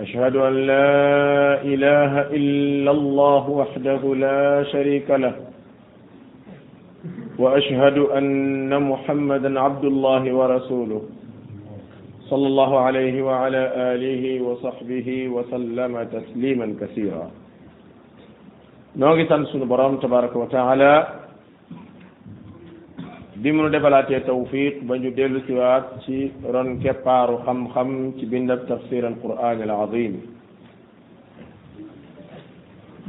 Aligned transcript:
أشهد 0.00 0.36
أن 0.36 0.54
لا 0.72 1.10
إله 1.72 2.12
إلا 2.38 2.90
الله 2.98 3.44
وحده 3.60 4.00
لا 4.26 4.62
شريك 4.72 5.10
له 5.10 5.34
وأشهد 7.38 7.98
أن 7.98 8.70
محمدا 8.90 9.50
عبد 9.60 9.84
الله 9.84 10.22
ورسوله 10.38 11.02
صلى 12.30 12.46
الله 12.46 12.72
عليه 12.86 13.14
وعلى 13.22 13.62
آله 13.76 14.22
وصحبه 14.46 15.08
وسلم 15.34 15.92
تسليما 16.14 16.66
كثيرا 16.80 17.26
نوغي 18.96 19.24
سنة 19.26 19.64
برام 19.70 19.96
تبارك 19.96 20.36
وتعالى 20.36 21.08
bi 23.42 23.52
mu 23.54 23.62
nu 23.62 23.68
defalaatee 23.70 24.18
tawfiq 24.26 24.78
ba 24.86 24.96
ñu 24.98 25.10
dellu 25.16 25.38
siwaat 25.46 25.84
ci 26.04 26.30
ron 26.52 26.78
keppaaru 26.82 27.36
xam-xam 27.46 27.90
ci 28.18 28.24
bindab 28.26 28.64
tafsir 28.66 29.04
al 29.06 29.14
quraan 29.22 29.62
al 29.62 29.70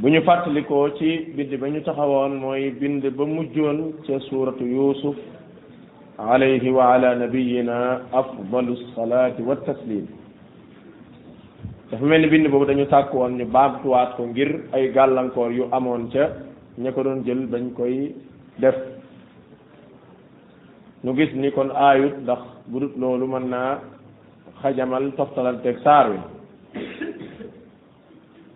bu 0.00 0.06
ñu 0.08 0.20
fàttalikoo 0.26 0.94
ci 0.98 1.10
bind 1.36 1.52
ba 1.60 1.66
ñu 1.70 1.80
taxawoon 1.82 2.32
mooy 2.42 2.70
bind 2.80 3.02
ba 3.16 3.24
mujjoon 3.26 3.78
ca 4.06 4.18
suuratu 4.28 4.64
yusuf 4.76 5.16
alayhi 6.16 6.70
wa 6.78 6.84
ala 6.94 7.14
nabiyina 7.16 7.76
afdalu 8.20 8.76
salaati 8.94 9.42
wa 9.42 9.56
taslim 9.66 10.06
dafa 11.90 12.04
mel 12.06 12.20
ni 12.22 12.28
bind 12.32 12.46
boobu 12.48 12.64
dañu 12.70 12.86
sàkk 12.86 13.10
woon 13.14 13.34
ñu 13.36 13.46
baamtuwaat 13.54 14.14
ko 14.16 14.22
ngir 14.28 14.50
ay 14.74 14.92
gàllankoor 14.94 15.50
yu 15.58 15.64
amoon 15.72 16.02
ca 16.12 16.24
ña 16.78 16.92
ko 16.92 17.02
doon 17.02 17.24
jël 17.26 17.42
bañ 17.52 17.64
koy 17.74 18.14
def 18.60 18.74
nu 21.04 21.12
gis 21.16 21.30
ni 21.34 21.50
kon 21.52 21.70
aayut 21.72 22.16
ndax 22.22 22.42
budut 22.68 22.92
loolu 23.00 23.26
mën 23.26 23.44
naa 23.50 23.78
xajamal 24.60 25.12
toftalanteeg 25.16 25.76
saar 25.82 26.06
wi 26.12 26.18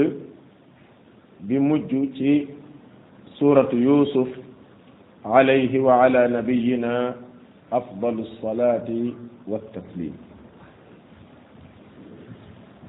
bi 1.43 1.59
mujj 1.59 1.91
ci 2.19 2.49
suuratu 3.38 3.76
yusuf 3.76 4.29
alayhi 5.25 5.79
wa 5.79 6.03
ala 6.05 6.26
nabiyina 6.29 7.14
afdalu 7.70 8.26
salaati 8.41 9.14
wa 9.47 9.59
taslim 9.75 10.11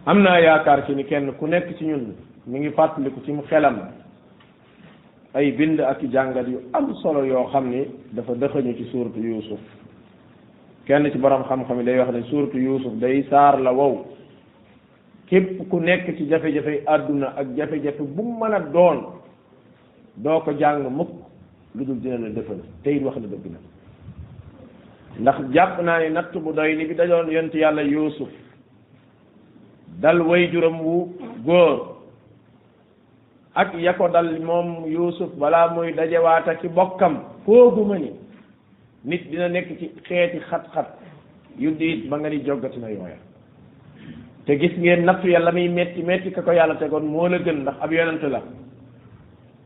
am 0.08 0.24
naa 0.24 0.40
yaakaar 0.40 0.86
ci 0.88 0.96
ni 0.96 1.04
kenn 1.06 1.31
ku 1.38 1.46
nekk 1.48 1.68
ci 1.78 1.86
ñun 1.86 2.16
mu 2.48 2.58
ngi 2.58 2.70
fàttaliku 2.74 3.22
ci 3.25 3.31
mu 3.31 3.44
xelam 3.50 3.78
ay 5.36 5.52
bind 5.52 5.80
ak 5.81 6.02
jàngat 6.12 6.48
yu 6.48 6.60
am 6.74 6.96
solo 7.04 7.24
yoo 7.24 7.46
xam 7.52 7.70
ni 7.70 7.86
dafa 8.14 8.34
dëxëñu 8.34 8.75
ci 8.78 8.84
suuratu 8.90 9.20
yusuf 9.22 9.60
kenn 10.86 11.12
ci 11.12 11.18
borom 11.20 11.44
xam-xam 11.44 11.78
yi 11.80 11.86
day 11.86 12.00
wax 12.00 12.10
ne 12.12 12.24
suuratu 12.24 12.58
yusuf 12.58 12.94
day 12.98 13.24
saar 13.30 13.62
la 13.62 13.72
wow 13.72 14.06
képp 15.34 15.68
ku 15.70 15.78
nekk 15.82 16.16
ci 16.16 16.28
jafe-jafe 16.30 16.82
àdduna 16.94 17.28
ak 17.42 17.48
jafe-jafe 17.58 18.02
bu 18.04 18.22
mu 18.24 18.38
mën 18.40 18.54
a 18.54 18.60
doon 18.72 19.00
doo 20.16 20.40
ko 20.42 20.52
jàng 20.60 20.86
mukk 20.94 21.10
lu 21.76 21.86
dul 21.86 22.00
dina 22.02 22.18
la 22.20 22.30
defal 22.30 22.58
te 22.84 22.92
wax 23.02 23.16
na 23.18 23.28
dëgg 23.28 23.46
na 23.54 23.60
ndax 25.20 25.38
jàpp 25.56 25.82
naa 25.86 26.00
ne 26.00 26.10
natt 26.10 26.34
bu 26.44 26.54
doy 26.54 26.76
ni 26.76 26.86
bi 26.86 26.94
daloon 26.96 27.32
yonent 27.32 27.54
yàlla 27.56 27.82
yuusuf 27.84 28.30
dal 30.02 30.22
way 30.22 30.50
juram 30.54 30.80
wu 30.82 31.10
góor 31.46 31.96
ak 33.56 33.74
ya 33.82 33.94
ko 33.94 34.08
dal 34.10 34.40
moom 34.46 34.86
yuusuf 34.86 35.34
balaa 35.40 35.74
muy 35.74 35.94
dajewaata 35.94 36.60
ci 36.62 36.68
bokkam 36.68 37.18
fooguma 37.46 37.98
ni 37.98 38.12
nit 39.04 39.30
dina 39.32 39.48
nekk 39.50 39.80
ci 39.80 39.90
xeeti 40.08 40.40
xat-xat 40.50 40.90
yu 41.58 41.72
diit 41.74 42.06
ba 42.10 42.18
nga 42.18 42.30
ni 42.30 42.44
joggati 42.46 42.80
na 42.80 42.88
yooya 42.92 43.18
te 44.45 44.57
gis 44.60 44.74
ngeen 44.78 45.06
nattu 45.06 45.28
yàlla 45.28 45.51
muy 45.51 45.69
metti 45.69 46.04
metti 46.04 46.31
ka 46.31 46.42
ko 46.42 46.51
yàlla 46.51 46.75
tegoon 46.75 47.06
moo 47.07 47.28
la 47.28 47.38
gën 47.38 47.62
ndax 47.62 47.75
ab 47.81 47.92
yonent 47.92 48.24
la 48.30 48.42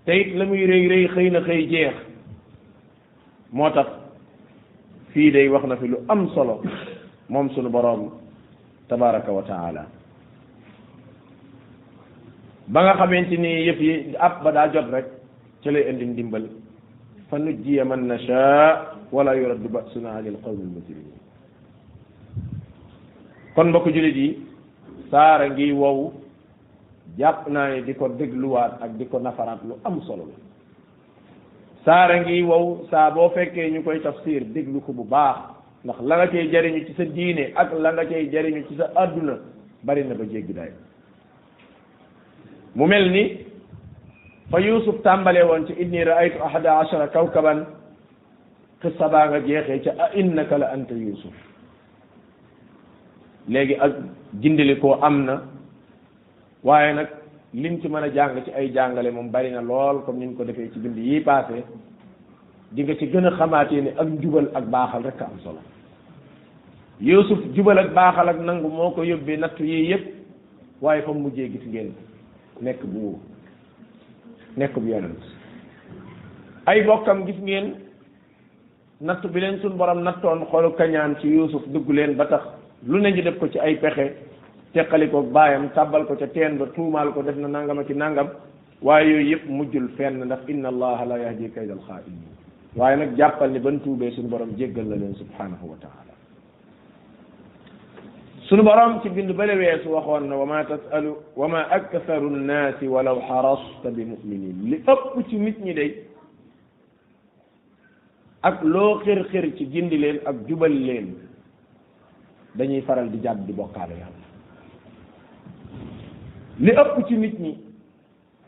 te 0.05 0.11
it 0.13 0.35
la 0.35 0.45
muy 0.45 0.65
rëy 0.67 0.87
rëy 0.87 1.07
xëy 1.13 1.29
na 1.31 1.39
xëy 1.41 1.67
jeex 1.69 1.95
moo 3.51 3.69
tax 3.71 3.87
fii 5.13 5.31
day 5.31 5.47
wax 5.49 5.63
na 5.65 5.75
fi 5.77 5.87
lu 5.87 5.97
am 6.09 6.29
solo 6.33 6.61
moom 7.29 7.49
sunu 7.49 7.69
boroom 7.69 8.11
tabaraka 8.87 9.31
wa 9.31 9.43
ba 12.69 12.81
nga 12.83 12.93
xamante 12.97 13.37
ni 13.37 13.65
yëf 13.67 13.79
yi 13.79 14.15
ab 14.19 14.43
ba 14.43 14.51
daa 14.51 14.67
jot 14.69 14.91
rek 14.91 15.05
ci 15.63 15.71
la 15.71 15.79
indi 15.79 16.05
ndimbal 16.05 16.45
fa 17.29 17.37
nujjiya 17.39 17.85
man 17.85 18.05
nasha 18.07 18.93
wala 19.11 19.33
yuraddu 19.35 19.69
basuna 19.69 20.11
anil 20.15 20.37
qawmi 20.43 20.61
almujrimin 20.63 21.13
kon 23.55 23.69
mbokk 23.69 23.87
jullit 23.93 24.15
yi 24.15 24.46
saara 25.11 25.49
ngi 25.49 25.71
wow 25.71 26.13
jàpp 27.17 27.47
naa 27.49 27.67
ne 27.75 27.81
di 27.83 27.93
ko 27.95 28.07
dégluwaat 28.09 28.81
ak 28.83 28.91
di 28.99 29.05
ko 29.07 29.19
nafaraat 29.19 29.63
lu 29.63 29.75
am 29.85 30.01
solo 30.03 30.23
la 30.27 30.37
saara 31.85 32.19
ngi 32.23 32.41
wow 32.43 32.85
saa 32.91 33.09
boo 33.11 33.29
fekkee 33.31 33.69
ñu 33.71 33.83
koy 33.83 33.99
tafsir 34.03 34.43
déglu 34.51 34.81
ko 34.85 34.93
bu 34.93 35.03
baax 35.07 35.37
ndax 35.83 35.99
la 36.03 36.15
nga 36.17 36.27
cay 36.27 36.47
jariñu 36.51 36.83
ci 36.87 36.93
sa 36.93 37.05
diine 37.05 37.53
ak 37.55 37.71
la 37.79 37.93
nga 37.95 38.03
cay 38.05 38.27
jariñu 38.29 38.67
ci 38.67 38.75
sa 38.75 38.89
àdduna 38.95 39.37
bari 39.83 40.03
na 40.03 40.15
ba 40.15 40.23
jéggi 40.27 40.53
day 40.53 40.69
mu 42.75 42.85
mel 42.85 43.07
ni 43.11 43.45
fa 44.51 44.59
yusuf 44.59 44.99
tàmbalee 45.03 45.43
woon 45.47 45.65
ci 45.67 45.73
inni 45.79 46.03
raaytu 46.03 46.43
ahada 46.43 46.79
achara 46.83 47.07
kawkaban 47.07 47.65
xissa 48.83 49.07
baa 49.09 49.27
nga 49.31 49.39
jeexee 49.39 49.81
ca 49.87 49.91
a 49.97 50.05
innaka 50.13 50.57
la 50.59 50.71
anta 50.75 50.93
yusuf 50.93 51.33
léegi 53.47 53.75
ak 53.79 53.91
jindili 54.41 54.75
koo 54.79 54.99
am 55.01 55.25
na 55.25 55.41
waaye 56.63 56.93
nag 56.93 57.07
liñ 57.53 57.79
ci 57.81 57.87
mën 57.87 58.03
a 58.03 58.07
jàng 58.13 58.43
ci 58.45 58.51
ay 58.51 58.71
jàngale 58.73 59.09
moom 59.11 59.29
bari 59.31 59.51
na 59.51 59.61
lool 59.61 60.03
comme 60.05 60.19
niñ 60.19 60.35
ko 60.37 60.43
defee 60.43 60.69
ci 60.73 60.79
bind 60.79 60.97
yii 60.97 61.21
paase 61.23 61.63
di 62.71 62.83
nga 62.83 62.95
ci 62.97 63.07
gën 63.07 63.25
a 63.25 63.31
xamaatee 63.31 63.81
ne 63.81 63.89
ak 63.97 64.07
njubal 64.07 64.47
ak 64.53 64.65
baaxal 64.67 65.03
rek 65.03 65.21
am 65.21 65.39
solo 65.43 65.59
Yuusuf 66.99 67.39
jubal 67.53 67.79
ak 67.79 67.93
baaxal 67.93 68.29
ak 68.29 68.39
nangu 68.39 68.67
moo 68.67 68.91
ko 68.91 69.01
yóbbee 69.03 69.37
nattu 69.37 69.63
yii 69.63 69.89
yépp 69.91 70.13
waaye 70.81 71.01
fa 71.03 71.11
mujjee 71.13 71.49
gis 71.49 71.63
ngeen 71.67 71.91
nekk 72.61 72.83
bu 72.83 73.17
nekk 74.57 74.77
bu 74.77 74.87
yonent 74.89 75.23
ay 76.65 76.81
bokkam 76.83 77.25
gis 77.25 77.39
ngeen 77.39 77.73
nattu 79.01 79.29
bi 79.29 79.39
leen 79.39 79.59
suñ 79.61 79.77
borom 79.77 80.01
nattoon 80.03 80.45
xolu 80.51 80.71
kañaan 80.75 81.15
ci 81.21 81.27
Yuusuf 81.29 81.63
dugg 81.69 81.89
leen 81.89 82.15
ba 82.15 82.25
tax 82.27 82.56
lu 82.85 82.99
ne 83.01 83.11
ñu 83.11 83.21
def 83.21 83.37
ko 83.39 83.47
ci 83.49 83.57
ay 83.59 83.77
pexe 83.79 84.13
teqali 84.73 85.09
ko 85.09 85.23
baayam 85.23 85.69
tàbbal 85.73 86.05
ko 86.05 86.15
ca 86.15 86.27
teen 86.27 86.57
ba 86.57 86.65
tuumaal 86.75 87.11
ko 87.13 87.21
def 87.23 87.35
na 87.35 87.47
nangama 87.47 87.83
ci 87.85 87.93
nangam 87.93 88.29
waaye 88.81 89.09
yooyu 89.09 89.27
yëpp 89.31 89.47
mujjul 89.49 89.89
fenn 89.97 90.19
ndax 90.23 90.45
inna 90.47 90.69
allaha 90.69 91.05
la 91.05 91.17
yahdi 91.17 91.49
kayda 91.49 91.73
al 91.73 91.81
xaa'inin 91.87 92.21
waaye 92.75 92.95
nag 92.97 93.17
jàppal 93.17 93.49
ni 93.51 93.59
ban 93.59 93.79
tuubee 93.79 94.11
suñu 94.11 94.27
borom 94.29 94.51
jéggal 94.57 94.85
na 94.85 94.95
leen 94.95 95.15
subhanahu 95.15 95.69
wa 95.73 95.77
taala 95.81 96.13
suñu 98.45 98.61
borom 98.63 99.01
ci 99.01 99.09
bind 99.09 99.31
bale 99.33 99.55
weesu 99.57 99.89
waxoon 99.89 100.27
na 100.29 100.35
wa 100.37 100.45
ma 100.45 100.63
tasalu 100.63 101.15
wa 101.35 101.47
ma 101.47 101.63
aktharu 101.71 102.29
nnaasi 102.29 102.87
walaw 102.87 103.17
xarasta 103.27 103.89
bi 103.89 104.05
muminin 104.05 104.69
li 104.69 104.83
ëpp 104.85 105.27
ci 105.29 105.35
nit 105.37 105.57
ñi 105.63 105.73
day 105.73 106.03
ak 108.43 108.61
loo 108.63 108.99
xir 108.99 109.51
ci 109.57 109.65
gindi 109.71 109.97
leen 109.97 110.19
ak 110.25 110.35
jubal 110.47 110.71
leen 110.71 111.26
dañuy 112.57 112.81
faral 112.81 113.09
di 113.11 113.19
jàdd 113.21 113.45
di 113.45 113.53
bokkaale 113.53 113.93
yàlla 113.93 114.25
li 116.59 116.71
ëpp 116.83 117.07
ci 117.07 117.15
nit 117.17 117.39
ñi 117.39 117.55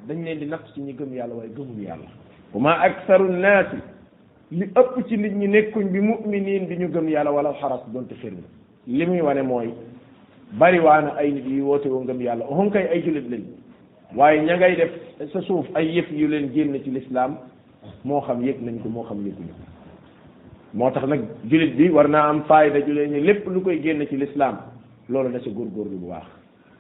dañ 0.08 0.24
leen 0.24 0.40
di 0.40 0.46
natt 0.48 0.66
ci 0.74 0.82
ñi 0.82 0.94
gëm 0.98 1.14
yàlla 1.14 1.36
waaye 1.36 1.52
gëmul 1.56 1.80
yàlla 1.86 2.08
wa 2.54 2.60
ma 2.60 2.74
aksaru 2.88 3.30
naasi 3.32 3.78
li 4.52 4.66
ëpp 4.66 5.08
ci 5.08 5.18
nit 5.18 5.34
ñi 5.36 5.48
nekkuñ 5.48 5.92
bi 5.92 6.00
mu'miniin 6.02 6.66
bi 6.68 6.76
ñu 6.80 6.90
gëm 6.92 7.08
yàlla 7.10 7.32
wala 7.32 7.54
xaras 7.62 7.82
doonte 7.94 8.16
xér 8.20 8.34
li 8.88 9.06
muy 9.06 9.22
wane 9.22 9.42
mooy 9.44 9.74
bariwaana 10.54 11.14
ay 11.18 11.32
nit 11.32 11.46
yi 11.46 11.62
woote 11.62 11.86
ngëm 11.88 12.22
yàlla 12.22 12.46
hom 12.50 12.72
ay 12.74 13.02
jullit 13.04 13.30
lañ 13.30 13.44
waaye 14.16 14.42
ña 14.42 14.58
def 14.58 15.30
sa 15.32 15.42
suuf 15.42 15.68
ay 15.76 15.86
yëf 15.94 16.10
yu 16.12 16.28
leen 16.28 16.52
génn 16.52 16.82
ci 16.84 16.90
lislaam 16.92 17.38
moo 18.04 18.22
xam 18.22 18.42
yëg 18.42 18.60
nañ 18.62 18.80
ko 18.82 18.90
moo 18.90 19.04
xam 19.06 19.24
yëguñu 19.26 19.54
moo 20.74 20.90
tax 20.94 21.06
nag 21.08 21.22
jullit 21.50 21.76
bi 21.78 21.90
war 21.96 22.08
naa 22.16 22.30
am 22.32 22.40
faayda 22.50 22.80
julee 22.88 23.08
ni 23.12 23.20
lépp 23.28 23.44
lu 23.54 23.60
koy 23.66 23.78
génn 23.84 24.02
ci 24.10 24.16
lislaam 24.18 24.56
loolu 25.10 25.30
na 25.30 25.40
si 25.44 25.50
góorgóorlu 25.58 25.98
bu 26.02 26.08
baax 26.14 26.26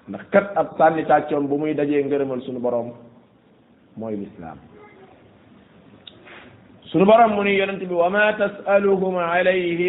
ndax 0.09 0.23
kat 0.33 0.47
ab 0.61 0.67
sànni 0.77 1.03
tàccoon 1.09 1.45
bu 1.49 1.55
muy 1.61 1.73
dajee 1.73 2.03
ngërëmal 2.05 2.41
suñu 2.45 2.61
boroom 2.65 2.87
mooy 3.97 4.15
lislaam 4.23 4.57
suñu 6.91 7.05
borom 7.11 7.31
mu 7.35 7.41
ni 7.45 7.51
yonent 7.59 7.81
bi 7.89 7.93
wa 8.03 8.09
ma 8.15 8.25
tasaluhum 8.33 9.15
alayhi 9.17 9.87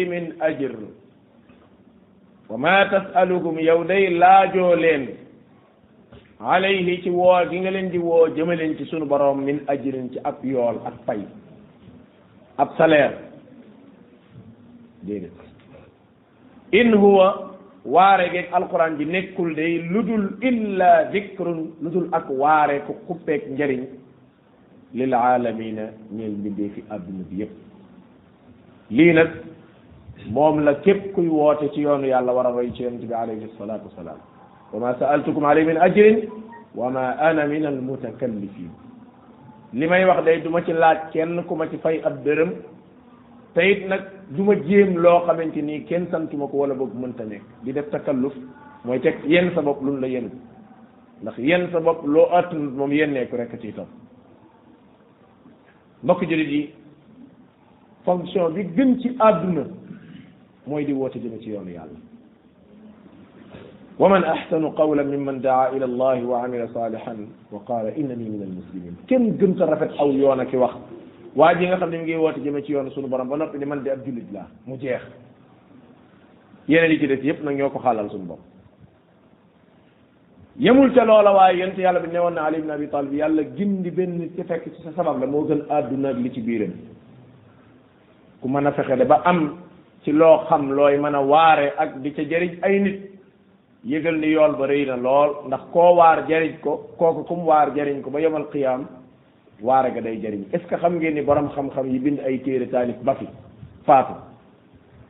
yow 3.69 3.79
day 3.91 4.03
laajoo 4.21 4.73
leen 4.83 5.03
alayhi 6.51 6.93
ci 7.03 7.09
woo 7.19 7.39
gi 7.49 7.57
nga 7.59 7.69
leen 7.75 7.87
di 7.93 7.97
woo 8.07 8.25
jëmaleen 8.35 8.73
ci 8.77 8.83
sunu 8.85 9.05
borom 9.05 9.39
min 9.47 9.57
ajrin 9.67 10.07
ci 10.13 10.19
ab 10.23 10.37
yool 10.43 10.75
ak 10.87 10.95
pay 11.05 11.21
ab 12.57 12.69
salaire 12.79 13.17
déedéet 15.03 15.31
in 16.79 16.93
huwa 16.95 17.57
waare 17.85 18.29
geeg 18.33 18.47
alquran 18.55 18.97
ji 18.99 19.05
nekkul 19.05 19.53
day 19.55 19.81
lu 19.91 20.03
dul 20.03 20.25
illa 20.41 21.05
dikrun 21.11 21.73
lu 21.81 21.89
dul 21.91 22.07
ak 22.11 22.29
waare 22.29 22.81
ku 22.87 22.93
xuppeeg 23.07 23.41
njariñ 23.53 23.83
lil 24.93 25.13
aalamina 25.13 25.85
ñeel 26.11 26.35
mbindee 26.37 26.69
fi 26.75 26.83
àdduna 26.93 27.23
bi 27.29 27.39
yépp 27.41 27.53
lii 28.97 29.13
nag 29.13 29.29
moom 30.31 30.63
la 30.65 30.73
képp 30.75 31.13
kuy 31.13 31.27
woote 31.27 31.71
ci 31.73 31.81
yoonu 31.81 32.07
yàlla 32.07 32.31
war 32.33 32.47
a 32.47 32.51
roy 32.51 32.71
ci 32.73 32.83
yonente 32.83 33.07
bi 33.07 33.13
alayhi 33.13 33.49
salatu 33.57 33.87
wasalaam 33.89 34.19
wa 34.73 34.79
ma 34.79 34.95
saaltukum 34.99 35.45
alayhi 35.45 35.67
min 35.69 35.77
ajrin 35.77 36.17
wa 36.75 36.89
ma 36.91 37.15
ana 37.27 37.45
min 37.47 37.65
al 37.65 37.81
mutakallifin 37.81 38.69
li 39.73 39.87
may 39.87 40.05
wax 40.05 40.23
day 40.25 40.41
duma 40.41 40.61
ci 40.63 40.71
laaj 40.73 40.99
kenn 41.13 41.43
ku 41.47 41.53
ma 41.55 41.67
ci 41.69 41.77
fay 41.77 41.97
ab 42.05 42.23
dërëm 42.23 42.51
te 43.55 43.61
it 43.71 43.87
nag 43.89 44.03
duma 44.35 44.55
ma 44.55 44.61
jéem 44.63 44.97
loo 44.97 45.25
xamante 45.27 45.61
ni 45.61 45.83
kenn 45.85 46.07
santuma 46.09 46.47
ko 46.47 46.57
wala 46.63 46.73
boog 46.73 46.91
mënta 46.95 47.23
nekk 47.25 47.43
di 47.63 47.71
def 47.73 47.89
takalluf 47.91 48.33
mooy 48.85 48.99
teg 49.01 49.19
yenn 49.27 49.51
sa 49.53 49.61
bopp 49.61 49.81
lun 49.83 49.99
la 49.99 50.07
yenn 50.07 50.29
ndax 51.21 51.37
yenn 51.37 51.67
sa 51.71 51.79
bopp 51.79 52.05
loo 52.05 52.29
attanut 52.31 52.71
moom 52.73 52.91
yenneeku 52.93 53.35
rek 53.35 53.51
ci 53.59 53.67
itam 53.69 53.87
mbokk 56.03 56.23
jëri 56.27 56.45
yi 56.47 56.69
fonction 58.05 58.53
bi 58.53 58.63
gën 58.63 58.99
ci 59.01 59.09
àdduna 59.19 59.67
mooy 60.67 60.85
di 60.85 60.93
woote 60.93 61.19
jëme 61.19 61.39
ci 61.41 61.51
yoonu 61.51 61.69
yàlla 61.71 61.99
ومن 63.99 64.23
أحسن 64.23 64.65
قولا 64.65 65.03
ممن 65.03 65.41
دعا 65.41 65.69
إلى 65.77 65.85
الله 65.85 66.25
وعمل 66.25 66.69
صالحا 66.73 67.15
وقال 67.51 67.85
إنني 67.85 68.29
من 68.33 68.41
المسلمين 68.41 68.95
كم 69.07 69.37
جنت 69.37 69.61
رفت 69.61 69.91
أو 70.01 70.11
يونك 70.11 70.53
وقت 70.57 70.81
waa 71.35 71.53
ji 71.55 71.67
nga 71.67 71.77
xam 71.77 71.89
ne 71.89 71.97
mi 71.99 72.03
ngi 72.03 72.15
woote 72.15 72.39
jëme 72.43 72.63
ci 72.63 72.71
yoonu 72.73 72.91
sunu 72.91 73.07
borom 73.07 73.29
ba 73.29 73.37
noppi 73.37 73.57
ni 73.57 73.65
man 73.65 73.81
di 73.83 73.89
ab 73.89 74.03
jullit 74.05 74.29
laa 74.33 74.47
mu 74.65 74.75
jeex 74.77 75.01
yeneen 76.67 76.91
yi 76.91 76.99
ci 76.99 77.07
des 77.07 77.21
yépp 77.25 77.43
nag 77.43 77.55
ñoo 77.55 77.69
ko 77.69 77.79
xalal 77.79 78.09
suñu 78.09 78.25
bopp 78.25 78.39
yemul 80.59 80.91
ca 80.93 81.03
loola 81.05 81.31
waaye 81.33 81.57
yonent 81.59 81.77
yàlla 81.77 81.99
bi 82.01 82.11
ne 82.11 82.19
woon 82.19 82.31
na 82.33 82.45
Ali 82.45 82.57
ibn 82.59 82.69
Abi 82.69 82.89
Talib 82.89 83.13
yàlla 83.13 83.43
gindi 83.55 83.91
benn 83.91 84.17
nit 84.17 84.35
ci 84.35 84.43
fekk 84.43 84.75
ci 84.75 84.81
sa 84.83 84.91
sabab 84.93 85.19
la 85.21 85.25
moo 85.25 85.45
gën 85.45 85.63
àdduna 85.69 86.09
ak 86.09 86.17
li 86.17 86.31
ci 86.33 86.41
biiram 86.41 86.73
ku 88.41 88.47
mën 88.49 88.65
a 88.67 88.71
fexe 88.73 88.95
de 88.97 89.05
ba 89.05 89.21
am 89.23 89.57
ci 90.03 90.11
loo 90.11 90.41
xam 90.49 90.71
looy 90.73 90.97
mën 90.97 91.15
a 91.15 91.21
waare 91.21 91.73
ak 91.77 92.01
di 92.01 92.11
ca 92.13 92.23
jariñ 92.25 92.57
ay 92.61 92.79
nit 92.81 92.99
yëgal 93.85 94.17
ni 94.19 94.27
yool 94.31 94.55
ba 94.57 94.65
rëy 94.67 94.85
na 94.85 94.95
lool 94.97 95.47
ndax 95.47 95.61
koo 95.71 95.95
waar 95.95 96.27
jëriñ 96.27 96.59
ko 96.59 96.89
kooku 96.97 97.23
kum 97.23 97.45
waar 97.45 97.71
jëriñ 97.73 98.01
ko 98.01 98.09
ba 98.09 98.19
yomal 98.19 98.45
waare 99.61 99.91
ga 99.93 100.01
day 100.01 100.19
jariñ 100.19 100.43
est 100.53 100.59
ce 100.59 100.65
que 100.67 100.75
xam 100.75 100.95
ngeen 100.97 101.13
ni 101.15 101.21
borom 101.21 101.49
xam-xam 101.49 101.87
yi 101.87 101.99
bind 101.99 102.19
ay 102.25 102.39
téere 102.41 102.67
taalif 102.69 102.95
ba 103.03 103.15
fi 103.15 103.27
faatu 103.85 104.13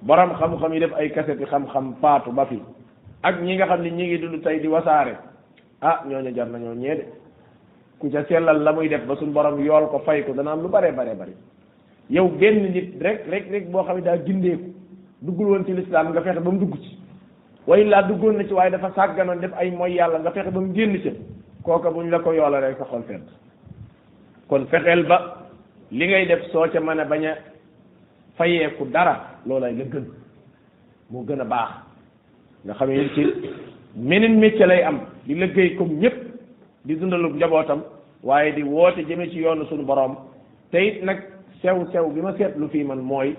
borom 0.01 0.31
xam-xam 0.37 0.73
yi 0.73 0.79
def 0.79 0.93
ay 0.93 1.09
kaseti 1.11 1.45
xam-xam 1.45 1.93
faatu 2.01 2.31
ba 2.31 2.45
fi 2.45 2.59
ak 3.23 3.41
ñi 3.41 3.55
nga 3.55 3.65
xam 3.67 3.81
ni 3.81 3.89
ñi 3.91 4.03
ngi 4.07 4.17
dund 4.19 4.43
tey 4.43 4.59
di 4.59 4.67
wasaare 4.67 5.15
ah 5.81 6.03
ñooñu 6.07 6.33
jar 6.35 6.47
nañoo 6.49 6.73
ñee 6.75 6.95
de 6.95 7.05
ku 7.97 8.09
ca 8.11 8.23
sellal 8.25 8.61
la 8.63 8.73
muy 8.73 8.87
def 8.89 9.05
ba 9.05 9.15
suñ 9.15 9.31
borom 9.31 9.59
yool 9.63 9.87
ko 9.89 9.99
fay 9.99 10.23
ko 10.25 10.33
dana 10.33 10.51
am 10.51 10.61
lu 10.63 10.67
bare 10.67 10.91
baree 10.91 11.15
bari 11.15 11.33
yow 12.09 12.27
benn 12.27 12.71
nit 12.73 13.01
rek 13.01 13.27
rek 13.31 13.49
rek 13.51 13.67
boo 13.71 13.83
xam 13.83 13.95
ne 13.97 14.01
daa 14.01 14.17
gindeeku 14.25 14.73
duggul 15.21 15.47
woon 15.47 15.63
ci 15.65 15.73
lislaam 15.73 16.09
nga 16.11 16.21
fexe 16.21 16.39
ba 16.41 16.49
mu 16.51 16.59
dugg 16.59 16.75
ci 16.81 16.97
way 17.67 17.83
laa 17.87 18.01
duggoon 18.03 18.33
na 18.37 18.43
ci 18.43 18.53
waaye 18.53 18.71
dafa 18.71 18.91
sàgganoon 18.95 19.39
def 19.39 19.53
ay 19.57 19.71
mooy 19.71 19.93
yàlla 19.95 20.19
nga 20.19 20.31
fexe 20.31 20.51
ba 20.51 20.59
mu 20.59 20.73
génn 20.73 20.99
ci 21.01 21.11
kooka 21.63 21.89
la 21.89 22.19
ko 22.19 22.31
yoolalee 22.33 22.75
sa 22.77 22.83
xol 22.83 23.03
fedd 23.07 23.21
kon 24.51 24.67
fexeel 24.69 25.03
ba 25.07 25.17
li 25.95 26.05
ngay 26.07 26.25
def 26.27 26.41
soo 26.51 26.65
ca 26.73 26.79
mën 26.79 26.99
a 26.99 27.05
bañ 27.05 27.23
a 27.25 27.33
fayeeku 28.37 28.83
dara 28.93 29.13
loolay 29.47 29.73
la 29.79 29.83
gën 29.85 30.05
moo 31.09 31.23
gën 31.27 31.39
a 31.41 31.45
baax 31.45 31.69
nga 32.65 32.73
xam 32.73 32.89
ne 32.89 33.09
ci 33.15 33.21
meneen 33.95 34.35
métier 34.41 34.67
lay 34.67 34.81
am 34.83 34.97
di 35.25 35.33
liggéey 35.35 35.75
comme 35.77 35.93
ñëpp 36.01 36.15
di 36.85 36.97
dundalub 36.99 37.35
njabootam 37.35 37.79
waaye 38.25 38.51
di 38.57 38.63
woote 38.63 39.05
jëme 39.07 39.29
ci 39.31 39.39
yoonu 39.39 39.63
suñu 39.69 39.85
boroom 39.85 40.15
te 40.71 40.99
nag 41.01 41.17
sew 41.61 41.77
sew 41.93 42.09
bi 42.13 42.21
ma 42.21 42.33
seetlu 42.37 42.67
fii 42.73 42.83
man 42.83 42.99
mooy 43.11 43.29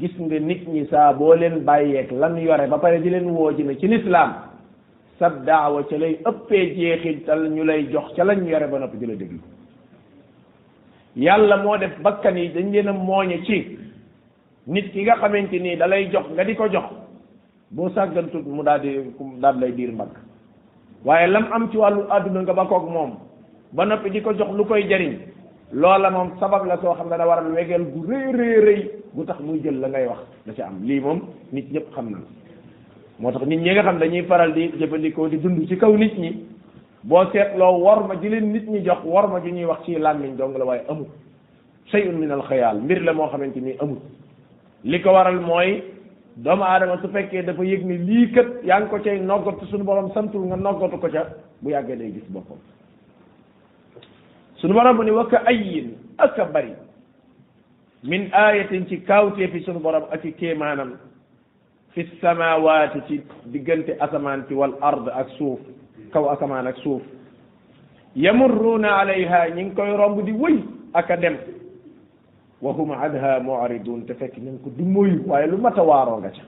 gis 0.00 0.14
nga 0.18 0.38
nit 0.40 0.62
ñi 0.68 0.86
saa 0.92 1.12
boo 1.12 1.34
leen 1.34 1.58
bàyyeek 1.68 2.10
lan 2.12 2.38
yore 2.38 2.66
ba 2.70 2.78
pare 2.78 3.02
di 3.02 3.10
leen 3.10 3.28
woo 3.36 3.52
jëme 3.52 3.76
ci 3.78 3.86
lislaam 3.86 4.30
sab 5.18 5.44
daawa 5.44 5.84
ca 5.88 5.96
lay 5.98 6.14
ëppee 6.30 6.66
jeexital 6.74 7.50
ñu 7.54 7.64
lay 7.64 7.84
jox 7.92 8.14
ca 8.16 8.24
lañ 8.24 8.46
yore 8.48 8.66
ba 8.70 8.78
noppi 8.78 8.96
di 9.00 9.06
la 9.08 9.14
déglu 9.14 9.38
yàlla 11.16 11.56
moo 11.56 11.76
def 11.78 11.92
bakkan 12.02 12.36
yi 12.36 12.52
dañ 12.54 12.70
leen 12.72 12.88
a 12.88 12.92
mooñe 12.92 13.40
ci 13.46 13.76
nit 14.66 14.90
ki 14.92 15.02
nga 15.02 15.16
xamante 15.16 15.58
nii 15.60 15.76
dalay 15.76 16.10
jox 16.12 16.26
nga 16.32 16.44
di 16.44 16.54
ko 16.54 16.68
jox 16.70 16.84
boo 17.70 17.88
sàggantut 17.90 18.44
mu 18.44 18.62
daal 18.62 18.80
di 18.82 18.98
daal 19.40 19.58
lay 19.58 19.72
diir 19.72 19.92
mbagg 19.92 20.10
waaye 21.04 21.26
lam 21.28 21.46
am 21.52 21.70
ci 21.70 21.76
wàllu 21.78 22.02
àdduna 22.10 22.42
nga 22.42 22.64
kook 22.64 22.84
moom 22.90 23.12
ba 23.72 23.84
noppi 23.84 24.10
di 24.10 24.20
ko 24.20 24.32
jox 24.34 24.48
lu 24.54 24.64
koy 24.66 24.84
jariñ 24.88 25.16
loola 25.72 26.10
moom 26.10 26.38
sabab 26.38 26.66
la 26.66 26.76
soo 26.80 26.94
xam 26.94 27.08
ne 27.08 27.16
da 27.16 27.26
waral 27.26 27.52
wegeel 27.54 27.84
gu 27.94 28.04
rëy 28.06 28.30
rëy 28.36 28.60
rëy 28.66 28.90
bu 29.14 29.24
tax 29.24 29.40
muy 29.40 29.60
jël 29.62 29.80
la 29.80 29.88
ngay 29.88 30.06
wax 30.06 30.18
da 30.46 30.52
ci 30.52 30.62
am 30.62 30.82
lii 30.84 31.00
moom 31.00 31.20
nit 31.52 31.72
ñëpp 31.72 31.92
xam 31.94 32.10
na 32.10 32.18
moo 33.18 33.32
tax 33.32 33.42
nit 33.46 33.60
ñi 33.60 33.70
nga 33.72 33.82
xam 33.82 33.98
dañuy 33.98 34.22
faral 34.24 34.52
di 34.52 34.68
jëfandikoo 34.78 35.28
di 35.28 35.38
dund 35.40 35.66
ci 35.68 35.76
kaw 35.78 35.96
nit 35.96 36.14
ñi 36.18 36.55
boo 37.04 37.24
seetloo 37.32 37.82
war 37.84 38.06
ma 38.06 38.14
leen 38.14 38.52
nit 38.52 38.66
ñi 38.68 38.80
jox 38.84 38.98
war 39.04 39.28
ma 39.28 39.40
ji 39.40 39.52
ñuy 39.52 39.64
wax 39.64 39.84
ci 39.84 39.94
làmmiñ 39.94 40.36
dong 40.36 40.56
la 40.58 40.64
waaye 40.64 40.82
amul 40.88 41.06
shay'un 41.86 42.18
min 42.18 42.30
al 42.30 42.42
mbir 42.80 43.02
la 43.02 43.12
moo 43.12 43.28
xamante 43.28 43.60
ni 43.60 43.74
amul 43.80 43.98
li 44.84 45.00
ko 45.02 45.10
waral 45.10 45.40
mooy 45.40 45.82
doomu 46.36 46.62
aadama 46.64 47.00
su 47.00 47.08
fekkee 47.08 47.42
dafa 47.42 47.62
yëg 47.64 47.84
ni 47.86 47.98
lii 47.98 48.26
kët 48.32 48.64
yaa 48.64 48.80
ngi 48.80 48.88
ko 48.90 48.98
cay 48.98 49.20
noggatu 49.20 49.66
suñu 49.66 49.84
borom 49.84 50.12
santul 50.12 50.46
nga 50.46 50.56
noggatu 50.56 50.98
ko 51.00 51.08
ca 51.08 51.24
bu 51.60 51.70
yàggee 51.70 51.96
day 51.96 52.12
gis 52.12 52.26
boppam 52.32 52.58
suñu 54.56 54.72
borom 54.74 54.96
bu 54.96 55.18
ak 55.20 56.38
a 56.38 56.44
bari 56.44 56.74
min 58.02 58.28
ayatin 58.32 58.86
ci 58.88 59.00
kawtee 59.04 59.48
fi 59.48 59.60
suñu 59.62 59.78
borom 59.80 60.04
ak 60.10 60.24
i 60.24 60.32
kéemaanam 60.32 60.98
fi 61.92 62.04
samawaati 62.20 62.98
ci 63.06 63.20
diggante 63.46 63.96
asamaan 64.00 64.44
ci 64.48 64.54
wal 64.54 64.74
ard 64.80 65.08
ak 65.08 65.28
suuf 65.38 65.60
kaw 66.12 66.30
asamaan 66.30 66.66
ak 66.66 66.76
suuf 66.82 67.02
yamurruuna 68.14 69.00
alayha 69.02 69.48
ñi 69.54 69.62
ngi 69.64 69.74
koy 69.74 69.90
romb 69.96 70.22
di 70.24 70.32
wëy 70.32 70.62
ak 70.94 71.10
dem 71.20 71.36
wa 72.60 72.72
hum 72.72 72.90
anha 72.92 73.40
mu'ridun 73.42 74.04
te 74.06 74.14
fekk 74.14 74.36
ñu 74.38 74.50
ngi 74.52 74.62
ko 74.62 74.70
du 74.76 74.84
moyu 74.84 75.22
waaye 75.26 75.46
lu 75.46 75.56
mat 75.58 75.76
waaroo 75.76 76.18
nga 76.20 76.30
ca 76.30 76.44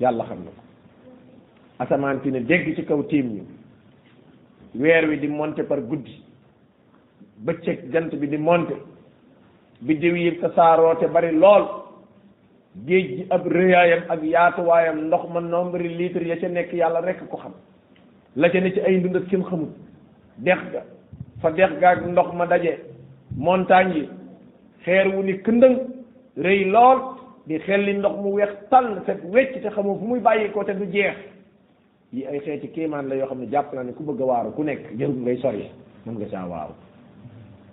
yàlla 0.00 0.24
xam 0.24 0.38
na 0.44 0.50
ko 0.50 0.62
asamaan 1.78 2.20
fi 2.22 2.30
ne 2.32 2.40
dégg 2.44 2.74
ci 2.74 2.84
kaw 2.84 3.02
tiim 3.04 3.26
ñu 3.36 3.42
weer 4.80 5.04
wi 5.08 5.18
di 5.18 5.28
monter 5.28 5.66
par 5.66 5.80
guddi 5.80 6.22
bëccëg 7.44 7.90
jant 7.92 8.10
bi 8.16 8.28
di 8.28 8.36
monter 8.36 8.76
biddiw 9.80 10.14
yi 10.16 10.38
te 10.38 10.48
saaroo 10.54 10.94
bari 11.12 11.32
lool 11.36 11.64
géej 12.86 13.06
gi 13.16 13.26
ab 13.28 13.46
rëyaayam 13.46 14.02
ak 14.08 14.22
yaatuwaayam 14.24 15.06
ndox 15.06 15.28
ma 15.30 15.40
nombre 15.40 15.82
litre 15.88 16.24
ya 16.26 16.36
ca 16.40 16.48
nekk 16.48 16.72
yàlla 16.72 17.00
rekk 17.00 17.28
ko 17.28 17.36
xam 17.36 17.52
la 18.36 18.48
ca 18.50 18.60
ne 18.60 18.72
ci 18.72 18.80
ay 18.80 18.98
ndund 18.98 19.16
ak 19.16 19.26
kim 19.28 19.42
xamut 19.44 19.68
dex 20.38 20.58
ga 20.72 20.82
fa 21.40 21.50
dex 21.52 21.70
ga 21.80 21.90
ak 21.90 22.06
ndox 22.06 22.32
ma 22.34 22.46
daje 22.46 22.80
montagne 23.36 23.94
yi 23.94 24.08
xeer 24.84 25.06
wu 25.14 25.22
ni 25.22 25.32
këndëng 25.38 25.76
rëy 26.38 26.64
lool 26.70 26.98
di 27.46 27.58
xelli 27.58 27.92
ndox 27.98 28.16
mu 28.16 28.32
weex 28.32 28.48
tàll 28.70 29.02
set 29.06 29.20
wecc 29.30 29.60
te 29.62 29.70
xamoo 29.70 29.98
fu 29.98 30.04
muy 30.06 30.20
bàyyeekoo 30.20 30.64
te 30.64 30.72
du 30.74 30.84
jeex 30.90 31.16
yi 32.12 32.24
ay 32.26 32.40
xeeti 32.40 32.68
kéemaan 32.68 33.08
la 33.08 33.14
yoo 33.16 33.26
xam 33.26 33.40
ne 33.40 33.46
jàpp 33.50 33.72
naa 33.74 33.82
ne 33.84 33.92
ku 33.92 34.02
bëgg 34.02 34.20
a 34.22 34.24
waaru 34.24 34.52
ku 34.52 34.62
nekk 34.62 34.96
jarul 34.96 35.16
ngay 35.20 35.36
sori 35.36 35.68
mun 36.06 36.14
nga 36.16 36.28
saa 36.30 36.46
waaru 36.48 36.72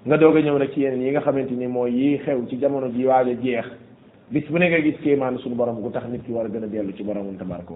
nga 0.05 0.17
doog 0.17 0.35
a 0.37 0.39
ñëw 0.41 0.57
nag 0.57 0.71
ci 0.73 0.81
yeneen 0.81 1.01
yi 1.03 1.11
nga 1.11 1.21
xamante 1.21 1.51
ni 1.55 1.67
mooy 1.67 1.91
yi 1.91 2.17
xew 2.19 2.45
ci 2.47 2.59
jamono 2.59 2.89
ji 2.91 3.05
waaj 3.05 3.27
jeex 3.41 3.65
gis 4.31 4.45
bu 4.49 4.57
ne 4.57 4.67
nga 4.69 4.79
gis 4.81 4.99
kéemaan 5.01 5.37
suñu 5.37 5.55
borom 5.55 5.81
gu 5.81 5.89
tax 5.89 6.05
nit 6.09 6.23
ki 6.25 6.31
war 6.31 6.45
a 6.45 6.49
gën 6.49 6.63
a 6.63 6.67
dellu 6.67 6.93
ci 6.93 7.03
boromam 7.03 7.37
tabaraka 7.37 7.73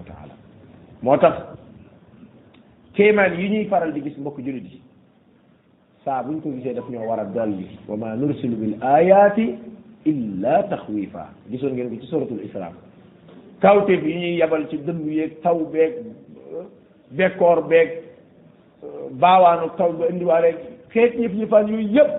kéemaan 2.95 3.33
yi 3.39 3.49
ñuy 3.49 3.65
faral 3.69 3.93
di 3.93 4.01
gis 4.01 4.17
mbokk 4.17 4.39
jullit 4.45 4.63
yi 4.71 4.81
saa 6.05 6.23
buñ 6.23 6.41
ko 6.41 6.49
gisee 6.55 6.73
daf 6.73 6.89
ñoo 6.89 7.07
war 7.07 7.19
a 7.19 7.25
dolli 7.25 7.77
wa 7.87 7.97
ma 7.97 8.13
nursilu 8.15 8.55
bil 8.55 8.77
ayati 8.81 9.55
illa 10.05 10.63
taxwifa 10.69 11.29
gisoon 11.49 11.73
ngeen 11.73 11.89
ko 11.89 12.01
ci 12.01 12.07
suratul 12.07 12.41
isra 12.45 12.71
kawteef 13.61 14.03
yi 14.03 14.15
ñuy 14.15 14.35
yabal 14.37 14.67
ci 14.69 14.77
dënd 14.77 15.07
yeeg 15.11 15.41
taw 15.41 15.57
beeg 15.71 15.93
euh, 16.53 16.65
bekkoor 17.11 17.67
beeg 17.67 17.89
euh, 18.83 19.09
baawaanu 19.11 19.71
taw 19.77 19.91
ba 19.93 20.05
indiwaaleeg 20.09 20.57
xeet 20.93 21.17
ñëpp 21.19 21.33
ñu 21.35 21.47
fan 21.47 21.67
yooyu 21.67 21.87
yëpp 21.97 22.11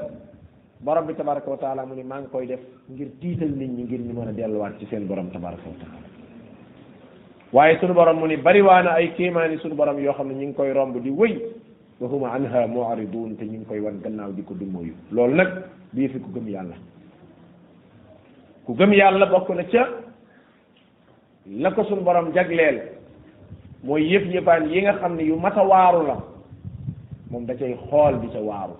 borom 0.80 1.06
bi 1.06 1.14
tabaraka 1.14 1.50
wa 1.50 1.56
taala 1.56 1.86
mu 1.86 1.94
ne 1.94 2.02
maa 2.02 2.20
ngi 2.20 2.28
koy 2.32 2.46
def 2.46 2.60
ngir 2.90 3.08
tiital 3.20 3.50
nit 3.56 3.70
ñi 3.70 3.82
ngir 3.84 4.00
ñu 4.00 4.12
mën 4.12 4.28
a 4.28 4.32
delluwaat 4.32 4.78
ci 4.78 4.86
seen 4.90 5.06
borom 5.06 5.30
tabaraka 5.30 5.68
wa 5.68 6.13
waaye 7.54 7.78
sunu 7.78 7.94
borom 7.94 8.18
mu 8.18 8.26
ni 8.26 8.36
bariwaana 8.36 8.98
ay 8.98 9.14
kéemaani 9.14 9.58
suñu 9.62 9.74
borom 9.78 9.98
yoo 10.02 10.12
xam 10.12 10.28
ne 10.28 10.34
ñu 10.34 10.46
ngi 10.48 10.54
koy 10.56 10.72
romb 10.72 10.96
di 11.00 11.10
wëy 11.10 11.38
wa 12.00 12.08
hum 12.10 12.24
anha 12.24 12.66
mu'ridun 12.66 13.36
te 13.36 13.44
ñu 13.46 13.58
ngi 13.62 13.64
koy 13.64 13.78
wan 13.78 14.00
gannaaw 14.02 14.32
di 14.32 14.42
ko 14.42 14.54
dumóoyu 14.54 14.90
loolu 15.12 15.34
nag 15.36 15.48
bii 15.92 16.08
gëm 16.34 16.48
yàlla 16.48 16.74
gëm 18.68 18.92
yàlla 18.92 19.26
bokk 19.26 19.48
na 19.54 19.62
ca 19.70 19.86
la 21.46 21.70
ko 21.70 21.84
sunu 21.84 22.00
borom 22.02 22.32
mooy 23.84 24.02
yëf 24.02 24.26
yëfaan 24.34 24.66
yi 24.70 24.82
nga 24.82 24.98
xam 24.98 25.14
ne 25.14 25.22
yu 25.22 25.38
mat 25.38 25.56
a 25.56 25.62
waaru 25.62 26.06
la 26.06 26.18
moom 27.30 27.46
da 27.46 27.54
cay 27.54 27.76
xool 27.88 28.18
di 28.18 28.28
ca 28.32 28.38
waaru 28.40 28.74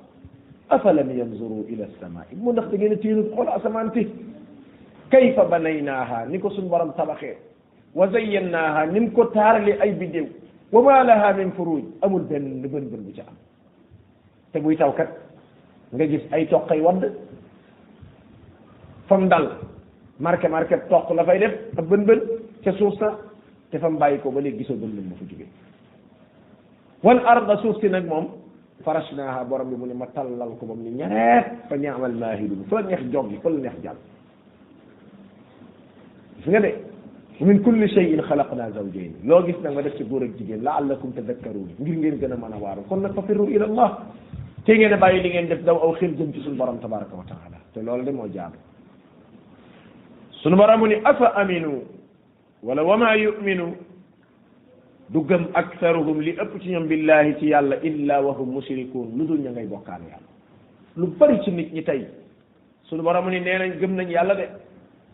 afalam 0.69 1.11
yanzuru 1.17 1.65
ila 1.69 1.87
samaa'i 2.01 2.35
mu 2.35 2.51
ndax 2.53 2.71
da 2.71 2.77
ngeen 2.77 2.93
a 2.93 3.31
xool 3.31 3.49
asamaan 3.49 3.93
ti 3.93 4.09
kayfa 5.11 5.45
banaynaha 5.45 6.27
ni 6.27 6.39
ko 6.41 6.51
sunu 6.51 6.67
borom 6.69 6.93
tabaxee 6.97 7.37
wa 7.95 8.09
zayyannaha 8.11 8.87
ni 8.91 9.01
mu 9.01 9.11
ko 9.15 9.25
taaralee 9.31 9.79
ay 9.81 9.93
biddéew 9.95 10.27
wa 10.75 10.83
ma 10.83 11.05
laha 11.07 11.33
min 11.39 11.53
furuj 11.55 11.85
amul 12.03 12.27
benn 12.27 12.59
bën 12.61 12.69
bën 12.91 13.03
bu 13.07 13.13
ca 13.15 13.23
am 13.23 13.35
te 14.53 14.59
buy 14.59 14.77
taw 14.77 14.91
kat 14.93 15.09
nga 15.95 16.05
gis 16.07 16.23
ay 16.35 16.47
toqay 16.51 16.81
wadd 16.81 17.07
fam 19.07 19.29
dal 19.29 19.47
marqué 20.19 20.49
marqué 20.49 20.77
toq 20.91 21.11
la 21.15 21.25
fay 21.25 21.39
def 21.39 21.55
ak 21.79 21.85
bën 21.87 22.05
bën 22.05 22.21
ca 22.65 22.73
suuf 22.73 22.99
sa 22.99 23.15
te 23.71 23.79
fam 23.79 23.97
bàyyi 23.99 24.19
ko 24.19 24.31
ba 24.33 24.41
léegi 24.41 24.59
gisoo 24.59 24.75
bën 24.75 24.91
bën 24.91 25.09
ba 25.09 25.15
fa 25.17 25.25
jógee 25.31 25.47
wal 27.05 27.23
arda 27.27 27.57
suuf 27.63 27.79
si 27.81 27.89
nag 27.89 28.07
moom 28.07 28.27
farashnaha 28.85 29.45
borom 29.45 29.71
bi 29.71 29.77
mu 29.77 29.87
ne 29.87 29.95
ma 29.95 30.07
tallal 30.07 30.57
ko 30.59 30.67
bam 30.67 30.83
ni 30.83 30.91
ñareet 30.91 31.69
fa 31.71 31.77
ñaamal 31.79 32.13
maahidun 32.13 32.65
fa 32.69 32.81
la 32.83 32.89
neex 32.91 33.05
joggi 33.13 33.39
fa 33.41 33.49
la 33.51 33.57
neex 33.61 33.79
jàll 33.83 33.97
gis 36.39 36.47
nga 36.51 36.61
de 36.61 36.75
wa 37.41 37.47
min 37.47 37.63
kulli 37.63 37.89
shay'in 37.89 38.23
xalaqna 38.23 38.71
zawjayn 38.75 39.15
loo 39.25 39.43
gis 39.45 39.57
nag 39.63 39.75
ma 39.75 39.83
def 39.83 39.97
ci 39.97 40.05
góor 40.05 40.23
ak 40.23 40.37
jigéen 40.39 40.63
la'allakum 40.63 41.13
tadakkarun 41.15 41.71
ngir 41.81 41.97
ngeen 41.99 42.19
gën 42.21 42.33
a 42.33 42.37
mën 42.37 42.53
a 42.55 42.59
waaru 42.59 42.83
kon 42.89 42.99
nag 43.03 43.15
fafirru 43.15 43.49
ila 43.51 43.67
te 44.65 44.73
ngeen 44.79 44.93
a 44.93 45.09
li 45.13 45.29
ngeen 45.31 45.49
def 45.49 45.65
daw 45.65 45.77
aw 45.83 45.93
xel 45.99 46.15
jëm 46.17 46.33
ci 46.33 46.41
suñu 46.43 46.57
borom 46.57 46.79
tabaraka 46.79 47.15
wa 47.17 47.25
taala 47.27 47.59
te 47.73 47.83
loolu 47.83 48.05
de 48.05 48.11
moo 48.13 48.29
jaadu 48.33 48.55
suñu 50.43 50.55
boromu 50.57 50.87
ni 50.87 50.95
afa 51.05 51.35
aminu 51.35 51.83
wala 52.63 52.83
wama 52.85 53.15
yuminu 53.17 53.75
du 55.11 55.21
gëm 55.27 55.49
aktaruhum 55.55 56.21
li 56.21 56.37
ëpp 56.39 56.53
ci 56.63 56.69
ñoom 56.71 56.87
billahi 56.87 57.35
ci 57.41 57.47
yàlla 57.47 57.81
illa 57.83 58.21
wahum 58.23 58.53
mushrikuun 58.55 59.11
lu 59.17 59.27
dul 59.27 59.41
ña 59.41 59.51
bokkaan 59.67 60.03
yàlla 60.07 60.29
lu 60.99 61.07
bari 61.19 61.41
ci 61.43 61.51
nit 61.51 61.73
ñi 61.73 61.83
tey 61.83 62.07
suñu 62.85 63.03
boromu 63.03 63.29
ni 63.31 63.41
nee 63.41 63.59
nañ 63.59 63.73
gëm 63.81 63.97
nañ 63.97 64.09
yàlla 64.09 64.35
de 64.35 64.47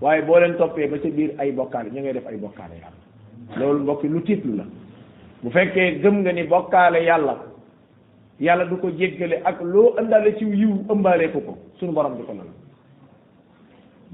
waaye 0.00 0.23
boo 0.23 0.38
leen 0.40 0.57
toppee 0.57 0.88
ba 0.88 0.99
ca 0.99 1.09
biir 1.16 1.33
ay 1.38 1.52
bokkaale 1.52 1.90
ñu 1.92 2.00
ngay 2.00 2.12
def 2.14 2.26
ay 2.26 2.37
bokkaale 2.37 2.75
yàlla 2.83 3.00
loolu 3.61 3.83
mbokki 3.85 4.09
lu 4.09 4.21
tiitlu 4.23 4.57
la 4.57 4.64
bu 5.42 5.50
fekkee 5.50 6.00
gëm 6.00 6.14
nga 6.21 6.33
ni 6.33 6.42
bokkaale 6.47 6.99
yàlla 7.09 7.35
yàlla 8.40 8.64
du 8.64 8.76
ko 8.76 8.88
jéggale 8.99 9.37
ak 9.45 9.61
loo 9.62 9.95
ëndaale 10.00 10.37
ci 10.38 10.45
yiw 10.45 10.75
ëmbaale 10.88 11.30
ko 11.33 11.40
ko 11.40 11.59
suñu 11.78 11.92
borom 11.92 12.16
du 12.16 12.25
ko 12.25 12.33
lal 12.33 12.49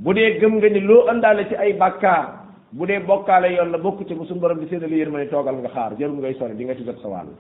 bu 0.02 0.12
dee 0.14 0.38
gëm 0.40 0.56
nga 0.56 0.68
ni 0.70 0.80
loo 0.80 1.06
ëndaale 1.12 1.46
ci 1.48 1.54
ay 1.54 1.72
bàkkaar 1.72 2.24
bu 2.72 2.86
dee 2.86 2.98
bokkaale 2.98 3.52
yoon 3.54 3.70
la 3.70 3.78
bokku 3.78 4.02
ba 4.04 4.14
bu 4.14 4.24
suñu 4.26 4.40
borom 4.40 4.58
di 4.58 4.66
séddale 4.68 4.94
yéen 4.96 5.10
ma 5.10 5.18
ne 5.18 5.28
toogal 5.28 5.54
nga 5.58 5.68
xaar 5.68 5.94
jarul 5.98 6.18
ngay 6.18 6.34
sori 6.34 6.56
di 6.56 6.64
nga 6.64 6.74
ci 6.74 6.82
jot 6.82 6.98
sa 6.98 7.08
wàll 7.08 7.30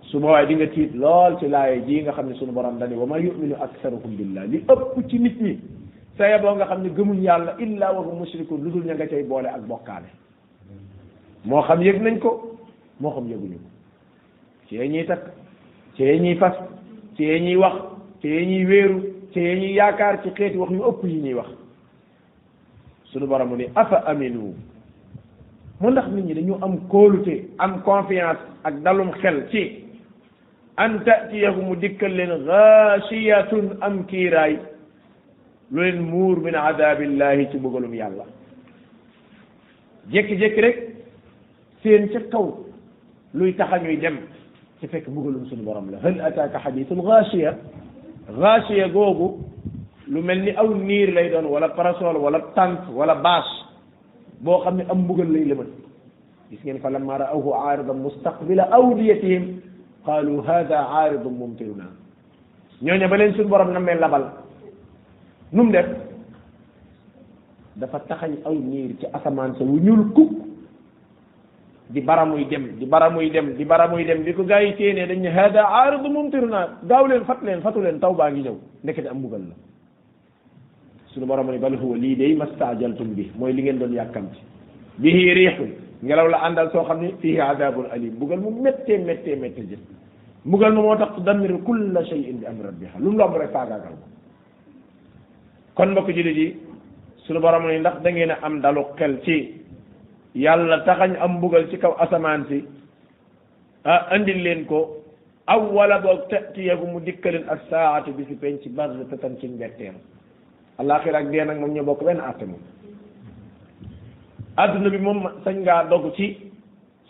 su 0.00 0.18
boowaay 0.18 0.46
di 0.46 0.54
nga 0.56 0.66
tiit 0.68 0.94
lool 0.94 1.36
ci 1.38 1.48
laaye 1.48 1.84
ji 1.84 2.00
nga 2.02 2.12
xam 2.12 2.28
ne 2.28 2.34
suñu 2.34 2.52
borom 2.52 2.78
dani 2.78 2.94
ma 3.06 3.18
yuminu 3.18 3.54
aksaruhum 3.60 4.16
billah 4.16 4.44
li 4.46 4.64
ëpp 4.68 4.96
ci 5.08 5.18
nit 5.20 5.36
ñi 5.40 5.80
sa 6.18 6.28
boo 6.40 6.52
nga 6.56 6.68
xam 6.68 6.82
ne 6.82 6.90
gëmuñ 6.90 7.20
yàlla 7.24 7.54
illa 7.58 7.92
wa 7.92 8.02
hum 8.04 8.18
mushrikun 8.20 8.60
lu 8.62 8.70
dul 8.70 8.84
ña 8.84 8.94
nga 8.94 9.06
cay 9.06 9.22
boole 9.22 9.46
ak 9.48 9.64
bokkaale 9.64 10.08
moo 11.44 11.62
xam 11.62 11.80
yëg 11.82 12.02
nañ 12.02 12.18
ko 12.20 12.56
moo 13.00 13.12
xam 13.14 13.28
yëguñu 13.28 13.56
ko 13.56 13.70
ci 14.68 14.76
yee 14.76 14.88
ñuy 14.88 15.06
takk 15.06 15.24
ci 15.96 16.02
yee 16.04 16.18
ñuy 16.20 16.36
fas 16.36 16.56
ci 17.16 17.22
yee 17.24 17.40
ñuy 17.40 17.56
wax 17.56 17.76
ci 18.20 18.28
yee 18.28 18.66
wéeru 18.66 19.00
ci 19.32 19.40
yee 19.40 19.72
yaakaar 19.76 20.20
ci 20.22 20.30
xeeti 20.36 20.58
wax 20.58 20.70
yu 20.72 20.82
ëpp 20.84 21.00
yi 21.04 21.20
ñuy 21.22 21.34
wax 21.34 21.48
suñu 23.04 23.26
borom 23.26 23.48
mu 23.48 23.56
ni 23.56 23.66
afa 23.74 24.04
aminu 24.04 24.52
mu 25.80 25.90
ndax 25.90 26.08
nit 26.12 26.24
ñi 26.24 26.34
dañu 26.34 26.58
am 26.60 26.88
kóolute 26.88 27.48
am 27.56 27.80
confiance 27.82 28.40
ak 28.64 28.82
dalum 28.82 29.10
xel 29.16 29.48
ci 29.48 29.84
an 30.76 31.00
tatiyahu 31.04 31.62
mu 31.64 31.74
dikkal 31.76 32.12
leen 32.12 32.44
xaasiyatun 32.44 33.76
am 33.80 34.04
kiiraay 34.04 34.58
lu 35.72 35.80
leen 35.82 36.00
muur 36.12 36.36
min 36.40 36.54
adabillahi 36.54 37.48
ci 37.50 37.56
bëggalum 37.58 37.94
yàlla 37.94 38.24
jékki-jékki 40.12 40.60
rek 40.60 40.78
seen 41.82 42.08
ca 42.12 42.20
kaw 42.32 42.46
luy 43.34 43.54
taxa 43.56 43.78
ñuy 43.78 43.96
dem 43.98 44.16
ci 44.80 44.86
fekk 44.86 45.06
bëggalum 45.08 45.46
suñu 45.48 45.64
borom 45.64 45.90
la 45.90 45.98
hal 46.04 46.20
ataaka 46.20 46.58
xadisul 46.64 47.00
gaasiya 47.02 47.54
gaasiya 48.38 48.88
googu 48.92 49.28
lu 50.12 50.20
mel 50.22 50.40
ni 50.42 50.52
aw 50.60 50.66
niir 50.88 51.10
lay 51.14 51.30
doon 51.32 51.46
wala 51.48 51.68
parasol 51.68 52.16
wala 52.16 52.38
tànt 52.56 52.80
wala 52.92 53.14
bâche 53.14 53.56
boo 54.44 54.60
xam 54.64 54.76
ne 54.76 54.84
am 54.90 54.98
mbugal 55.04 55.28
lay 55.32 55.44
lëbët 55.44 55.70
gis 56.50 56.60
ngeen 56.64 56.80
fa 56.84 56.90
lamma 56.90 57.16
ra'awhu 57.24 57.48
aaridan 57.54 57.96
mustaqbila 58.06 58.68
awdiyatihim 58.78 59.44
qaalu 60.04 60.34
hada 60.48 60.78
aaridun 60.84 61.32
mumtiruna 61.40 61.86
ñooñu 62.82 63.08
ba 63.08 63.16
leen 63.16 63.32
suñu 63.34 63.48
borom 63.48 63.70
na 63.72 63.80
mel 63.80 64.00
labal 64.00 64.41
nu 65.52 65.62
mu 65.68 65.72
dafa 67.76 67.98
taxañ 68.08 68.40
aw 68.44 68.52
niir 68.56 68.96
ci 69.00 69.06
asamaan 69.12 69.54
sa 69.56 69.64
ñuul 69.64 70.12
kukk 70.12 70.32
di 71.88 72.00
baramuy 72.00 72.44
dem 72.48 72.76
di 72.76 72.84
baramuy 72.84 73.30
dem 73.32 73.52
di 73.56 73.64
baramuy 73.64 74.04
dem 74.04 74.24
bi 74.24 74.32
ko 74.32 74.44
gaa 74.44 74.60
yi 74.60 74.74
téenee 74.76 75.06
dañ 75.06 75.20
ne 75.20 75.28
hada 75.30 75.64
aaridu 75.64 76.08
mumtiruna 76.10 76.80
gaaw 76.84 77.06
leen 77.06 77.24
fat 77.24 77.40
leen 77.44 77.60
fatu 77.60 77.80
leen 77.80 77.98
taw 78.00 78.12
baa 78.14 78.28
ngi 78.30 78.42
ñëw 78.44 78.56
ndekete 78.84 79.08
am 79.08 79.18
mbugal 79.20 79.40
la 79.48 79.54
suñu 81.12 81.26
borom 81.26 81.48
ne 81.50 81.58
bal 81.58 81.76
huwa 81.76 81.96
lii 81.96 82.16
day 82.16 82.34
mastaajaltum 82.36 83.12
bi 83.14 83.30
mooy 83.36 83.52
li 83.52 83.62
ngeen 83.62 83.78
doon 83.78 83.92
yàkkamti 83.92 84.38
bihi 84.98 85.32
riixun 85.32 85.72
ngelaw 86.04 86.28
la 86.28 86.38
àndal 86.48 86.68
soo 86.72 86.84
xam 86.84 87.00
ne 87.00 87.12
fii 87.20 87.40
adabun 87.40 87.88
alim 87.90 88.12
mbugal 88.14 88.40
mu 88.40 88.50
méttee 88.52 88.98
méttee 88.98 89.36
méttee 89.36 89.64
jëf 89.64 89.80
mbugal 90.44 90.72
ma 90.76 90.80
moo 90.82 90.96
tax 90.96 91.12
tudammiru 91.14 91.58
kulla 91.64 92.04
shay'in 92.04 92.36
bi 92.40 92.46
amri 92.46 92.62
rabbiha 92.68 92.98
lu 93.00 93.10
mu 93.12 93.16
lomb 93.18 93.36
rek 93.36 93.52
kon 95.74 95.86
mbokk 95.88 96.08
jullit 96.08 96.36
yi 96.36 96.56
sunu 97.24 97.40
borom 97.40 97.70
yi 97.70 97.78
ndax 97.80 98.02
da 98.04 98.10
ngeen 98.10 98.30
a 98.30 98.36
am 98.42 98.60
dalu 98.62 98.84
xel 98.98 99.20
ci 99.24 99.54
yàlla 100.34 100.84
taxañ 100.84 101.16
am 101.20 101.36
mbugal 101.36 101.66
ci 101.70 101.78
kaw 101.78 101.96
asamaan 101.98 102.44
si 102.48 102.64
a 103.84 103.90
ah, 103.92 104.16
indi 104.16 104.32
leen 104.34 104.64
ko 104.66 104.96
aw 105.48 105.60
wala 105.72 105.98
boog 106.00 106.28
tatiyagu 106.30 106.86
mu 106.86 107.00
dikkaleen 107.00 107.48
ak 107.48 107.60
saatu 107.70 108.12
bi 108.12 108.24
si 108.28 108.34
peñ 108.34 108.58
ci 108.62 108.68
barre 108.68 109.06
tatan 109.10 109.36
ci 109.40 109.48
mbetteem 109.48 109.94
alaxira 110.78 111.18
ak 111.18 111.30
dee 111.30 111.44
nag 111.44 111.58
moom 111.58 111.70
ñoo 111.72 111.84
bokk 111.84 112.04
benn 112.04 112.20
àtte 112.20 112.44
moom 112.46 112.60
adduna 114.56 114.90
bi 114.90 114.98
moom 114.98 115.26
sañ 115.44 115.56
ngaa 115.62 115.84
dogg 115.90 116.12
ci 116.16 116.50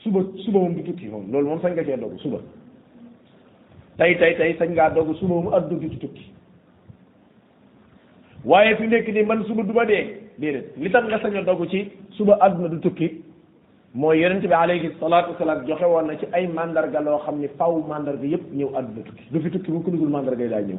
suba 0.04 0.20
suba 0.44 0.58
moom 0.60 0.74
du 0.74 0.82
tukki 0.82 1.08
moom 1.08 1.30
loolu 1.32 1.46
moom 1.48 1.60
sañ 1.62 1.72
nga 1.72 1.84
cee 1.84 1.96
dogg 1.98 2.14
suba 2.20 2.38
tey 3.98 4.16
tey 4.18 4.36
tey 4.38 4.54
sañ 4.58 4.70
ngaa 4.72 4.90
dogg 4.94 5.12
suba 5.18 5.34
moom 5.34 5.52
adduna 5.54 5.88
du 5.88 5.98
tukki 5.98 6.31
waaye 8.44 8.76
fi 8.78 8.86
nekk 8.88 9.08
nii 9.14 9.22
man 9.24 9.44
suba 9.46 9.62
du 9.62 9.72
ma 9.74 9.84
dee 9.90 9.98
déedéet 10.42 10.74
li 10.76 10.90
tax 10.90 11.04
nga 11.08 11.18
sañ 11.24 11.36
a 11.38 11.42
dogu 11.46 11.66
ci 11.66 11.82
suba 12.16 12.38
àdduna 12.40 12.68
du 12.68 12.80
tukki 12.80 13.08
mooy 13.94 14.18
yonente 14.18 14.48
bi 14.48 14.54
alayhi 14.54 14.90
salaatu 15.00 15.30
wasalaam 15.32 15.64
joxe 15.66 15.84
woon 15.86 16.06
na 16.06 16.16
ci 16.18 16.26
ay 16.32 16.46
mandarga 16.46 17.00
loo 17.00 17.18
xam 17.24 17.38
ni 17.40 17.48
faw 17.56 17.74
mandarga 17.88 18.26
yépp 18.26 18.50
ñëw 18.52 18.74
àdduna 18.74 19.04
tukki 19.04 19.24
du 19.30 19.40
fi 19.40 19.50
tukki 19.50 19.70
mu 19.72 19.82
ko 19.82 19.90
dugul 19.90 20.08
mandarga 20.08 20.42
yi 20.42 20.48
daa 20.50 20.60
ñëw 20.62 20.78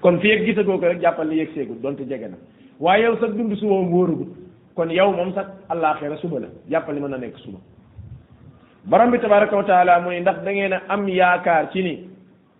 kon 0.00 0.18
fi 0.20 0.28
yëg 0.28 0.44
gisagoo 0.46 0.78
ko 0.78 0.86
rek 0.86 1.00
jàppal 1.02 1.28
ni 1.28 1.36
yëg 1.36 1.50
seegul 1.54 1.80
donte 1.80 2.02
jege 2.08 2.28
na 2.30 2.36
waaye 2.80 3.04
yow 3.04 3.16
sa 3.20 3.26
dund 3.26 3.52
suba 3.56 3.72
moom 3.74 3.92
wóorugul 3.92 4.28
kon 4.74 4.88
yow 4.90 5.12
moom 5.12 5.34
sax 5.34 5.48
àllaaxira 5.68 6.16
suba 6.16 6.38
la 6.40 6.48
jàppal 6.70 6.94
ni 6.94 7.00
mën 7.02 7.12
a 7.14 7.18
nekk 7.18 7.36
suba 7.44 7.58
borom 8.84 9.10
bi 9.10 9.18
tabaraka 9.18 9.56
wa 9.56 9.62
taala 9.64 10.00
mu 10.00 10.10
ni 10.10 10.20
ndax 10.20 10.42
da 10.44 10.50
ngeen 10.50 10.74
am 10.88 11.08
yaakaar 11.08 11.68
ci 11.72 11.82
ni 11.82 12.08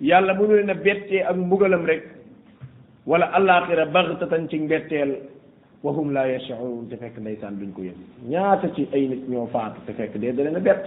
yàlla 0.02 0.34
mu 0.34 0.44
ne 0.46 0.62
na 0.62 0.74
bettee 0.74 1.22
ak 1.24 1.36
mbugalam 1.36 1.84
rek 1.86 2.11
wala 3.06 3.26
allaaxira 3.34 3.86
baxtatan 3.86 4.48
ci 4.48 4.58
mbetteel 4.58 5.16
wa 5.82 5.92
hum 5.92 6.12
laa 6.12 6.26
yash'uruun 6.28 6.88
te 6.88 6.96
fekk 6.96 7.18
ndeysaan 7.18 7.58
duñ 7.58 7.72
ko 7.74 7.82
yëg 7.82 7.98
ñaata 8.28 8.68
ci 8.76 8.88
ay 8.92 9.08
nit 9.08 9.28
ñoo 9.28 9.46
faatu 9.48 9.80
te 9.86 9.92
fekk 9.92 10.16
dee 10.18 10.32
da 10.32 10.44
a 10.46 10.60
bett 10.60 10.86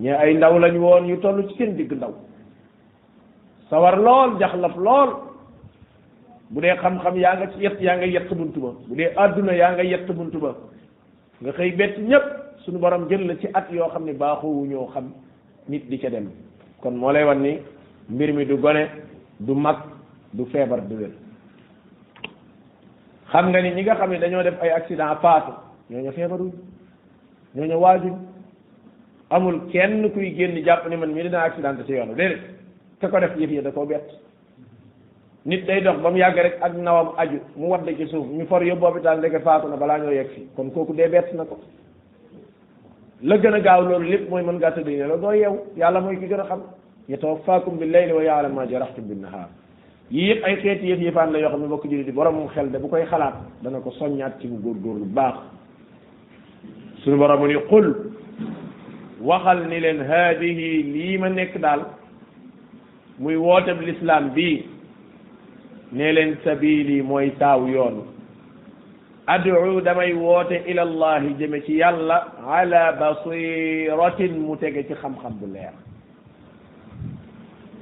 ñee 0.00 0.12
ay 0.14 0.34
ndaw 0.34 0.58
lañ 0.58 0.78
woon 0.78 1.06
ñu 1.06 1.18
toll 1.20 1.46
ci 1.48 1.54
seen 1.56 1.76
digg 1.76 1.92
ndaw 1.92 2.14
sawar 3.68 3.98
lool 4.00 4.38
jax 4.38 4.52
jaxlaf 4.56 4.76
lool 4.76 5.10
bu 6.50 6.60
dee 6.60 6.76
xam-xam 6.80 7.16
yaa 7.16 7.34
nga 7.36 7.48
ci 7.52 7.60
yett 7.60 7.80
yaa 7.80 7.96
nga 7.96 8.06
yett 8.06 8.28
bunt 8.32 8.56
ba 8.56 8.72
bu 8.88 8.94
dee 8.96 9.12
àdduna 9.16 9.52
yaa 9.52 9.72
nga 9.72 9.82
yett 9.84 10.06
bunt 10.12 10.34
ba 10.40 10.54
nga 11.42 11.52
xëy 11.52 11.72
bett 11.72 11.98
ñépp 11.98 12.24
suñu 12.64 12.78
borom 12.78 13.06
jël 13.10 13.26
la 13.26 13.36
ci 13.36 13.48
at 13.52 13.66
yoo 13.70 13.90
xam 13.90 14.04
ne 14.04 14.14
baaxoowu 14.14 14.64
ñoo 14.66 14.86
xam 14.92 15.10
nit 15.68 15.84
di 15.90 15.98
ca 15.98 16.08
dem 16.08 16.30
kon 16.80 16.92
moo 16.94 17.12
lay 17.12 17.24
wan 17.24 17.42
ni 17.42 17.58
mbir 18.08 18.32
mi 18.32 18.46
du 18.46 18.56
gone 18.58 18.88
du 19.40 19.52
mag 19.54 19.97
du 20.32 20.44
feebar 20.46 20.86
du 20.88 20.96
wér 20.96 21.10
xam 23.30 23.48
nga 23.50 23.60
ni 23.62 23.70
ñi 23.70 23.82
nga 23.82 23.94
xam 23.94 24.10
ne 24.10 24.18
dañoo 24.18 24.42
def 24.42 24.54
ay 24.62 24.70
accident 24.70 25.16
faatu 25.22 25.52
ñooñu 25.90 26.12
feebaruñ 26.12 26.52
ñooñu 27.54 27.76
waajuñ 27.78 28.16
amul 29.30 29.60
kenn 29.70 30.10
kuy 30.12 30.34
génn 30.36 30.62
jàpp 30.64 30.86
ni 30.90 30.96
man 30.96 31.12
mii 31.14 31.22
dinaa 31.22 31.44
accidenté 31.44 31.84
ci 31.86 31.92
yoonu 31.92 32.14
déedéet 32.14 32.40
de 33.00 33.06
ko 33.08 33.18
def 33.18 33.36
yëf 33.36 33.62
da 33.62 33.70
koo 33.70 33.86
bett 33.86 34.04
nit 35.46 35.62
day 35.64 35.80
dox 35.80 35.98
ba 36.00 36.10
mu 36.10 36.16
yàgg 36.18 36.36
rek 36.38 36.58
ak 36.60 36.74
nawam 36.74 37.14
aju 37.16 37.40
mu 37.56 37.68
wadd 37.68 37.88
ci 37.96 38.06
suuf 38.08 38.26
ñu 38.28 38.44
for 38.46 38.60
yóbbu 38.60 38.84
hôpital 38.86 39.18
ndeke 39.18 39.40
faatu 39.40 39.68
na 39.68 39.76
balaa 39.76 39.98
ñoo 39.98 40.10
yegg 40.12 40.30
fi 40.34 40.48
kon 40.56 40.70
kooku 40.70 40.92
dee 40.94 41.08
bett 41.08 41.32
na 41.34 41.44
ko 41.44 41.58
la 43.22 43.36
gën 43.38 43.54
a 43.54 43.60
gaaw 43.60 43.80
loolu 43.82 44.08
lépp 44.10 44.28
mooy 44.28 44.42
mën 44.44 44.54
ngaa 44.58 44.70
tëdd 44.72 44.88
la 45.08 45.16
doo 45.16 45.32
yeew 45.32 45.54
yàlla 45.78 46.00
mooy 46.00 46.18
ki 46.18 46.26
gën 46.26 46.40
a 46.40 46.44
xam 46.44 46.62
yatawaffakum 47.08 47.78
bil 47.78 47.90
layli 47.90 48.12
wa 48.12 48.22
ya'lamu 48.22 48.54
ma 48.54 48.66
jarahtum 48.66 49.04
bin 49.08 49.20
nahar 49.22 49.48
yii 50.10 50.28
yëpp 50.32 50.44
ay 50.44 50.56
xeeti 50.62 50.88
yëf 50.88 51.00
yëfaan 51.02 51.32
la 51.32 51.38
yoo 51.40 51.48
xam 51.50 51.60
ne 51.62 51.68
bokk 51.68 51.84
jullit 51.84 52.06
di 52.06 52.12
boromum 52.12 52.48
xel 52.48 52.70
de 52.72 52.78
bu 52.78 52.88
koy 52.88 53.04
xalaat 53.10 53.34
dana 53.62 53.80
ko 53.80 53.90
soññaat 53.92 54.40
ci 54.40 54.48
mu 54.48 54.56
bu 54.56 54.72
góorgóorlu 54.80 55.04
baax 55.14 55.34
suñu 57.04 57.18
borom 57.18 57.46
ni 57.46 57.54
qul 57.68 57.92
waxal 59.20 59.68
ni 59.68 59.80
leen 59.80 60.00
haadihi 60.00 60.82
lii 60.82 61.18
ma 61.18 61.28
nekk 61.28 61.58
daal 61.60 61.82
muy 63.18 63.36
wootab 63.36 63.80
lislaam 63.82 64.32
bii 64.34 64.64
ne 65.92 66.12
leen 66.12 66.36
sabili 66.44 67.02
mooy 67.02 67.30
taaw 67.38 67.68
yoon 67.68 68.02
ad'u 69.26 69.80
damay 69.84 70.14
woote 70.14 70.62
ila 70.66 70.82
allahi 70.88 71.34
jëme 71.38 71.60
ci 71.66 71.76
yàlla 71.76 72.16
ala 72.48 72.92
basiratin 72.92 74.40
mu 74.40 74.56
tege 74.56 74.86
ci 74.88 74.94
xam-xam 74.94 75.36
bu 75.40 75.52
leer 75.52 75.72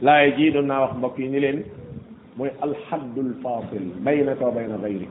laay 0.03 0.35
jii 0.37 0.51
doon 0.51 0.67
naa 0.67 0.81
wax 0.81 0.93
mbokk 0.99 1.19
yi 1.19 1.29
ni 1.29 1.41
leen 1.41 1.63
muy 2.37 2.49
mooy 2.49 2.59
alxaddul 2.61 3.35
fasil 3.43 3.85
baynaka 4.05 4.45
wa 4.45 4.51
bayna 4.53 4.77
gayri 4.83 5.09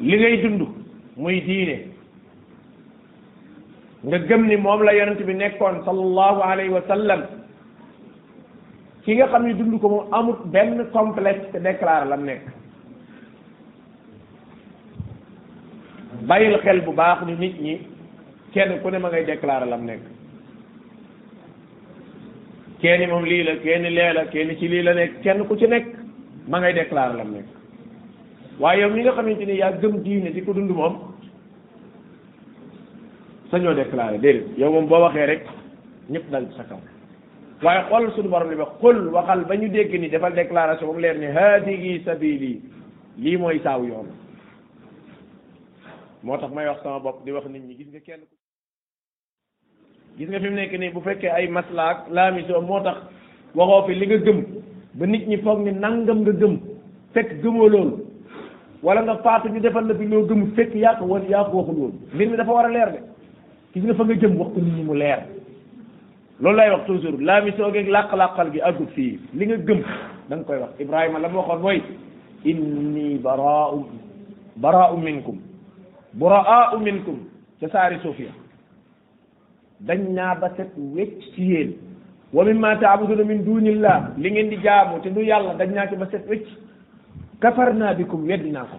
li 0.00 0.16
ngay 0.18 0.42
dund 0.42 0.62
muy 1.16 1.40
diine 1.46 1.76
nga 4.02 4.18
gëm 4.28 4.46
ni 4.46 4.56
moom 4.56 4.82
la 4.84 4.92
yonent 4.92 5.20
bi 5.26 5.34
nekkoon 5.34 5.78
sallallahu 5.84 6.40
alayhi 6.50 6.74
wa 6.76 6.82
sallam 6.88 7.20
ki 9.04 9.14
nga 9.16 9.26
xam 9.28 9.46
ne 9.46 9.54
dund 9.58 9.80
ko 9.80 9.88
mu 9.88 10.00
amut 10.18 10.40
benn 10.52 10.90
complexe 10.92 11.50
te 11.52 11.58
déclaré 11.58 12.08
lam 12.08 12.22
nekk 12.24 12.42
bàyyil 16.28 16.58
xel 16.64 16.80
bu 16.80 16.92
baax 16.92 17.18
ni 17.26 17.34
nit 17.34 17.60
ñi 17.60 17.74
kenn 18.52 18.80
ku 18.82 18.90
ne 18.90 18.98
ma 18.98 19.08
ngay 19.08 19.24
déclaré 19.24 19.66
lam 19.68 19.84
nekk 19.86 20.17
kenn 22.80 23.08
moom 23.10 23.24
lii 23.26 23.42
la 23.44 23.56
kenn 23.62 23.86
lee 23.94 24.12
la 24.14 24.24
kenn 24.32 24.54
ci 24.58 24.68
lii 24.70 24.82
la 24.82 24.92
nekk 24.94 25.20
kenn 25.22 25.44
ku 25.48 25.56
ci 25.56 25.66
nekk 25.66 25.86
ma 26.48 26.58
ngay 26.60 26.72
déclaré 26.74 27.16
lam 27.16 27.30
nekk 27.34 27.46
waaye 28.60 28.80
yow 28.80 28.90
mi 28.90 29.02
nga 29.02 29.12
xamante 29.12 29.46
ni 29.46 29.58
yaa 29.58 29.72
gëm 29.80 30.02
diine 30.02 30.30
di 30.34 30.40
ko 30.44 30.52
dund 30.52 30.70
moom 30.70 30.94
sañoo 33.50 33.74
déclaré 33.74 34.18
déedéet 34.18 34.58
yow 34.58 34.70
moom 34.70 34.86
boo 34.86 35.00
waxee 35.02 35.26
rek 35.26 35.42
ñëpp 36.10 36.30
dal 36.30 36.46
ci 36.48 36.56
sa 36.56 36.64
kaw 36.70 36.80
waaye 37.62 37.82
xool 37.90 38.10
suñu 38.14 38.28
borom 38.30 38.50
li 38.50 38.56
ba 38.56 38.66
xul 38.80 38.98
waxal 39.14 39.44
ba 39.44 39.54
ñu 39.56 39.68
dégg 39.68 39.92
ni 40.00 40.08
defal 40.08 40.34
déclaration 40.34 40.86
leer 40.86 40.94
mu 40.94 41.00
leer 41.00 41.16
ni 41.18 41.36
haadihi 41.36 42.02
sabili 42.04 42.54
lii 43.16 43.36
mooy 43.36 43.58
saaw 43.64 43.82
yoon 43.84 44.06
moo 46.22 46.38
tax 46.38 46.50
may 46.52 46.66
wax 46.66 46.82
sama 46.82 47.00
bopp 47.00 47.24
di 47.24 47.32
wax 47.32 47.44
nit 47.46 47.62
ñi 47.62 47.74
gis 47.76 47.88
nga 47.92 48.00
kenn 48.00 48.22
gis 50.18 50.26
nga 50.28 50.38
fi 50.42 50.48
mu 50.50 50.56
nekk 50.58 50.72
nii 50.80 50.90
bu 50.94 51.00
fekkee 51.00 51.30
ay 51.30 51.46
maslaak 51.48 51.98
laamison 52.10 52.64
moo 52.68 52.80
tax 52.86 52.98
waxoo 53.54 53.86
fi 53.86 53.92
li 54.00 54.06
nga 54.06 54.18
gëm 54.26 54.38
ba 54.98 55.04
nit 55.06 55.22
ñi 55.30 55.36
foog 55.46 55.58
ni 55.64 55.70
nangam 55.84 56.18
nga 56.26 56.32
gëm 56.40 56.54
fekk 57.14 57.28
gëmoo 57.42 57.68
loolu 57.68 57.92
wala 58.82 59.00
nga 59.02 59.14
faatu 59.24 59.46
ñu 59.48 59.60
defal 59.62 59.84
la 59.86 59.94
fi 59.94 60.04
loo 60.10 60.26
gëm 60.28 60.40
fekk 60.56 60.74
yaa 60.74 60.98
woon 61.06 61.22
yaa 61.30 61.44
ko 61.50 61.56
waxul 61.62 61.78
woon 61.80 61.94
mbir 62.14 62.28
mi 62.28 62.36
dafa 62.36 62.50
war 62.52 62.66
a 62.66 62.68
leer 62.72 62.90
de 62.90 62.98
gis 63.72 63.84
nga 63.84 63.94
fa 63.94 64.04
nga 64.04 64.14
jëm 64.14 64.34
wax 64.38 64.48
ko 64.54 64.58
nit 64.60 64.74
ñi 64.74 64.82
mu 64.84 64.94
leer 64.98 65.18
loolu 66.40 66.56
lay 66.58 66.70
wax 66.70 66.82
toujours 66.90 67.18
laamison 67.22 67.70
geeg 67.72 67.88
làq-làqal 67.88 68.50
gi 68.52 68.60
àggut 68.68 68.90
fii 68.98 69.18
li 69.38 69.44
nga 69.46 69.56
gëm 69.56 69.80
da 70.28 70.34
koy 70.42 70.58
wax 70.58 70.74
Ibrahima 70.82 71.20
la 71.22 71.28
mu 71.30 71.38
waxoon 71.38 71.60
mooy 71.62 71.78
inni 72.44 73.18
baraa'u 73.22 73.84
baraa'u 74.58 74.98
minkum 74.98 75.38
buraa'u 76.18 76.80
minkum 76.82 77.18
ca 77.62 77.68
saari 77.70 77.98
Sofia 78.02 78.30
dañ 79.80 80.00
naa 80.14 80.34
ba 80.34 80.50
set 80.56 80.70
wecc 80.76 81.22
ci 81.34 81.42
yéen 81.54 81.70
wa 82.32 82.44
mimma 82.44 82.76
taabuduna 82.76 83.24
min 83.24 83.44
dunillah 83.46 84.10
li 84.18 84.30
ngeen 84.30 84.48
di 84.50 84.56
jaamu 84.62 85.00
te 85.02 85.08
du 85.10 85.20
yàlla 85.22 85.54
dañ 85.54 85.72
naa 85.74 85.86
ci 85.86 85.96
ba 85.96 86.06
set 86.10 86.26
wecc 86.26 86.46
kafar 87.40 87.74
naa 87.74 87.94
bikum 87.94 88.26
weddi 88.26 88.50
naa 88.50 88.64
ko 88.66 88.78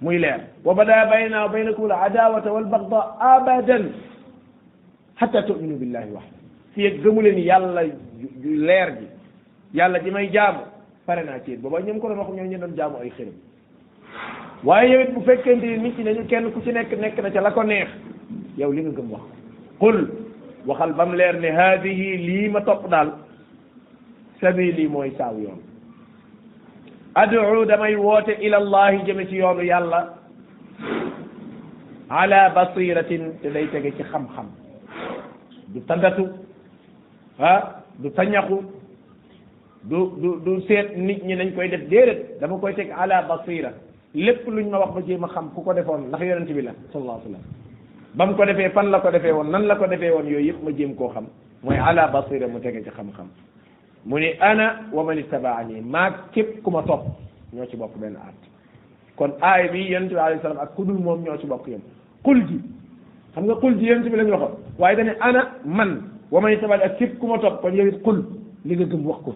muy 0.00 0.18
leer 0.18 0.40
wa 0.64 0.74
bada 0.74 1.06
baynaa 1.10 1.42
wa 1.48 1.48
baynakum 1.48 1.84
al 1.90 1.96
adawata 2.04 2.52
wal 2.52 2.64
bagda 2.68 3.00
abadan 3.20 3.84
hatta 5.16 5.42
tuminu 5.46 5.76
billahi 5.80 6.12
waxda 6.12 6.38
fii 6.74 6.86
ak 6.86 6.96
gëmu 7.02 7.20
leen 7.22 7.38
yàlla 7.40 7.82
leer 8.68 8.88
ji 8.98 9.06
yàlla 9.74 9.98
ji 10.04 10.10
may 10.12 10.28
jaamu 10.28 10.60
pare 11.06 11.24
naa 11.24 11.38
ci 11.40 11.50
yéen 11.56 11.60
booba 11.64 11.80
ñoom 11.80 11.98
ko 12.00 12.08
doon 12.08 12.18
wax 12.20 12.28
ñoo 12.36 12.44
ñu 12.52 12.58
doon 12.60 12.76
jaamu 12.76 12.96
ay 13.00 13.08
xërëm 13.16 13.32
waaye 14.64 14.92
yow 14.92 15.00
it 15.00 15.14
bu 15.16 15.20
fekkente 15.24 15.64
nit 15.82 15.96
ñi 15.98 16.04
dañu 16.04 16.28
kenn 16.28 16.52
ku 16.52 16.60
ci 16.60 16.68
nekk 16.72 16.92
nekk 17.00 17.16
na 17.18 17.30
ca 17.32 17.40
la 17.40 17.50
ko 17.50 17.62
neex 17.64 17.88
yow 18.60 18.70
li 18.72 18.82
nga 18.84 18.92
gëm 18.92 19.08
wax 19.10 19.41
qul 19.82 19.96
waxal 20.66 20.92
ba 20.94 21.04
mu 21.06 21.14
leer 21.18 21.34
ne 21.42 21.50
haadihi 21.58 22.06
lii 22.26 22.48
ma 22.54 22.60
topp 22.60 22.86
daal 22.92 23.08
sabili 24.40 24.86
mooy 24.88 25.10
saaw 25.18 25.34
yoon 25.44 25.58
adu 27.22 27.38
damay 27.70 27.94
woote 27.96 28.32
ilallahi 28.46 29.02
jëme 29.06 29.24
ci 29.28 29.36
yoonu 29.42 29.62
yàlla 29.66 30.00
ala 32.10 32.50
basiratin 32.54 33.24
te 33.42 33.48
day 33.54 33.66
tege 33.72 33.90
ci 33.96 34.02
xam-xam 34.12 34.46
du 35.74 35.80
tandatu 35.88 36.24
ah 37.40 37.82
du 37.98 38.08
tañaxu 38.10 38.58
du 39.90 39.98
du 40.22 40.28
du 40.44 40.52
seet 40.68 40.88
nit 40.96 41.24
ñi 41.26 41.34
nañ 41.36 41.50
koy 41.54 41.68
def 41.68 41.82
déedéet 41.92 42.38
dama 42.40 42.54
koy 42.60 42.74
teg 42.74 42.90
ala 43.00 43.22
basira 43.30 43.70
lépp 44.14 44.46
luñ 44.46 44.70
ma 44.70 44.78
wax 44.78 44.90
ba 44.94 45.00
jéem 45.06 45.24
a 45.24 45.28
xam 45.34 45.50
ku 45.54 45.60
ko 45.64 45.72
defoon 45.74 46.06
ndax 46.08 46.22
yonent 46.28 46.50
bi 46.54 46.62
la 46.62 46.70
sallallahu 46.92 47.18
alayhi 47.18 47.26
wa 47.26 47.30
sallam 47.30 47.61
ba 48.14 48.26
mu 48.26 48.36
ko 48.36 48.44
defee 48.44 48.70
fan 48.70 48.90
la 48.90 49.00
ko 49.00 49.10
defee 49.10 49.32
woon 49.32 49.48
nan 49.50 49.64
la 49.66 49.76
ko 49.76 49.86
defee 49.86 50.10
woon 50.10 50.26
yooyu 50.28 50.46
yëpp 50.52 50.62
ma 50.62 50.70
jéem 50.76 50.94
koo 50.94 51.08
xam 51.14 51.26
mooy 51.62 51.78
ala 51.78 52.08
basira 52.08 52.46
mu 52.48 52.58
tege 52.60 52.82
ci 52.84 52.90
xam-xam 52.90 53.28
mu 54.04 54.18
ni 54.20 54.32
ana 54.38 54.86
wa 54.92 55.02
man 55.04 55.18
ittabaani 55.18 55.80
maa 55.80 56.10
képp 56.32 56.62
ku 56.62 56.70
ma 56.70 56.82
topp 56.82 57.04
ñoo 57.54 57.66
ci 57.68 57.76
bokk 57.76 57.96
benn 57.96 58.16
at 58.16 58.36
kon 59.16 59.32
aaya 59.40 59.68
bi 59.72 59.88
yonent 59.88 60.10
bi 60.12 60.16
alayhi 60.18 60.44
ak 60.46 60.74
ku 60.76 60.84
dul 60.84 60.98
ñoo 61.00 61.38
ci 61.40 61.46
bokk 61.46 61.66
yam 61.68 61.80
xul 62.22 62.44
ji 62.48 62.60
xam 63.32 63.44
nga 63.46 63.54
xul 63.56 63.78
ji 63.78 63.84
yonent 63.86 64.10
bi 64.10 64.16
la 64.16 64.22
ñu 64.24 64.32
waxoon 64.32 64.58
waaye 64.78 64.96
dañu 64.96 65.12
ana 65.20 65.48
man 65.64 66.02
wa 66.30 66.40
man 66.40 66.52
ak 66.84 66.96
képp 66.98 67.18
ku 67.18 67.26
ma 67.26 67.38
topp 67.38 67.62
kon 67.62 67.72
yow 67.74 67.90
xul 68.04 68.26
li 68.64 68.76
nga 68.76 68.84
gëm 68.84 69.06
wax 69.06 69.18
ko 69.24 69.34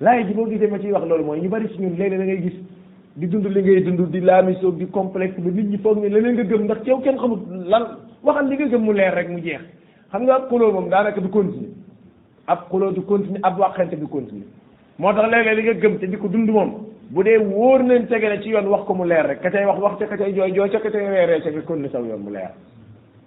laay 0.00 0.26
ji 0.26 0.32
boo 0.34 0.46
gisee 0.50 0.66
ma 0.66 0.78
ciy 0.78 0.90
wax 0.92 1.04
loolu 1.06 1.22
mooy 1.24 1.40
ñu 1.40 1.48
bari 1.48 1.68
si 1.68 1.78
ñun 1.80 1.94
léeg-léeg 1.96 2.18
da 2.18 2.24
ngay 2.24 2.42
gis 2.42 2.58
di 3.16 3.26
dund 3.32 3.46
li 3.48 3.62
ngay 3.64 3.82
dund 3.82 4.02
di 4.12 4.20
laamisoog 4.20 4.76
di 4.76 4.86
complexe 4.90 5.40
ba 5.40 5.50
nit 5.50 5.66
ñi 5.72 5.78
foog 5.78 5.98
ne 5.98 6.08
leneen 6.08 6.34
nga 6.36 6.44
gëm 6.50 6.64
ndax 6.64 6.82
ci 6.84 6.92
kenn 7.02 7.16
xamul 7.16 7.40
lan 7.64 7.82
waxal 8.22 8.46
li 8.48 8.56
nga 8.56 8.66
gëm 8.68 8.82
mu 8.84 8.92
leer 8.92 9.14
rek 9.14 9.28
mu 9.30 9.40
jeex 9.40 9.62
xam 10.12 10.22
nga 10.24 10.34
ab 10.36 10.48
xuloo 10.50 10.72
moom 10.72 10.88
daanaka 10.90 11.20
du 11.20 11.28
continuer 11.30 11.72
ab 12.46 12.68
xuloo 12.68 12.92
du 12.92 13.00
continuer 13.06 13.40
ab 13.42 13.56
waxante 13.58 13.96
du 13.96 14.06
continuer 14.08 14.44
moo 14.98 15.12
tax 15.14 15.30
léeg-léeg 15.30 15.56
li 15.56 15.62
nga 15.64 15.74
gëm 15.80 15.98
te 15.98 16.06
di 16.08 16.16
ko 16.18 16.28
dund 16.28 16.48
moom 16.50 16.74
bu 17.08 17.22
dee 17.24 17.38
wóor 17.38 17.80
nañ 17.80 18.04
tegale 18.06 18.42
ci 18.42 18.50
yoon 18.52 18.68
wax 18.68 18.84
ko 18.84 18.92
mu 18.94 19.04
leer 19.06 19.26
rek 19.26 19.40
ka 19.40 19.50
cay 19.50 19.64
wax 19.64 19.80
wax 19.80 19.98
ca 19.98 20.06
ka 20.08 20.16
cay 20.18 20.34
jooy 20.34 20.52
jooy 20.52 20.68
ca 20.70 20.78
ka 20.78 20.90
cay 20.90 21.08
reeree 21.08 21.40
ca 21.40 21.50
nga 21.50 21.60
continuer 21.64 21.88
saw 21.92 22.04
yoon 22.04 22.20
mu 22.20 22.30
leer 22.36 22.52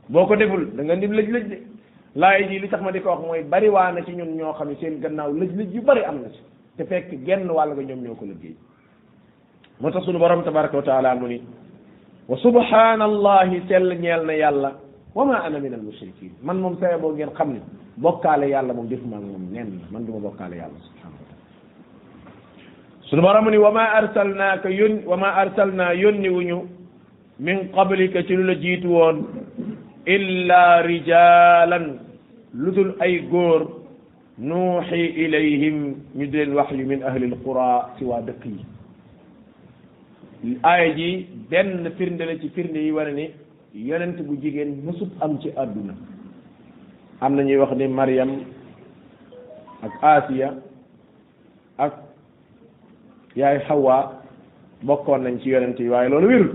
boo 0.07 0.25
ko 0.27 0.35
deful 0.35 0.69
da 0.77 0.83
nga 0.83 0.95
ndim 0.95 1.17
lëj-lëj 1.17 1.45
de 1.49 1.57
laay 2.13 2.45
li 2.45 2.67
tax 2.69 2.81
ma 2.81 2.91
di 2.91 3.01
ko 3.01 3.09
wax 3.09 3.25
mooy 3.25 3.41
bari 3.41 3.67
waa 3.67 3.89
na 3.91 4.03
ci 4.05 4.13
ñun 4.13 4.37
ñoo 4.37 4.53
xam 4.53 4.69
ne 4.69 4.75
seen 4.77 4.99
gannaaw 5.01 5.33
lëj-lëj 5.33 5.73
yu 5.73 5.81
bari 5.81 6.03
am 6.05 6.21
na 6.21 6.29
ci 6.29 6.41
te 6.77 6.85
fekk 6.85 7.17
genn 7.25 7.49
wàll 7.49 7.73
nga 7.73 7.81
ñoom 7.81 8.05
ñoo 8.05 8.13
ko 8.15 8.25
liggéey 8.29 8.53
moo 9.81 9.89
tax 9.91 10.03
sunu 10.05 10.19
borom 10.19 10.43
tabaraka 10.43 10.75
wa 10.77 10.83
taala 10.83 11.15
mu 11.15 11.27
ni 11.27 11.39
wa 12.27 12.35
subhanallahi 12.37 13.63
sell 13.67 13.95
ñeel 13.97 14.25
na 14.27 14.33
yàlla 14.35 14.69
wa 15.15 15.25
ma 15.25 15.39
ana 15.43 15.59
min 15.59 15.73
al 15.73 15.81
mushrikin 15.87 16.35
man 16.43 16.59
moom 16.59 16.75
sawe 16.79 16.99
boo 16.99 17.11
ngeen 17.15 17.31
xam 17.35 17.53
ni 17.53 17.59
bokkaale 17.97 18.49
yàlla 18.51 18.73
moom 18.75 18.87
defuma 18.89 19.15
ak 19.17 19.23
moom 19.23 19.47
nen 19.53 19.79
man 19.91 20.03
duma 20.05 20.19
bokkaale 20.19 20.55
yàlla 20.59 20.75
subhanahu 20.83 21.23
wa 21.23 21.27
taala 21.31 23.07
sunu 23.09 23.21
borom 23.23 23.47
ni 23.51 23.57
wa 23.57 23.71
ma 23.71 23.85
arsalnaka 23.99 24.69
yón 24.69 24.93
wa 25.07 25.15
ma 25.17 25.29
arsalna 25.43 25.93
yónni 25.95 26.27
wuñu 26.29 26.59
min 27.39 27.71
qablika 27.71 28.23
ci 28.27 28.35
lu 28.35 28.43
la 28.51 28.55
jiitu 28.59 28.91
woon 28.91 29.23
illa 30.05 30.81
rijalan 30.83 31.85
ludul 32.53 32.95
ay 32.99 33.19
góor 33.31 33.71
nuuxi 34.37 35.03
ilayhim 35.23 35.95
ñu 36.17 36.25
di 36.27 36.35
leen 36.37 36.53
wax 36.59 36.67
yu 36.75 36.83
min 36.85 36.99
ahli 37.03 37.31
alqura 37.31 37.95
si 37.97 38.03
waa 38.05 38.19
dëkk 38.27 38.43
yi 38.45 38.59
aaya 40.63 40.93
ji 40.95 41.07
benn 41.49 41.91
firnde 41.97 42.23
la 42.25 42.39
ci 42.39 42.49
firnde 42.49 42.79
yi 42.79 42.91
wane 42.91 43.13
ni 43.13 43.25
yonent 43.87 44.19
bu 44.27 44.35
jigéen 44.41 44.71
mësut 44.85 45.11
am 45.21 45.37
ci 45.41 45.49
àdduna 45.55 45.93
am 47.21 47.35
na 47.35 47.43
ñuy 47.43 47.57
wax 47.57 47.75
ni 47.75 47.87
Maryam 47.87 48.29
ak 49.83 49.91
Asiya 50.01 50.53
ak 51.77 51.93
yaay 53.35 53.57
Hawa 53.67 54.13
bokkoon 54.83 55.19
nañ 55.23 55.39
ci 55.41 55.49
yonent 55.49 55.77
yi 55.79 55.89
waaye 55.89 56.09
loolu 56.09 56.27
wérul 56.27 56.51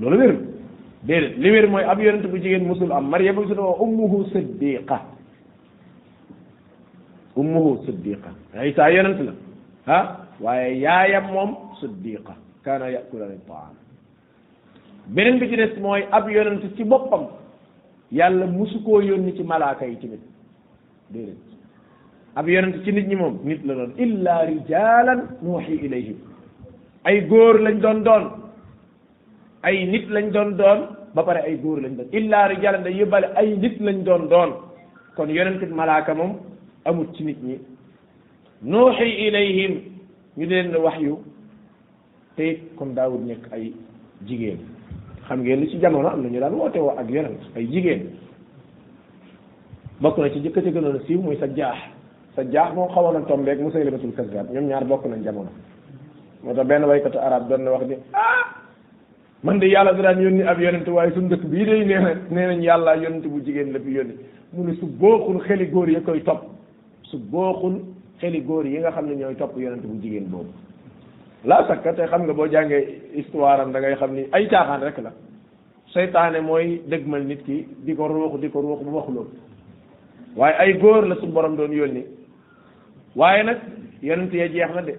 loolu 0.00 0.16
wérul 0.16 0.40
déedéet 1.02 1.38
li 1.38 1.50
wér 1.50 1.66
mooy 1.70 1.84
ab 1.84 2.00
yonent 2.00 2.26
bu 2.26 2.36
jigéen 2.38 2.66
mësul 2.66 2.90
am 2.92 3.06
Maryam 3.08 3.36
su 3.46 3.54
ne 3.54 3.60
waa 3.60 3.78
ummuhu 3.80 4.26
siddiqa 4.32 5.00
ummuhu 7.36 7.84
siddiqa 7.86 8.30
Isa 8.66 8.90
yonent 8.90 9.20
la 9.22 9.32
ah 9.86 10.26
waaye 10.44 10.68
yaayam 10.84 11.26
moom 11.36 11.50
siddiqa 11.80 12.34
kaana 12.66 12.86
yakulani 12.96 13.38
taam 13.50 13.74
beneen 15.14 15.38
bi 15.42 15.48
ci 15.50 15.56
des 15.60 15.74
mooy 15.84 16.02
ab 16.18 16.28
yonent 16.36 16.64
ci 16.76 16.84
boppam 16.92 17.24
yàlla 18.18 18.46
musu 18.56 18.82
koo 18.86 19.00
yónni 19.08 19.36
ci 19.38 19.42
malaaka 19.52 19.84
yi 19.90 19.96
tamit 20.02 20.20
déedéet 21.12 21.50
ab 22.42 22.48
yonent 22.54 22.76
ci 22.84 22.92
nit 22.96 23.06
ñi 23.10 23.16
moom 23.22 23.36
nit 23.50 23.62
la 23.68 23.74
doon 23.78 23.92
illa 24.04 24.36
rijalan 24.52 25.20
nuuxi 25.42 25.72
ilayhim 25.88 26.16
ay 27.08 27.16
góor 27.32 27.54
lañ 27.64 27.76
doon 27.84 28.00
doon 28.08 28.24
ay 29.66 29.76
nit 29.92 30.06
lañ 30.16 30.26
doon 30.36 30.50
doon 30.60 30.80
ba 31.14 31.22
pare 31.28 31.40
ay 31.46 31.54
góor 31.64 31.78
lañ 31.84 31.94
doon 31.98 32.08
illa 32.18 32.40
rijalan 32.52 32.82
day 32.86 32.94
yóbbaale 33.00 33.28
ay 33.40 33.48
nit 33.62 33.76
lañ 33.86 33.98
doon 34.08 34.24
doon 34.32 34.50
kon 35.16 35.28
yonent 35.36 35.62
malaaka 35.82 36.14
moom 36.20 36.32
amut 36.88 37.10
ci 37.16 37.22
nit 37.28 37.40
ñi 37.48 37.56
nuuxi 38.70 39.04
ilayhim 39.26 39.74
ñu 40.36 40.44
di 40.46 40.46
leen 40.46 40.74
wax 40.76 40.98
yu 41.00 41.18
te 42.36 42.42
it 42.44 42.74
comme 42.76 42.94
daawul 42.94 43.20
nekk 43.24 43.52
ay 43.52 43.72
jigéen 44.26 44.58
xam 45.26 45.40
ngeen 45.40 45.60
li 45.60 45.68
ci 45.68 45.78
jamono 45.80 46.08
am 46.08 46.22
na 46.22 46.28
ñu 46.28 46.38
daan 46.38 46.54
woote 46.54 46.76
woo 46.78 46.92
ak 46.96 47.08
yonent 47.10 47.40
ay 47.56 47.66
jigéen 47.66 48.10
bokk 50.00 50.18
na 50.18 50.30
ci 50.30 50.38
jëkk 50.40 50.54
ca 50.54 50.70
gënoon 50.70 50.96
a 50.96 51.00
siiw 51.06 51.20
muy 51.20 51.36
sa 51.38 51.46
jaax 51.46 51.78
sa 52.36 52.42
jaax 52.44 52.74
moom 52.74 52.88
xawoon 52.92 53.16
a 53.16 53.20
tombeeg 53.26 53.58
Musaylimatul 53.60 54.12
Kazzaab 54.14 54.50
ñoom 54.52 54.66
ñaar 54.68 54.84
bokk 54.84 55.04
nañ 55.06 55.22
jamono 55.24 55.50
moo 56.44 56.54
tax 56.54 56.66
benn 56.66 56.84
waykatu 56.84 57.18
arab 57.18 57.48
doon 57.48 57.62
na 57.64 57.70
wax 57.72 57.84
ni 57.88 57.94
ah, 58.12 58.44
man 59.42 59.58
de 59.58 59.66
yàlla 59.66 59.92
da 59.94 60.02
daan 60.02 60.22
yónni 60.22 60.42
ab 60.46 60.60
yonent 60.60 60.86
waaye 60.88 61.10
suñu 61.12 61.28
dëkk 61.28 61.44
bii 61.44 61.64
day 61.64 61.84
nee 61.84 62.00
na 62.30 62.46
nañ 62.46 62.62
yàlla 62.62 62.94
yonent 62.96 63.26
bu 63.26 63.40
jigéen 63.44 63.72
la 63.72 63.80
fi 63.80 63.90
yónni 63.90 64.14
mu 64.52 64.72
su 64.74 64.86
booxul 64.86 65.38
xeli 65.42 65.66
góor 65.66 65.90
ya 65.90 66.00
koy 66.00 66.22
topp 66.22 66.44
su 67.02 67.18
booxul 67.18 67.82
xeli 68.20 68.40
góor 68.40 68.64
yi 68.66 68.78
nga 68.80 68.90
xam 68.90 69.06
ne 69.06 69.14
ñooy 69.16 69.34
topp 69.34 69.56
yonent 69.56 69.84
bu 69.86 69.96
jigéen 70.02 70.26
boobu 70.30 70.50
laa 71.44 71.64
sakka 71.68 71.92
te 71.92 72.06
xam 72.06 72.22
nga 72.24 72.32
boo 72.32 72.46
jàngee 72.52 73.00
histoire 73.14 73.60
am 73.62 73.72
da 73.72 73.80
xam 73.96 74.14
ni 74.14 74.22
ay 74.32 74.48
caaxaan 74.48 74.80
rek 74.82 74.98
la 74.98 75.12
seytaane 75.94 76.40
mooy 76.40 76.82
dëgmal 76.90 77.24
nit 77.26 77.42
ki 77.44 77.66
di 77.84 77.94
ko 77.94 78.06
ruux 78.08 78.38
di 78.40 78.48
ko 78.50 78.60
ruux 78.60 78.82
bu 78.84 78.90
waxuloon 78.96 79.28
waaye 80.36 80.54
ay 80.58 80.72
góor 80.78 81.04
la 81.06 81.14
su 81.16 81.26
borom 81.26 81.56
doon 81.56 81.72
yónni 81.72 82.04
waaye 83.16 83.42
nag 83.42 83.58
yonent 84.02 84.32
ya 84.34 84.48
jeex 84.48 84.70
na 84.74 84.82
de 84.82 84.94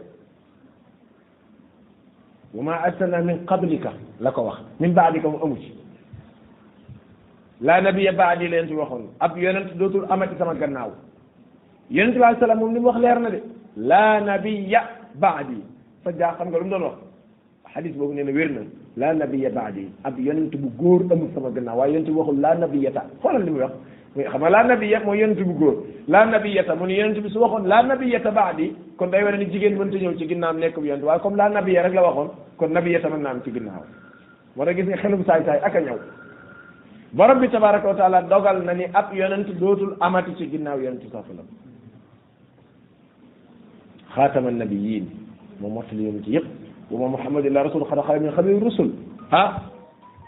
wa 2.54 2.64
ma 2.64 2.80
naa 3.08 3.22
min 3.22 3.46
qablika 3.46 3.92
la 4.20 4.32
ko 4.32 4.42
wax 4.44 4.60
min 4.80 4.94
baadika 4.94 5.28
mu 5.30 5.38
amu 5.44 5.56
ci 5.58 5.74
laa 7.62 7.82
nabiya 7.82 8.12
baadi 8.14 8.48
leen 8.48 8.68
ci 8.68 8.74
waxoon 8.74 9.08
ab 9.20 9.38
yonent 9.38 9.78
dootul 9.78 10.04
amat 10.04 10.12
amati 10.12 10.36
sama 10.38 10.54
gannaaw 10.56 10.90
yonente 11.98 12.16
bi 12.16 12.40
sallam 12.40 12.60
moom 12.62 12.74
li 12.76 12.80
mu 12.80 12.86
wax 12.90 12.98
leer 13.04 13.20
na 13.24 13.30
de 13.30 13.40
la 13.92 14.02
nabiya 14.30 14.80
baadi 15.24 15.58
sa 16.04 16.12
jaa 16.20 16.34
xam 16.38 16.48
nga 16.48 16.58
lu 16.60 16.64
mu 16.66 16.70
doon 16.72 16.84
wax 16.88 16.98
hadis 17.76 17.92
boobu 17.98 18.14
nee 18.16 18.24
na 18.24 18.32
wér 18.32 18.50
na 18.56 18.62
la 19.00 19.08
nabiya 19.14 19.50
baadi 19.52 19.84
ab 20.08 20.16
yonente 20.18 20.58
bu 20.58 20.70
góor 20.80 21.02
amul 21.12 21.28
sama 21.36 21.50
gannaaw 21.52 21.78
waaye 21.80 21.94
yonente 21.94 22.10
bi 22.10 22.16
waxul 22.22 22.40
la 22.40 22.54
nabiyata 22.64 23.02
xoolal 23.22 23.44
li 23.44 23.50
muy 23.52 23.62
wax 23.62 23.72
muy 24.16 24.24
xam 24.24 24.40
nga 24.42 24.50
la 24.50 24.62
nabiya 24.72 25.00
mooy 25.06 25.20
yonente 25.20 25.44
bu 25.44 25.54
góor 25.60 25.76
la 26.08 26.26
nabiyata 26.26 26.76
mu 26.80 26.86
ne 26.86 26.94
yonente 26.94 27.20
bi 27.22 27.30
su 27.30 27.40
waxoon 27.40 27.68
la 27.68 27.82
nabiyata 27.84 28.32
baadi 28.32 28.68
kon 28.96 29.08
day 29.10 29.24
wane 29.24 29.38
ni 29.40 29.46
jigéen 29.52 29.76
mënta 29.76 29.98
ñëw 29.98 30.16
ci 30.18 30.26
ginnaam 30.30 30.60
nekk 30.60 30.80
bu 30.80 30.86
yonente 30.86 31.06
waaye 31.06 31.20
comme 31.20 31.36
la 31.36 31.50
nabiya 31.50 31.82
rek 31.84 31.94
la 31.94 32.02
waxoon 32.04 32.30
kon 32.58 32.70
nabiyata 32.72 33.10
mën 33.10 33.20
naa 33.22 33.32
am 33.32 33.42
ci 33.44 33.52
ginnaaw 33.52 33.84
moo 34.56 34.64
tax 34.66 34.76
gis 34.78 34.86
nga 34.88 34.98
xelum 34.98 35.24
saay 35.26 35.44
saay 35.44 35.60
ak 35.62 35.76
a 35.76 35.80
ñaw 35.82 36.00
borom 37.12 37.40
bi 37.40 37.48
tabaraka 37.50 37.88
wa 37.88 37.96
taala 37.96 38.22
dogal 38.22 38.64
na 38.64 38.74
ni 38.76 38.86
ab 38.94 39.12
yonent 39.14 39.48
dootul 39.60 39.96
amati 40.00 40.34
ci 40.38 40.48
ginnaaw 40.50 40.80
yonente 40.80 41.12
saa 41.12 41.24
sallam 41.28 41.46
xaatama 44.16 44.52
nabiyin 44.52 45.06
moom 45.62 45.74
mottali 45.76 46.04
yoon 46.04 46.20
ci 46.24 46.32
yëpp 46.36 46.48
wa 46.92 47.00
ma 47.00 47.08
muhammad 47.18 47.46
illa 47.46 47.64
rasul 47.64 47.86
xad 47.90 48.00
xala 48.08 48.20
min 48.20 48.32
xabil 48.36 48.60
rusul 48.64 48.90
ah 49.32 49.62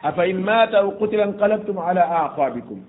afa 0.03 0.25
in 0.27 0.37
maata 0.49 0.77
aw 0.83 0.91
qutila 0.99 1.27
inqalabtum 1.27 1.77
ala 1.77 2.03
aqabikum 2.23 2.79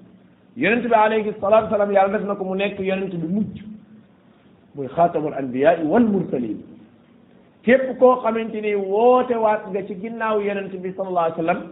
yonent 0.56 0.86
bi 0.88 0.94
alayhi 0.94 1.32
salatu 1.40 1.66
wasalaam 1.66 1.90
yàlla 1.94 2.18
def 2.18 2.26
na 2.28 2.34
ko 2.36 2.44
mu 2.44 2.54
nekk 2.54 2.78
yonent 2.78 3.10
bi 3.14 3.26
mujj 3.36 3.62
muy 4.74 4.86
xaatamul 4.96 5.34
anbiyaai 5.42 5.82
wal 5.84 6.06
mursalin 6.14 6.62
képp 7.66 7.98
koo 7.98 8.16
xamante 8.22 8.60
ni 8.62 8.74
woote 8.74 9.34
waat 9.34 9.66
nga 9.72 9.82
ci 9.86 9.94
ginnaaw 10.00 10.38
yonent 10.46 10.70
bi 10.74 10.92
sallallahu 10.94 11.26
alayhi 11.26 11.38
wasallam 11.38 11.62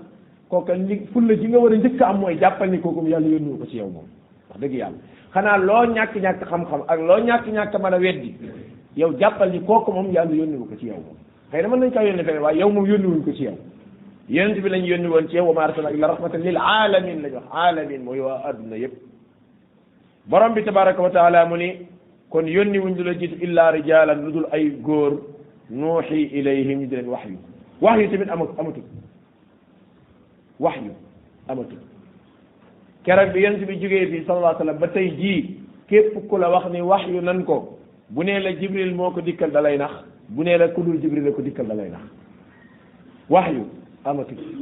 kooka 0.50 0.74
li 0.74 0.98
fulla 1.12 1.34
ji 1.36 1.46
nga 1.48 1.58
war 1.62 1.72
a 1.72 1.76
njëkk 1.76 2.02
am 2.02 2.18
mooy 2.20 2.38
jàppal 2.42 2.70
ni 2.70 2.78
kooku 2.82 3.06
yàlla 3.06 3.28
yónnu 3.38 3.58
ko 3.62 3.66
ci 3.70 3.76
yow 3.78 3.86
moom 3.88 4.06
wax 4.50 4.58
dëgg 4.60 4.72
yàlla 4.82 4.98
xanaa 5.34 5.56
loo 5.58 5.84
ñàkk-ñàkk 5.94 6.42
xam-xam 6.50 6.80
ak 6.88 6.98
loo 7.08 7.18
ñàkk-ñàkk 7.28 7.78
mën 7.80 7.94
a 7.96 7.98
weddi 8.02 8.30
yow 8.96 9.12
jàppal 9.18 9.50
ni 9.50 9.60
kooku 9.60 9.90
moom 9.92 10.10
yàlla 10.12 10.34
yónni 10.36 10.56
wu 10.56 10.66
ko 10.66 10.76
ci 10.78 10.86
yow 10.86 10.96
xëy 11.50 11.62
na 11.62 11.68
mën 11.68 11.80
nañ 11.80 11.90
kaa 11.92 12.02
yónni 12.04 12.24
feneen 12.24 12.42
waaye 12.42 12.58
yow 12.58 12.68
moom 12.70 12.86
yónni 12.86 13.06
wuñ 13.06 13.22
ko 13.24 13.32
ci 13.32 13.44
yow 13.44 13.56
yonent 14.28 14.60
bi 14.60 14.68
lañ 14.68 14.84
yónni 14.84 15.06
woon 15.08 15.28
ci 15.28 15.36
yow 15.36 15.46
wa 15.46 15.54
maa 15.54 15.64
arsalnaa 15.64 15.92
illaa 15.92 16.08
rahmatan 16.10 16.38
lil 16.40 16.56
alamin 16.60 17.22
lañ 17.22 17.32
wax 17.34 17.44
alamin 17.52 18.02
mooy 18.02 18.20
waa 18.20 18.42
adduna 18.44 18.76
yëpp 18.76 18.92
borom 20.26 20.52
bi 20.54 20.62
tabaraka 20.64 21.02
wa 21.02 21.10
taala 21.10 21.46
mu 21.46 21.56
ni 21.56 21.86
kon 22.30 22.46
yónni 22.46 22.78
wuñ 22.78 22.94
du 22.96 23.02
la 23.04 23.14
jiitu 23.14 23.36
illa 23.40 23.70
rijalan 23.70 24.24
lu 24.26 24.30
dul 24.32 24.46
ay 24.52 24.70
góor 24.82 25.12
nuuxi 25.70 26.22
ilayhim 26.32 26.80
ñu 26.80 26.86
di 26.88 26.96
leen 26.96 27.08
wax 27.08 27.24
yu 27.26 27.38
wax 27.80 27.98
yu 27.98 28.10
tamit 28.10 28.28
amatu 28.30 28.52
amatu 28.60 28.82
wax 30.60 30.76
yu 30.84 30.92
amatu 31.48 31.76
keroog 33.04 33.32
bi 33.32 33.40
yonent 33.40 33.64
bi 33.66 33.76
jógee 33.80 34.06
fii 34.06 34.24
sallallahu 34.26 34.52
alayhi 34.52 34.60
wa 34.60 34.66
sallam 34.66 34.78
ba 34.78 34.88
tey 34.88 35.08
jii 35.16 35.58
képp 35.88 36.28
ku 36.28 36.36
la 36.36 36.48
wax 36.50 36.68
ni 36.70 36.80
wax 36.80 37.08
yu 37.08 37.20
nan 37.22 37.42
ko 37.44 37.71
bu 38.14 38.24
ne 38.28 38.36
la 38.44 38.52
jibril 38.60 38.92
moko 38.94 39.22
dikkal 39.24 39.50
dalay 39.56 39.78
nax 39.80 39.90
bu 40.28 40.44
ne 40.44 40.56
la 40.60 40.68
kudul 40.76 41.00
jibril 41.00 41.32
ko 41.32 41.40
dikkal 41.42 41.64
dalay 41.66 41.88
nax 41.88 42.02
wahyu 43.32 43.64
amatu 44.04 44.34
amatul 44.34 44.58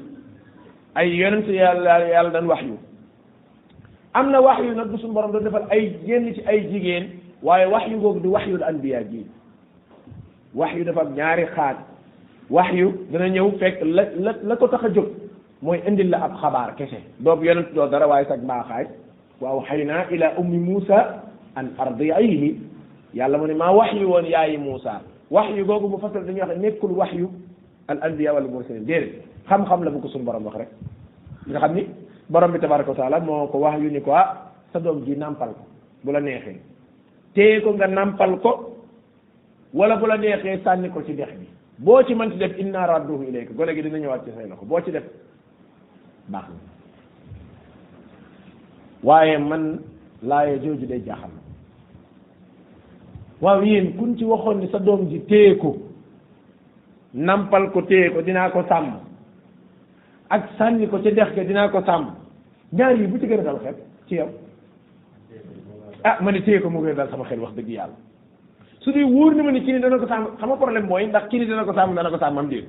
ay 0.94 1.10
yonent 1.18 1.48
yàlla 1.50 1.96
yàlla 2.12 2.30
dan 2.36 2.46
wahyu 2.46 2.76
amna 4.14 4.40
wahyu 4.40 4.72
nak 4.74 4.94
sun 5.00 5.12
borom 5.12 5.32
do 5.32 5.40
defal 5.40 5.66
ay 5.70 5.90
genn 6.06 6.32
ci 6.34 6.42
ay 6.46 6.60
jigen 6.70 7.06
waye 7.42 7.66
wahyu 7.66 7.98
gog 7.98 8.02
googu 8.14 8.20
di 8.20 8.28
wax 8.28 8.46
yu 8.46 8.56
anbiya 8.70 9.02
gi 9.10 9.26
wahyu 10.54 10.84
dafa 10.84 11.00
am 11.00 11.14
ñaari 11.16 11.46
xaat 11.46 11.76
wahyu 12.50 12.92
dana 13.10 13.28
ñëw 13.30 13.50
fek 13.58 13.82
la 13.82 14.34
la 14.44 14.56
ko 14.56 14.68
taxa 14.68 14.92
jóg 14.94 15.08
moy 15.62 15.82
indil 15.88 16.08
la 16.10 16.22
ab 16.24 16.36
xabaar 16.40 16.76
kese 16.76 17.02
doob 17.18 17.42
yonent 17.44 17.74
do 17.74 17.86
dara 17.88 18.06
waaye 18.06 18.26
sag 18.28 18.42
mbaaxaay 18.44 18.86
waaw 19.40 19.60
xëy 19.66 19.84
naa 19.84 20.06
ila 20.10 20.32
ummi 20.38 20.58
musa 20.58 21.22
an 21.56 21.74
ardiyihi 21.78 22.70
yàlla 23.14 23.38
mu 23.38 23.46
ne 23.46 23.54
maa 23.54 23.70
wax 23.72 23.92
yu 23.94 24.06
woon 24.08 24.24
yaayi 24.26 24.56
Moussa 24.58 25.00
wax 25.30 25.56
yu 25.56 25.64
googu 25.64 25.88
mu 25.88 25.98
fasal 25.98 26.24
dañuy 26.24 26.40
wax 26.42 26.58
nekkul 26.58 26.90
wax 26.92 27.12
yu 27.12 27.28
al 27.88 27.98
anbiya 28.02 28.34
wal 28.34 28.48
mursalin 28.48 28.84
déedéet 28.86 29.22
xam-xam 29.48 29.84
la 29.84 29.90
bu 29.90 30.00
ko 30.00 30.08
suñu 30.08 30.24
borom 30.24 30.44
wax 30.46 30.56
rek 30.56 30.68
nga 31.48 31.58
xam 31.60 31.74
ni 31.74 31.86
borom 32.28 32.52
bi 32.52 32.58
tabaraka 32.60 32.90
wa 32.90 32.96
taala 32.96 33.20
moo 33.20 33.46
ko 33.48 33.58
wax 33.58 33.80
yu 33.80 33.90
ni 33.90 34.00
ko 34.00 34.12
ah 34.14 34.52
sa 34.72 34.78
doom 34.80 35.04
ji 35.04 35.16
nàmpal 35.16 35.48
ko 35.50 35.60
bu 36.04 36.12
la 36.12 36.20
neexee 36.20 36.60
téye 37.34 37.60
ko 37.62 37.72
nga 37.74 37.86
nàmpal 37.88 38.38
ko 38.40 38.76
wala 39.74 39.96
bu 39.96 40.06
la 40.06 40.16
neexee 40.18 40.62
sànni 40.62 40.88
ko 40.90 41.02
ci 41.02 41.14
dex 41.14 41.28
bi 41.38 41.46
boo 41.78 42.02
ci 42.04 42.14
mën 42.14 42.30
ci 42.30 42.36
def 42.38 42.58
inna 42.58 42.86
radduhu 42.86 43.22
ilayka 43.28 43.52
gone 43.54 43.74
gi 43.74 43.82
dina 43.82 43.98
ñëwaat 43.98 44.22
ci 44.24 44.30
say 44.36 44.48
ko 44.48 44.64
boo 44.66 44.80
ci 44.84 44.90
def 44.92 45.04
baax 46.28 46.44
na 46.48 46.56
waaye 49.02 49.38
man 49.38 49.80
laaya 50.22 50.58
jooju 50.58 50.86
day 50.86 51.00
jaaxal 51.02 51.39
waaw 53.40 53.62
yéen 53.64 53.96
kun 53.96 54.16
ci 54.16 54.24
waxoon 54.24 54.60
ni 54.60 54.68
sa 54.68 54.78
doom 54.78 55.08
ji 55.08 55.20
téye 55.24 55.56
ko 55.56 55.76
nampal 57.14 57.70
ko 57.72 57.82
téye 57.82 58.10
dinaa 58.22 58.50
ko 58.52 58.62
sàmm 58.68 58.96
ak 60.28 60.48
sànni 60.58 60.86
ko 60.88 60.98
ca 61.00 61.10
dex 61.10 61.32
ga 61.34 61.44
dinaa 61.44 61.68
ko 61.70 61.82
sàmm 61.86 62.06
ñaar 62.72 62.92
yi 62.96 63.06
bu 63.06 63.18
ci 63.18 63.26
gën 63.26 63.40
a 63.40 63.42
dal 63.42 63.58
xel 63.60 63.74
ci 64.08 64.14
yow 64.16 64.28
ah 66.04 66.18
ma 66.20 66.30
ne 66.32 66.42
téye 66.42 66.60
ko 66.60 66.68
moo 66.70 66.82
gën 66.82 66.90
a 66.90 66.94
dal 66.94 67.08
sama 67.10 67.24
xel 67.24 67.40
wax 67.40 67.54
dëgg 67.54 67.68
yàlla 67.68 67.96
su 68.80 68.92
dee 68.92 69.04
wóor 69.04 69.34
na 69.34 69.42
ma 69.42 69.50
ne 69.52 69.60
kii 69.62 69.72
ni 69.72 69.80
dana 69.80 69.98
ko 69.98 70.06
sàmm 70.06 70.36
xama 70.38 70.56
problème 70.56 70.86
mooy 70.86 71.06
ndax 71.06 71.28
kii 71.28 71.38
ni 71.40 71.46
dana 71.46 71.64
ko 71.64 71.72
sàmm 71.72 71.94
dana 71.94 72.10
ko 72.10 72.18
sàmm 72.18 72.38
am 72.38 72.48
déet 72.48 72.68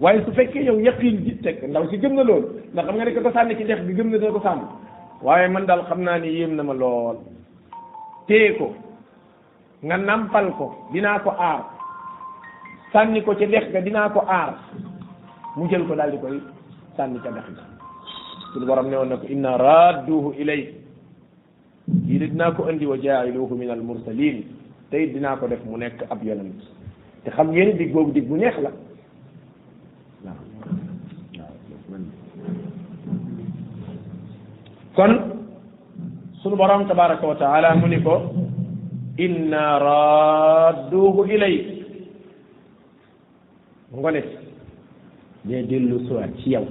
waaye 0.00 0.22
su 0.24 0.32
fekkee 0.32 0.62
yow 0.64 0.78
yaqiin 0.78 1.24
ji 1.24 1.36
teg 1.42 1.64
ndaw 1.68 1.88
si 1.90 1.98
gëm 1.98 2.14
na 2.14 2.22
loolu 2.22 2.48
ndax 2.72 2.86
xam 2.86 2.96
nga 2.96 3.04
ne 3.04 3.12
ko 3.14 3.30
sànni 3.32 3.56
ci 3.56 3.64
dex 3.64 3.82
bi 3.82 3.94
gëm 3.94 4.10
na 4.10 4.18
dana 4.18 4.32
ko 4.32 4.40
sàmm 4.40 4.62
waaye 5.22 5.48
man 5.48 5.66
daal 5.66 5.84
xam 5.88 6.02
naa 6.02 6.18
ni 6.18 6.28
yéem 6.28 6.54
na 6.54 6.62
ma 6.62 6.72
lool 6.74 7.16
téye 8.26 8.54
nga 9.84 10.00
nampal 10.00 10.46
ko 10.56 10.66
dinaa 10.88 11.20
ko 11.20 11.30
aar 11.36 11.68
sànni 12.88 13.20
ko 13.20 13.36
ci 13.36 13.44
dex 13.44 13.68
ga 13.68 13.84
dinaa 13.84 14.08
ko 14.10 14.24
aar 14.24 14.56
mu 15.60 15.68
jël 15.68 15.84
ko 15.84 15.92
daal 15.94 16.10
di 16.10 16.18
koy 16.20 16.40
sànni 16.96 17.20
ca 17.20 17.28
dex 17.30 17.44
ga 17.52 17.64
suñu 18.52 18.64
borom 18.66 18.88
ne 18.88 18.96
woon 18.96 19.08
na 19.12 19.16
ko 19.20 19.26
inna 19.28 19.56
radduhu 19.60 20.32
ilay 20.40 20.72
kii 22.08 22.16
de 22.18 22.26
dinaa 22.32 22.56
ko 22.56 22.64
andi 22.64 22.86
wa 22.88 22.96
jaayiluhu 22.96 23.52
min 23.54 23.70
al 23.70 23.82
mursalin 23.84 24.42
dinaa 24.90 25.36
ko 25.36 25.46
def 25.50 25.60
mu 25.66 25.76
nekk 25.76 26.00
ab 26.10 26.22
yonent 26.24 26.64
te 27.26 27.28
xam 27.30 27.50
ngeen 27.52 27.76
dig 27.76 27.92
boobu 27.92 28.12
dig 28.14 28.24
bu 28.24 28.36
neex 28.40 28.56
la 28.64 28.70
kon 34.94 35.12
sunu 36.42 36.56
borom 36.56 36.86
tabaraka 36.88 37.26
wa 37.26 37.34
taala 37.34 37.74
mu 37.74 37.86
ni 37.90 38.00
ko 38.00 38.43
inna 39.18 39.62
radduhu 39.78 41.24
ilayk 41.30 41.66
ngone 43.94 44.20
si 44.22 44.38
dee 45.48 45.62
dellu 45.70 45.96
suwaat 46.08 46.32
ci 46.42 46.50
yow 46.54 46.64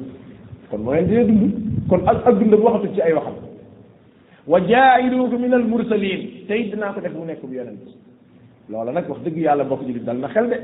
kon 0.70 0.80
moo 0.84 0.94
leen 0.94 1.08
dee 1.10 1.24
dund 1.24 1.56
kon 1.90 2.02
ak 2.12 2.18
ak 2.30 2.36
dundam 2.40 2.62
waxatu 2.64 2.94
ci 2.96 3.02
ay 3.02 3.14
waxam 3.14 3.36
wa 4.48 4.60
jaa'iluhu 4.60 5.40
min 5.40 5.54
al 5.54 5.64
mursalin 5.64 6.46
tey 6.48 6.68
dinaa 6.72 6.92
ko 6.94 7.00
def 7.02 7.14
mu 7.14 7.26
nekk 7.26 7.40
bu 7.44 7.54
yonent 7.56 7.80
loola 8.70 8.92
nag 8.92 9.08
wax 9.10 9.22
dëgg 9.24 9.38
yàlla 9.40 9.64
bokk 9.64 9.84
jullit 9.88 10.04
dal 10.04 10.18
na 10.18 10.28
xel 10.28 10.50
de 10.50 10.58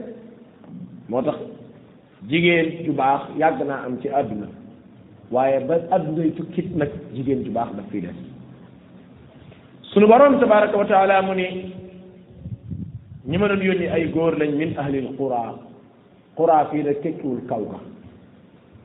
moo 1.08 1.22
tax 1.22 1.38
jigéen 2.28 2.84
ju 2.86 2.92
baax 2.92 3.22
yàgg 3.40 3.64
naa 3.68 3.86
am 3.88 3.98
ci 4.02 4.08
àdduna 4.10 4.48
waaye 5.32 5.64
ba 5.68 5.80
àddunay 5.96 6.30
tukkit 6.36 6.76
nag 6.76 6.90
jigéen 7.16 7.46
ju 7.46 7.52
baax 7.52 7.72
daf 7.76 7.86
fiy 7.92 8.02
des 8.02 8.16
suñu 9.94 10.06
borom 10.08 10.40
tabaraka 10.40 10.78
wa 10.78 10.86
taala 10.86 11.22
mu 11.22 11.34
ni 11.34 11.50
ñi 13.26 13.38
ma 13.38 13.48
yónni 13.48 13.88
ay 13.88 14.06
góor 14.14 14.38
lañ 14.38 14.52
min 14.56 14.78
ahlil 14.78 15.16
qura 15.18 15.56
qura 16.38 16.70
fii 16.72 16.84
nag 16.84 17.02
tekkiwul 17.02 17.42
kaw 17.50 17.64
ga 17.68 17.80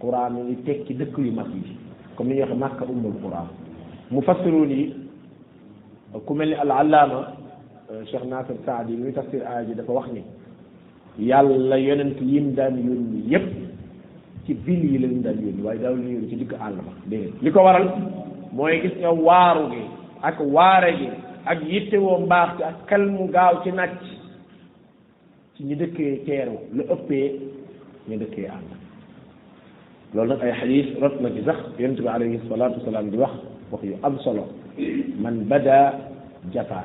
qura 0.00 0.28
mi 0.30 0.56
tekki 0.64 0.94
dëkk 0.96 1.14
yu 1.18 1.32
mag 1.32 1.50
yi 1.52 1.76
comme 2.16 2.28
ni 2.28 2.36
ñuy 2.40 2.48
wax 2.48 2.56
makka 2.58 2.84
ummul 2.88 3.20
qura 3.22 3.44
mufassiruun 4.10 4.70
yi 4.70 4.94
ku 6.26 6.34
mel 6.34 6.48
ni 6.48 6.54
al 6.54 6.70
allaama 6.72 7.36
euh, 7.92 8.04
cheikh 8.06 8.24
nasir 8.24 8.56
saadi 8.64 8.96
muy 8.96 9.12
tafsir 9.12 9.42
aaya 9.44 9.66
ji 9.68 9.74
dafa 9.74 9.92
wax 9.92 10.08
ni 10.10 10.22
yàlla 11.18 11.76
yonent 11.78 12.16
yim 12.22 12.54
daan 12.54 12.78
yónni 12.80 13.28
yépp 13.28 13.48
ci 14.46 14.54
bil 14.54 14.80
yi 14.92 14.98
lañ 14.98 15.20
daan 15.20 15.36
yónni 15.36 15.62
waaye 15.62 15.80
daal 15.84 15.98
yónni 16.00 16.28
ci 16.30 16.36
digg 16.36 16.52
àll 16.54 16.80
ba 16.80 16.92
dégg 17.06 17.34
li 17.42 17.50
ko 17.52 17.60
waral 17.60 17.90
mooy 18.52 18.80
gis 18.80 18.94
nga 18.98 19.10
waaru 19.12 19.68
gi 19.68 19.84
ak 20.22 20.38
waare 20.40 20.92
gi 20.98 21.08
ak 21.46 21.58
yittewoo 21.68 22.20
mbaax 22.26 22.50
gi 22.56 22.62
ak 22.64 22.76
xel 22.88 23.04
mu 23.10 23.28
gaaw 23.34 23.54
ci 23.64 23.70
nag 23.72 23.90
ci 25.56 25.64
ñu 25.64 25.74
dëkkee 25.76 26.22
teeru 26.26 26.58
lu 26.72 26.82
ëppee 26.94 27.30
ñu 28.08 28.18
dëkkee 28.18 28.46
ànd 28.48 28.68
loolu 30.14 30.28
nag 30.30 30.42
ay 30.42 30.52
xadiis 30.60 30.98
rot 31.02 31.18
na 31.20 31.30
ci 31.30 31.42
sax 31.44 31.58
yonent 31.78 32.00
bi 32.00 32.08
alayhi 32.08 32.40
salaatu 32.48 32.78
wasalaam 32.78 33.10
di 33.10 33.16
wax 33.16 33.32
wax 33.70 33.82
yu 33.82 33.96
am 34.02 34.18
solo 34.20 34.46
man 35.18 35.44
bada 35.50 35.76
jafaa 36.52 36.84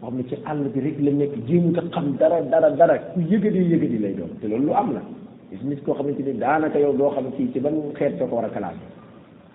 boo 0.00 0.10
xam 0.10 0.24
ci 0.28 0.36
àll 0.44 0.68
bi 0.72 0.80
rek 0.80 0.98
la 1.00 1.10
nekk 1.12 1.34
jéem 1.46 1.70
nga 1.72 1.82
xam 1.92 2.16
dara 2.16 2.40
dara 2.42 2.70
dara 2.76 2.96
ku 3.12 3.20
yëgadi 3.20 3.60
yëgadi 3.72 3.98
lay 3.98 4.14
doon 4.14 4.30
te 4.40 4.48
loolu 4.48 4.66
lu 4.66 4.72
am 4.74 4.92
la 4.94 5.02
gis 5.50 5.62
nit 5.62 5.80
koo 5.84 5.94
xamante 5.94 6.22
ni 6.22 6.32
daanaka 6.38 6.78
yow 6.78 6.96
doo 6.96 7.10
xam 7.10 7.32
fii 7.36 7.52
ci 7.52 7.60
ban 7.60 7.92
xeet 7.94 8.18
soo 8.18 8.26
ko 8.28 8.34
war 8.36 8.44
a 8.46 8.48
classé 8.48 8.78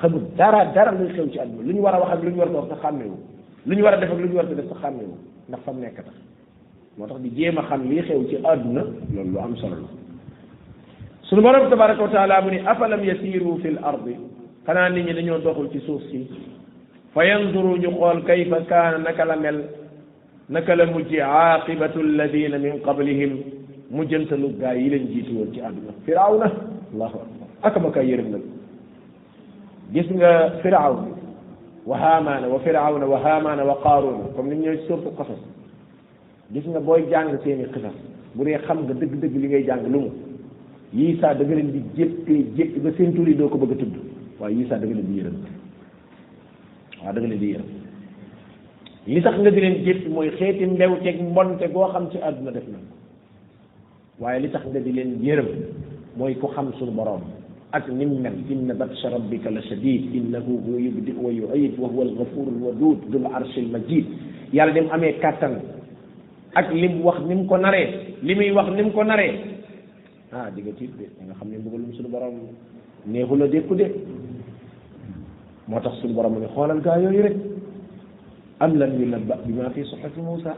xamul 0.01 0.21
dara 0.37 0.65
dara 0.75 0.91
luy 0.91 1.09
xew 1.13 1.29
ci 1.31 1.39
àdduna 1.39 1.63
lu 1.67 1.73
ñu 1.73 1.81
war 1.83 1.95
a 1.95 1.99
wax 1.99 2.09
ak 2.13 2.23
lu 2.23 2.29
ñu 2.31 2.37
war 2.39 2.47
a 2.47 2.51
wax 2.59 2.69
sax 2.69 2.79
xàmmewu 2.83 3.15
lu 3.65 3.75
ñu 3.75 3.83
war 3.83 3.93
a 3.93 3.97
def 3.97 4.11
ak 4.11 4.19
lu 4.19 4.27
ñu 4.29 4.35
war 4.35 4.45
a 4.45 4.53
def 4.55 4.67
sax 4.69 4.77
xàmmewu 4.81 5.13
ndax 5.49 5.59
fam 5.65 5.75
nekk 5.79 5.95
tax 5.95 6.15
moo 6.97 7.05
tax 7.07 7.19
di 7.19 7.29
jéem 7.35 7.57
a 7.57 7.61
xam 7.63 7.81
lii 7.89 8.01
xew 8.01 8.23
ci 8.29 8.35
àdduna 8.43 8.81
loolu 9.13 9.31
lu 9.31 9.39
am 9.39 9.55
solo 9.57 9.75
la 9.75 9.87
sunu 11.23 11.41
borom 11.41 11.69
tabaraka 11.69 12.03
wa 12.03 12.09
taala 12.09 12.41
mu 12.41 12.49
ni 12.51 12.59
afalam 12.65 13.03
yasiru 13.03 13.59
fi 13.61 13.67
l 13.69 13.79
ardi 13.83 14.15
xanaa 14.65 14.89
nit 14.89 15.05
ñi 15.05 15.13
dañoo 15.13 15.39
doxul 15.39 15.69
ci 15.71 15.79
suuf 15.81 16.01
si 16.09 16.27
fa 17.13 17.23
yanduru 17.25 17.75
ñu 17.77 17.89
xool 17.91 18.23
kayfa 18.23 18.57
kaana 18.69 18.97
naka 18.99 19.25
la 19.25 19.35
mel 19.35 19.63
naka 20.49 20.75
la 20.75 20.85
mujje 20.85 21.19
aqibatu 21.21 21.99
alladina 21.99 22.57
min 22.57 22.79
qablihim 22.85 23.31
mujjantalu 23.91 24.49
gaa 24.59 24.73
yi 24.75 24.89
leen 24.91 25.07
jiitu 25.11 25.33
woon 25.35 25.51
ci 25.53 25.59
àdduna 25.61 25.91
firawna 26.05 26.45
allahu 26.93 27.17
akbar 27.21 27.49
akama 27.63 27.91
kay 27.91 28.07
yërëm 28.09 28.31
nag 28.31 28.41
gis 29.93 30.05
nga 30.13 30.61
firawna 30.61 31.17
wa 31.85 31.97
haamaana 31.97 32.47
wa 32.47 32.59
firawna 32.59 33.05
wa 33.05 33.19
haamaana 33.19 33.63
wa 33.63 33.75
qaaruuna 33.83 34.29
comme 34.37 34.49
ni 34.55 34.61
ñëw 34.61 34.75
ci 34.77 34.85
suurtu 34.87 35.09
qasas 35.17 35.41
gis 36.53 36.65
nga 36.69 36.79
booy 36.79 37.09
jàng 37.09 37.41
seeni 37.43 37.65
xisas 37.73 37.95
bu 38.35 38.43
dee 38.45 38.59
xam 38.67 38.85
nga 38.85 38.93
dëgg-dëgg 38.93 39.33
li 39.41 39.47
ngay 39.47 39.63
jàng 39.65 39.89
lu 39.89 39.99
mu 39.99 40.11
yii 40.93 41.17
saa 41.21 41.33
da 41.33 41.43
nga 41.43 41.55
leen 41.55 41.71
di 41.73 41.81
jéppee 41.97 42.45
jépp 42.57 42.83
ba 42.83 42.89
seen 42.97 43.13
tur 43.15 43.25
doo 43.33 43.49
ko 43.49 43.57
bëgg 43.57 43.71
a 43.71 43.75
tudd 43.81 43.95
waaye 44.39 44.55
yii 44.57 44.67
saa 44.69 44.77
da 44.77 44.85
nga 44.85 44.95
leen 44.95 45.09
di 45.09 45.17
yërëm 45.21 45.37
waaw 47.01 47.13
da 47.13 47.19
leen 47.21 47.39
di 47.39 47.49
yërëm 47.53 47.69
li 49.07 49.21
tax 49.21 49.35
nga 49.41 49.49
di 49.51 49.61
leen 49.61 49.83
jéppi 49.85 50.09
mooy 50.09 50.29
xeeti 50.37 50.65
mbew 50.65 51.01
teg 51.01 51.17
mbonte 51.31 51.65
goo 51.73 51.89
xam 51.89 52.09
ci 52.11 52.17
àdduna 52.17 52.51
def 52.51 52.67
na 52.69 52.77
waaye 54.19 54.39
li 54.41 54.49
tax 54.51 54.63
nga 54.69 54.79
di 54.79 54.91
leen 54.91 55.17
yërëm 55.21 55.49
mooy 56.17 56.37
ku 56.37 56.47
xam 56.53 56.69
suñu 56.77 56.93
boroom 56.93 57.21
ak 57.71 57.87
nim 57.89 58.21
mel 58.21 58.33
inna 58.49 58.73
batsa 58.73 59.13
rabbika 59.13 59.49
la 59.51 59.61
shadid 59.61 60.09
innahu 60.13 60.57
huwa 60.65 60.81
yubdi 60.81 61.13
wa 61.13 61.29
yuid 61.29 61.77
wa 61.77 61.87
huwa 61.89 62.05
alghafur 62.05 62.49
alwadud 62.49 62.97
dul 63.13 63.25
arshil 63.29 63.69
majid 63.69 64.05
yàlla 64.51 64.73
ni 64.73 64.81
mu 64.81 64.89
amee 64.89 65.13
kàttan 65.21 65.61
ak 66.55 66.71
lim 66.73 67.01
wax 67.05 67.21
ni 67.29 67.45
ko 67.47 67.57
naree 67.57 68.17
li 68.23 68.35
muy 68.35 68.51
wax 68.51 68.73
ni 68.73 68.89
ko 68.89 69.03
naree 69.03 69.61
ah 70.33 70.49
di 70.49 70.61
nga 70.65 70.73
tiit 70.79 70.97
de 70.97 71.09
da 71.17 71.25
nga 71.29 71.33
xam 71.37 71.49
ne 71.49 71.57
mbugalum 71.61 71.93
suñu 71.93 72.09
borom 72.09 72.35
neexu 73.05 73.35
la 73.37 73.47
dékku 73.47 73.75
de 73.75 73.85
moo 75.67 75.79
tax 75.79 75.93
suñu 76.01 76.13
borom 76.13 76.39
ne 76.41 76.47
xoolal 76.47 76.81
gaa 76.81 76.97
yooyu 76.97 77.21
rek 77.21 77.37
am 78.59 78.75
la 78.77 78.87
yu 78.87 79.05
nabba 79.05 79.35
bi 79.45 79.53
ma 79.53 79.69
fi 79.69 79.83
suxafi 79.85 80.19
Muusa 80.21 80.57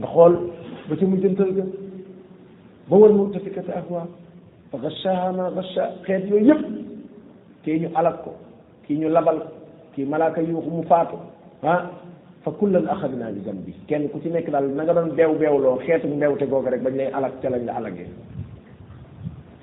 nga 0.00 0.06
xool 0.06 0.48
ba 0.88 0.96
ci 0.96 1.04
mujjantal 1.04 1.52
ga 1.52 1.64
ba 2.88 2.96
wal 2.96 3.12
mutafikata 3.12 3.76
ahwa 3.84 4.08
فغشاها 4.72 5.26
ما 5.38 5.46
غشا 5.58 5.84
خير 6.06 6.20
يو 6.30 6.38
يب 6.48 6.60
كي 7.64 7.72
نيو 7.82 7.90
علاق 7.98 8.16
كو 8.24 8.32
كي 8.86 8.92
نيو 9.00 9.08
لبال 9.16 9.38
كي 9.94 10.02
ملاك 10.12 10.36
يوخ 10.50 10.66
مفاتو 10.78 11.18
ها 11.66 11.74
فكل 12.44 12.72
الأخذنا 12.82 13.26
لجنبي 13.34 13.72
كان 13.88 14.02
كنت 14.12 14.24
نيك 14.34 14.48
دال 14.54 14.64
نغدان 14.78 15.08
بيو 15.18 15.32
بيو 15.42 15.54
لو 15.64 15.72
خيط 15.86 16.02
بيو 16.22 16.32
تغوغ 16.42 16.64
رك 16.72 16.80
بجني 16.86 17.06
علاق 17.16 17.34
تلاني 17.42 17.70
علاق 17.78 17.98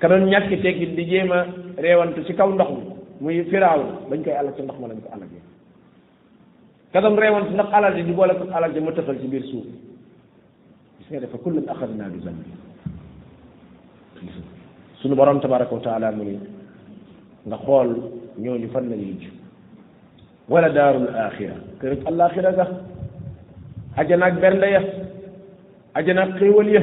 كنن 0.00 0.22
نياك 0.28 0.46
تيكي 0.62 0.86
دي 0.96 1.04
جيما 1.10 1.38
ريوان 1.84 2.10
تسيكاو 2.16 2.50
نخم 2.62 2.80
muy 3.24 3.38
firaw 3.50 3.80
dañ 4.10 4.20
koy 4.24 4.34
alal 4.40 4.52
ci 4.56 4.60
ndox 4.62 4.76
mo 4.80 4.86
lañ 4.90 4.98
ko 5.04 5.08
alal 5.14 5.30
kadam 6.92 7.14
rewon 7.22 7.42
ci 7.48 7.52
ndox 7.56 7.68
alal 7.76 7.92
di 7.96 8.12
bolé 8.18 8.34
ko 8.38 8.44
alal 8.56 8.70
di 8.74 8.80
mo 8.84 8.90
taxal 8.98 9.16
ci 9.20 9.26
bir 9.32 9.44
souf 9.50 9.66
gis 10.96 11.06
nga 11.08 11.20
dafa 11.20 11.38
kullu 11.44 11.60
suñu 15.02 15.14
borom 15.14 15.40
tabaraka 15.40 15.74
wa 15.74 15.80
taala 15.80 16.10
mu 16.12 16.24
ni 16.24 16.36
nga 17.46 17.56
xool 17.62 17.90
ñooñu 18.38 18.68
fan 18.72 18.88
la 18.90 18.96
ñuy 18.96 19.16
ji 19.20 19.30
wala 20.48 20.68
daarul 20.70 21.08
axira 21.14 21.54
kër 21.80 21.92
alaxira 22.06 22.52
ga 22.52 22.64
ajanaak 23.96 24.40
bernde 24.40 24.68
ya 24.74 24.82
ajanaak 25.94 26.38
xéewal 26.38 26.68
ya 26.68 26.82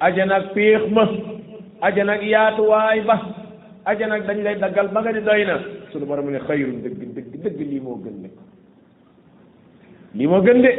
ajanaak 0.00 0.52
péex 0.54 0.82
ma 0.92 1.08
ajanaak 1.80 2.22
yaatuwaay 2.22 3.00
ba 3.00 3.16
ajanaak 3.86 4.26
dañ 4.26 4.38
lay 4.42 4.56
daggal 4.58 4.88
ba 4.92 5.00
nga 5.00 5.12
ni 5.12 5.20
doy 5.22 5.44
na 5.46 5.56
suñu 5.92 6.04
borom 6.06 6.28
ne 6.30 6.38
xayrun 6.38 6.82
dëgg 6.84 7.00
dëgg 7.16 7.32
dëgg 7.44 7.58
lii 7.60 7.80
moo 7.80 7.96
gën 8.04 8.16
de 8.22 8.28
lii 10.18 10.26
moo 10.26 10.42
gën 10.44 10.60
de 10.62 10.70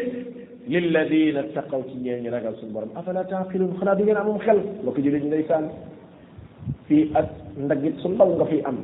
lilladina 0.67 1.43
taqaw 1.55 1.81
ci 1.89 1.97
ñeen 1.97 2.21
ñi 2.21 2.29
ragal 2.29 2.55
suñu 2.59 2.71
borom 2.73 2.89
xalaa 3.05 3.23
taqilun 3.25 3.73
xanaa 3.79 3.95
du 3.95 4.03
ngeen 4.03 4.17
amum 4.21 4.37
xel 4.45 4.59
mbokk 4.81 4.97
jullit 5.01 5.21
ñi 5.23 5.27
ndeysaan 5.31 5.67
fii 6.87 7.11
ak 7.15 7.25
ndaggit 7.57 7.99
su 8.01 8.07
ndaw 8.13 8.29
nga 8.37 8.45
fi 8.47 8.57
am 8.65 8.77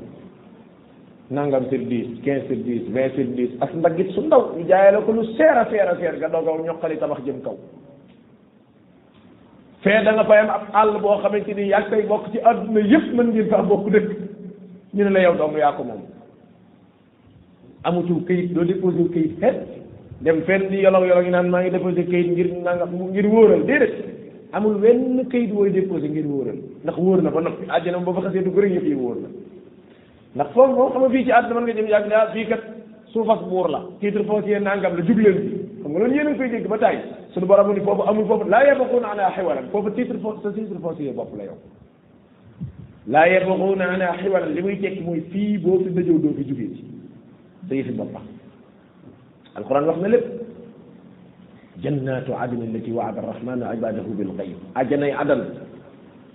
nangam 1.31 1.65
sur 1.69 1.79
dix 1.87 2.07
quinze 2.23 2.45
sur 2.47 2.57
dix 2.63 2.81
vingt 2.89 3.13
sur 3.15 3.27
dix 3.37 3.49
ak 3.61 3.71
ndaggit 3.75 4.11
su 4.15 4.21
ndaw 4.25 4.55
ñu 4.57 4.65
jaayee 4.67 4.91
la 4.91 5.01
ko 5.01 5.11
lu 5.11 5.23
seer 5.37 5.57
a 5.57 5.65
seer 5.69 5.87
a 5.87 5.95
seer 5.99 6.15
nga 6.17 6.29
doogaw 6.31 6.63
ñoqali 6.63 6.97
tabax 6.97 7.19
jëm 7.25 7.41
kaw 7.43 7.55
fee 9.83 10.03
da 10.03 10.23
fay 10.25 10.37
am 10.39 10.49
àll 10.73 10.99
boo 11.01 11.17
xamante 11.21 11.53
ni 11.55 11.67
yaa 11.69 11.89
tay 11.89 12.03
bokk 12.07 12.31
ci 12.31 12.39
àdduna 12.49 12.79
yëpp 12.81 13.13
mën 13.13 13.27
ngeen 13.31 13.49
faa 13.49 13.63
bokk 13.63 13.89
dëkk 13.91 14.09
ñu 14.93 15.03
ne 15.03 15.09
la 15.09 15.19
yow 15.23 15.35
dong 15.35 15.57
yaa 15.57 15.71
ko 15.73 15.83
moom 15.83 16.01
amatul 17.83 18.23
kayit 18.27 18.53
doo 18.53 18.63
déposé 18.63 19.09
kayit 19.13 19.39
xeet 19.39 19.59
dem 20.21 20.41
fenn 20.43 20.67
di 20.69 20.81
yolow 20.81 21.05
yolow 21.05 21.23
ñu 21.23 21.29
naan 21.31 21.49
maa 21.49 21.61
ngi 21.63 21.69
déposé 21.71 22.03
kayit 22.05 22.31
ngir 22.31 22.53
nangam 22.63 22.91
ngir 23.11 23.25
wóoral 23.27 23.65
déedéet 23.65 24.18
amul 24.51 24.77
wenn 24.81 25.27
kayit 25.29 25.51
wooy 25.53 25.71
déposé 25.71 26.09
ngir 26.09 26.25
wóoral 26.25 26.57
ndax 26.83 26.97
wóor 26.97 27.21
na 27.21 27.29
ba 27.29 27.41
noppi 27.41 27.65
àjjana 27.69 27.97
moom 27.99 28.05
ba 28.13 28.21
fa 28.21 28.27
xasee 28.29 28.41
dugg 28.43 28.57
rek 28.57 28.71
yëpp 28.73 28.87
yi 28.87 28.93
wóor 28.95 29.17
na 29.21 29.27
ndax 30.35 30.53
foofu 30.53 30.73
moom 30.75 30.89
xam 30.91 31.01
nga 31.01 31.09
fii 31.09 31.23
ci 31.25 31.31
àdduna 31.31 31.61
mën 31.61 31.63
nga 31.63 31.73
jëm 31.81 31.89
yàgg 31.91 32.07
ne 32.07 32.13
ah 32.15 32.31
fii 32.33 32.45
kat 32.49 32.61
suufas 33.13 33.41
buur 33.49 33.69
la 33.69 33.85
titre 33.99 34.23
foncier 34.23 34.59
nangam 34.61 34.95
la 34.97 35.03
jug 35.05 35.17
leen 35.19 35.39
bi 35.39 35.63
xam 35.81 35.91
nga 35.91 35.99
loolu 35.99 36.13
yéen 36.15 36.27
a 36.27 36.33
koy 36.35 36.49
dégg 36.49 36.67
ba 36.67 36.77
tàyyi 36.79 36.99
suñu 37.33 37.45
borom 37.45 37.73
ni 37.73 37.81
foofu 37.81 38.01
amul 38.09 38.25
foofu 38.25 38.49
laa 38.49 38.65
yabxuuna 38.65 39.11
anhaa 39.13 39.31
xiwalan 39.37 39.69
foofu 39.71 39.91
titre 39.95 40.17
sa 40.41 40.51
titre 40.51 40.79
foncier 40.81 41.13
la 41.15 41.43
yow 41.45 41.57
laa 43.07 43.27
yabxuuna 43.27 43.89
anhaa 43.93 44.17
xiwalan 44.17 44.53
li 44.53 44.61
muy 44.63 44.77
tekki 44.81 45.03
mooy 45.03 45.21
fii 45.29 45.57
boo 45.59 45.77
fi 45.83 45.89
dajoo 45.93 46.17
doo 46.17 46.33
fi 46.37 46.43
jugee 46.47 46.69
ci 46.75 46.83
sa 47.69 47.73
yëfi 47.75 47.91
bopp 47.91 48.17
alquran 49.55 49.85
wax 49.85 49.97
na 50.01 50.07
lépp 50.07 50.48
jannaatu 51.83 52.31
adin 52.35 52.59
allati 52.67 52.91
waada 52.91 53.19
arrahmanu 53.23 53.63
ibadahu 53.77 54.11
bil 54.19 54.31
gayb 54.39 54.57
ajjanay 54.79 55.11
adan 55.15 55.41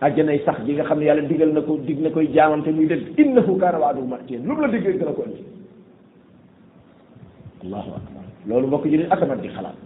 ajjanay 0.00 0.38
sax 0.44 0.61
gi 0.66 0.72
nga 0.74 0.85
xam 0.88 0.98
ne 0.98 1.04
yàlla 1.09 1.28
digal 1.28 1.50
na 1.52 1.61
ko 1.61 1.76
dig 1.78 1.98
na 2.00 2.11
koy 2.11 2.26
jaamam 2.33 2.62
te 2.64 2.70
muy 2.72 2.87
dëgg 2.88 3.12
innahu 3.22 3.52
kaana 3.61 3.78
waadu 3.78 4.02
matiyeen 4.09 4.46
lu 4.46 4.52
mu 4.57 4.61
la 4.64 4.68
diggee 4.72 4.92
dina 4.96 5.12
ko 5.16 5.22
indi 5.26 5.42
allahu 7.64 7.90
akbar 8.00 8.24
loolu 8.46 8.66
mbokk 8.68 8.85
ji 8.92 8.96
atamat 9.14 9.40
di 9.44 9.48
xalaat 9.54 9.76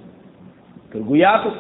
kër 0.91 1.03
gu 1.09 1.15
yaatu 1.23 1.51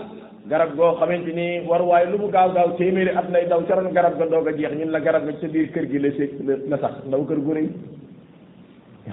garab 0.50 0.70
goo 0.78 0.94
xamante 1.00 1.32
ni 1.38 1.48
war 1.68 1.82
waaye 1.82 2.06
lu 2.10 2.18
mu 2.22 2.28
gaaw 2.34 2.48
gaaw 2.56 2.68
téeméeri 2.78 3.12
at 3.18 3.26
lay 3.32 3.46
daw 3.50 3.60
ca 3.66 3.74
ron 3.76 3.92
garab 3.96 4.14
ga 4.18 4.26
doog 4.30 4.46
a 4.48 4.52
jeex 4.58 4.72
ñun 4.78 4.90
la 4.94 4.98
garab 5.06 5.26
ga 5.26 5.32
ci 5.34 5.40
sa 5.42 5.48
biir 5.54 5.68
kër 5.74 5.86
gi 5.90 5.98
la 5.98 6.08
see 6.16 6.28
la 6.70 6.76
sax 6.78 6.94
ndaw 7.06 7.22
kër 7.26 7.40
gu 7.44 7.52
rëy 7.56 7.68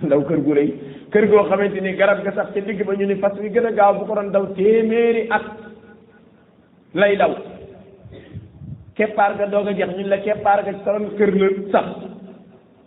ndaw 0.04 0.26
kër 0.28 0.40
gu 0.44 0.54
kër 1.12 1.28
goo 1.28 1.44
xamante 1.50 1.80
ni 1.82 1.96
garab 1.96 2.24
ga 2.24 2.32
sax 2.32 2.54
ca 2.54 2.60
digg 2.62 2.84
ba 2.84 2.94
ñu 2.96 3.06
ni 3.06 3.16
fas 3.16 3.34
wi 3.40 3.50
gën 3.50 3.66
a 3.66 3.72
gaaw 3.72 3.94
bu 4.00 4.06
ko 4.06 4.14
doon 4.16 4.32
daw 4.32 4.46
téeméeri 4.56 5.28
at 5.30 5.44
lay 6.94 7.16
daw 7.16 7.32
keppaar 8.96 9.38
ga 9.38 9.46
doog 9.48 9.68
a 9.68 9.72
ñu 9.74 9.86
ñun 9.98 10.10
la 10.10 10.18
keppaar 10.18 10.64
ga 10.66 10.72
sa 10.84 10.92
doon 10.98 11.16
kër 11.18 11.34
la 11.36 11.48
sax 11.72 11.86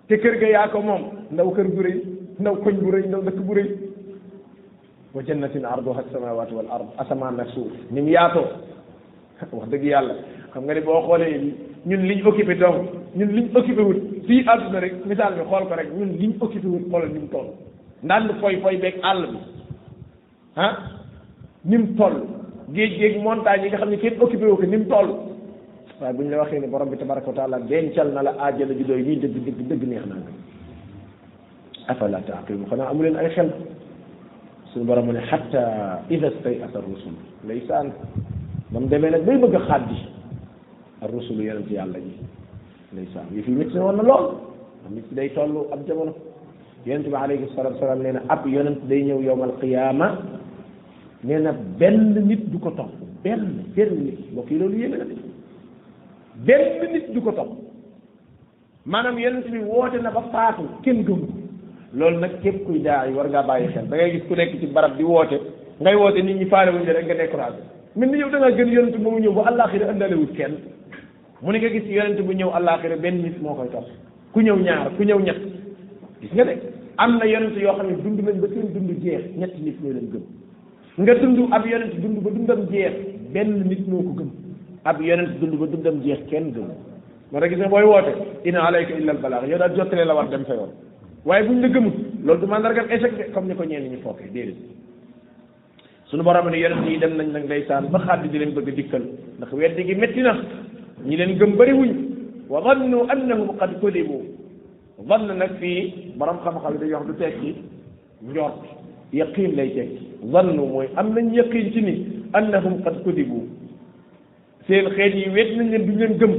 te 0.09 0.19
kër 0.19 0.37
ga 0.39 0.47
yaa 0.49 0.71
moom 0.75 1.03
ndaw 1.31 1.51
kër 1.53 1.67
gu 1.75 1.83
rëy 1.83 1.99
ndaw 2.39 2.55
koñ 2.57 2.75
bu 2.83 2.91
rëy 2.91 3.07
ndaw 3.09 3.23
dëkk 3.23 3.41
bu 3.47 3.55
rëy 3.55 3.69
wa 5.15 5.23
jannatin 5.25 5.65
arduha 5.65 6.01
as-samawati 6.01 6.55
wal 6.55 6.71
ard 6.71 6.89
asamaan 6.99 7.41
ak 7.41 7.49
suuf 7.55 7.73
ni 7.91 8.01
mu 8.01 8.09
yaatoo 8.11 8.45
wax 9.53 9.69
dëgg 9.71 9.85
yàlla 9.85 10.15
xam 10.53 10.65
nga 10.65 10.75
ni 10.75 10.81
boo 10.81 11.03
xoolee 11.03 11.55
ñun 11.89 12.03
liñ 12.07 12.21
occupé 12.27 12.55
donc 12.55 12.77
ñun 13.17 13.29
liñ 13.37 13.47
occupé 13.57 13.81
wut 13.81 13.99
fii 14.27 14.45
àdduna 14.47 14.81
rek 14.81 14.95
misaal 15.07 15.35
bi 15.35 15.43
xool 15.49 15.65
ko 15.69 15.75
rek 15.75 15.89
ñun 15.97 16.11
liñ 16.21 16.33
occupé 16.41 16.67
wut 16.69 16.85
xoolal 16.91 17.09
ni 17.13 17.21
mu 17.21 17.29
toll 17.35 17.49
ndànk 18.05 18.31
foy 18.41 18.57
foy 18.63 18.77
beeg 18.77 18.97
àll 19.03 19.23
bi 19.33 19.39
ah 20.57 20.73
ni 21.65 21.79
mu 21.79 21.89
toll 21.99 22.17
géej 22.75 22.93
géej 22.99 23.15
montagne 23.25 23.65
yi 23.65 23.71
nga 23.71 23.79
xam 23.79 23.91
ne 23.91 23.97
kenn 23.97 24.21
occupé 24.21 24.45
wu 24.47 24.57
ko 24.57 24.63
ni 24.67 24.77
mu 24.77 24.85
toll 24.87 25.09
waaye 26.01 26.13
bu 26.15 26.23
ñu 26.25 26.31
la 26.31 26.39
waxee 26.43 26.61
ne 26.61 26.67
borom 26.69 26.91
bi 26.91 26.97
tabaraka 26.99 27.29
wa 27.31 27.35
taala 27.35 27.59
dencal 27.61 28.13
na 28.13 28.23
la 28.23 28.33
aajala 28.39 28.75
ju 28.77 28.85
doy 28.85 29.03
ñuy 29.03 29.17
dëgg 29.17 29.35
dëgg 29.47 29.67
dëgg 29.69 29.89
neex 29.89 30.07
naa 30.09 30.21
a 31.89 31.93
afala 31.93 32.21
taaqilu 32.27 32.67
xanaa 32.69 32.89
amu 32.91 33.03
leen 33.05 33.17
ay 33.17 33.31
xel 33.31 33.51
suñu 34.73 34.85
borom 34.85 35.07
mu 35.07 35.13
ne 35.13 35.21
xatta 35.31 36.03
ida 36.11 36.29
stay 36.41 36.61
asa 36.63 36.81
rusul 36.85 37.15
ndeysaan 37.45 37.89
ba 38.73 38.77
mu 38.81 38.87
demee 38.89 39.11
nag 39.11 39.25
bay 39.25 39.39
bëgg 39.39 39.55
a 39.57 39.63
xàddi 39.71 40.18
ak 41.03 41.11
rusulu 41.13 41.43
yonent 41.43 41.71
yàlla 41.71 41.99
yi 41.99 42.13
ndeysaan 42.93 43.27
yi 43.35 43.43
fi 43.43 43.51
métti 43.51 43.79
woon 43.79 43.95
na 43.97 44.03
lool 44.03 44.25
ndax 44.91 44.93
nit 44.95 45.15
day 45.15 45.29
toll 45.31 45.67
ab 45.73 45.87
jamono 45.87 46.15
yonent 46.87 47.07
bi 47.09 47.15
alayhi 47.15 47.47
salatu 47.55 47.75
wasalaam 47.77 48.03
nee 48.03 48.13
na 48.13 48.23
ab 48.29 48.47
yonent 48.47 48.83
day 48.89 49.03
ñëw 49.05 49.21
yowmal 49.23 49.53
qiyaama 49.61 50.09
nee 51.25 51.39
na 51.39 51.53
benn 51.79 52.19
nit 52.29 52.51
du 52.51 52.59
ko 52.59 52.71
topp 52.71 52.91
benn 53.23 53.65
benn 53.77 54.11
nit 56.93 57.25
ko 57.25 57.33
topp 57.33 57.51
maanaam 58.85 59.19
yonent 59.19 59.47
bi 59.53 59.59
woote 59.63 60.03
na 60.03 60.11
ba 60.11 60.23
faatu 60.33 60.67
kenn 60.83 61.05
gëm 61.07 61.21
loolu 61.95 62.19
nag 62.19 62.41
képp 62.43 62.67
kuy 62.67 62.83
daa 62.83 63.07
yi 63.07 63.15
war 63.15 63.29
ngaa 63.31 63.47
bàyyi 63.47 63.69
xel 63.73 63.87
da 63.89 63.97
ngay 63.97 64.11
gis 64.11 64.25
ku 64.29 64.35
nekk 64.35 64.59
ci 64.61 64.67
barab 64.67 64.97
di 64.97 65.05
woote 65.05 65.39
ngay 65.81 65.95
woote 65.95 66.23
nit 66.23 66.37
ñi 66.37 66.47
faale 66.47 66.71
wuñ 66.75 66.85
rek 66.85 67.05
nga 67.07 67.15
découragé 67.15 67.78
mel 67.99 68.11
ni 68.11 68.19
ñëw 68.19 68.31
da 68.31 68.39
ngaa 68.39 68.53
gën 68.55 68.71
yonent 68.73 68.97
ba 69.03 69.11
mu 69.11 69.19
ñëw 69.19 69.33
ba 69.35 69.43
àllaaxira 69.51 69.91
ëndalewut 69.91 70.33
kenn 70.37 70.55
mu 71.43 71.51
ne 71.53 71.59
nga 71.59 71.69
gis 71.69 71.85
yonent 71.91 72.21
bu 72.23 72.33
ñëw 72.33 72.51
àllaaxira 72.55 72.97
benn 72.97 73.19
nit 73.23 73.39
moo 73.43 73.55
koy 73.55 73.69
topp 73.73 73.87
ku 74.33 74.41
ñëw 74.41 74.57
ñaar 74.57 74.93
ku 74.97 75.03
ñëw 75.03 75.19
ñett 75.21 75.41
gis 76.23 76.33
nga 76.33 76.45
de 76.45 76.55
am 76.97 77.19
na 77.19 77.27
yonent 77.27 77.57
yoo 77.59 77.75
xam 77.75 77.89
ne 77.91 77.97
dund 78.01 78.21
nañ 78.23 78.39
ba 78.41 78.47
seen 78.49 78.71
dund 78.73 78.91
jeex 79.03 79.23
ñetti 79.37 79.63
nit 79.63 79.83
ñoo 79.83 79.93
leen 79.93 80.11
gëm 80.13 80.25
nga 81.03 81.15
dund 81.17 81.39
ab 81.53 81.67
yonent 81.67 81.95
dund 82.01 82.19
ba 82.23 82.31
dundam 82.31 82.61
jeex 82.71 82.95
benn 83.33 83.65
nit 83.67 83.89
moo 83.89 84.03
ko 84.03 84.13
gëm 84.21 84.31
ab 84.85 85.01
yonent 85.03 85.33
dund 85.41 85.55
ba 85.59 85.67
dundam 85.67 86.01
jeex 86.07 86.19
kenn 86.31 86.53
gëm 86.55 86.71
moo 87.33 87.41
tax 87.41 87.49
gis 87.51 87.59
nga 87.59 87.69
booy 87.69 87.83
woote 87.85 88.13
ina 88.45 88.63
alayka 88.65 88.95
illa 88.97 89.13
al 89.13 89.19
balaax 89.19 89.49
yow 89.49 89.59
daal 89.59 89.75
jottalee 89.75 90.05
la 90.05 90.15
war 90.15 90.29
dem 90.29 90.45
sa 90.47 90.55
yoon 90.55 90.71
waaye 91.25 91.47
buñ 91.49 91.61
la 91.63 91.69
gëmut 91.69 91.95
loolu 92.25 92.41
du 92.43 92.47
mandargam 92.47 92.87
échec 92.91 93.11
de 93.19 93.25
comme 93.35 93.49
ni 93.49 93.55
ko 93.57 93.65
ñeen 93.65 93.91
ñi 93.91 93.99
fookee 94.03 94.31
déedéet 94.31 94.78
sunu 96.11 96.25
borom 96.25 96.49
ne 96.51 96.59
yonent 96.59 96.89
yi 96.89 96.99
dem 97.01 97.17
nañ 97.17 97.29
nag 97.33 97.45
ndeysaan 97.45 97.89
ba 97.93 97.99
xaddi 98.01 98.29
di 98.29 98.39
leen 98.39 98.55
bëgg 98.57 98.73
dikkal 98.77 99.03
ndax 99.39 99.53
weddi 99.53 99.85
gi 99.85 99.95
métti 99.95 100.21
na 100.23 100.33
ñi 101.05 101.17
leen 101.17 101.37
gëm 101.37 101.53
bëriwuñ 101.57 101.93
wa 102.49 102.61
dannu 102.65 103.05
annahum 103.13 103.57
qad 103.61 103.79
kudibu 103.81 104.25
dann 105.05 105.37
nag 105.37 105.53
fii 105.61 106.13
borom 106.17 106.39
xam-xam 106.43 106.73
yi 106.75 106.79
dañuy 106.81 106.95
wax 106.97 107.07
du 107.07 107.15
tekki 107.21 107.51
njort 108.25 108.63
yaqiin 109.13 109.53
lay 109.55 109.71
tekki 109.77 110.01
zannu 110.33 110.65
mooy 110.67 110.89
am 110.97 111.13
nañ 111.13 111.29
yaqiin 111.37 111.73
ci 111.73 111.81
ni 111.83 111.95
annahum 112.33 112.83
qad 112.83 113.03
kudibu 113.05 113.45
seen 114.67 114.89
xeet 114.89 115.13
yi 115.15 115.29
wet 115.31 115.51
nañ 115.57 115.69
leen 115.73 115.85
duñ 115.87 115.97
leen 116.01 116.19
gëm 116.21 116.33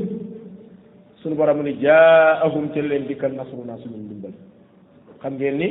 suñu 1.22 1.36
borom 1.36 1.62
ni 1.64 1.74
jaahum 1.78 2.70
ca 2.74 2.82
leen 2.82 3.06
dikkal 3.08 3.34
na 3.38 3.44
suñu 3.46 3.66
ndimbal 3.86 4.34
xam 5.22 5.34
ngeen 5.38 5.56
ni 5.62 5.68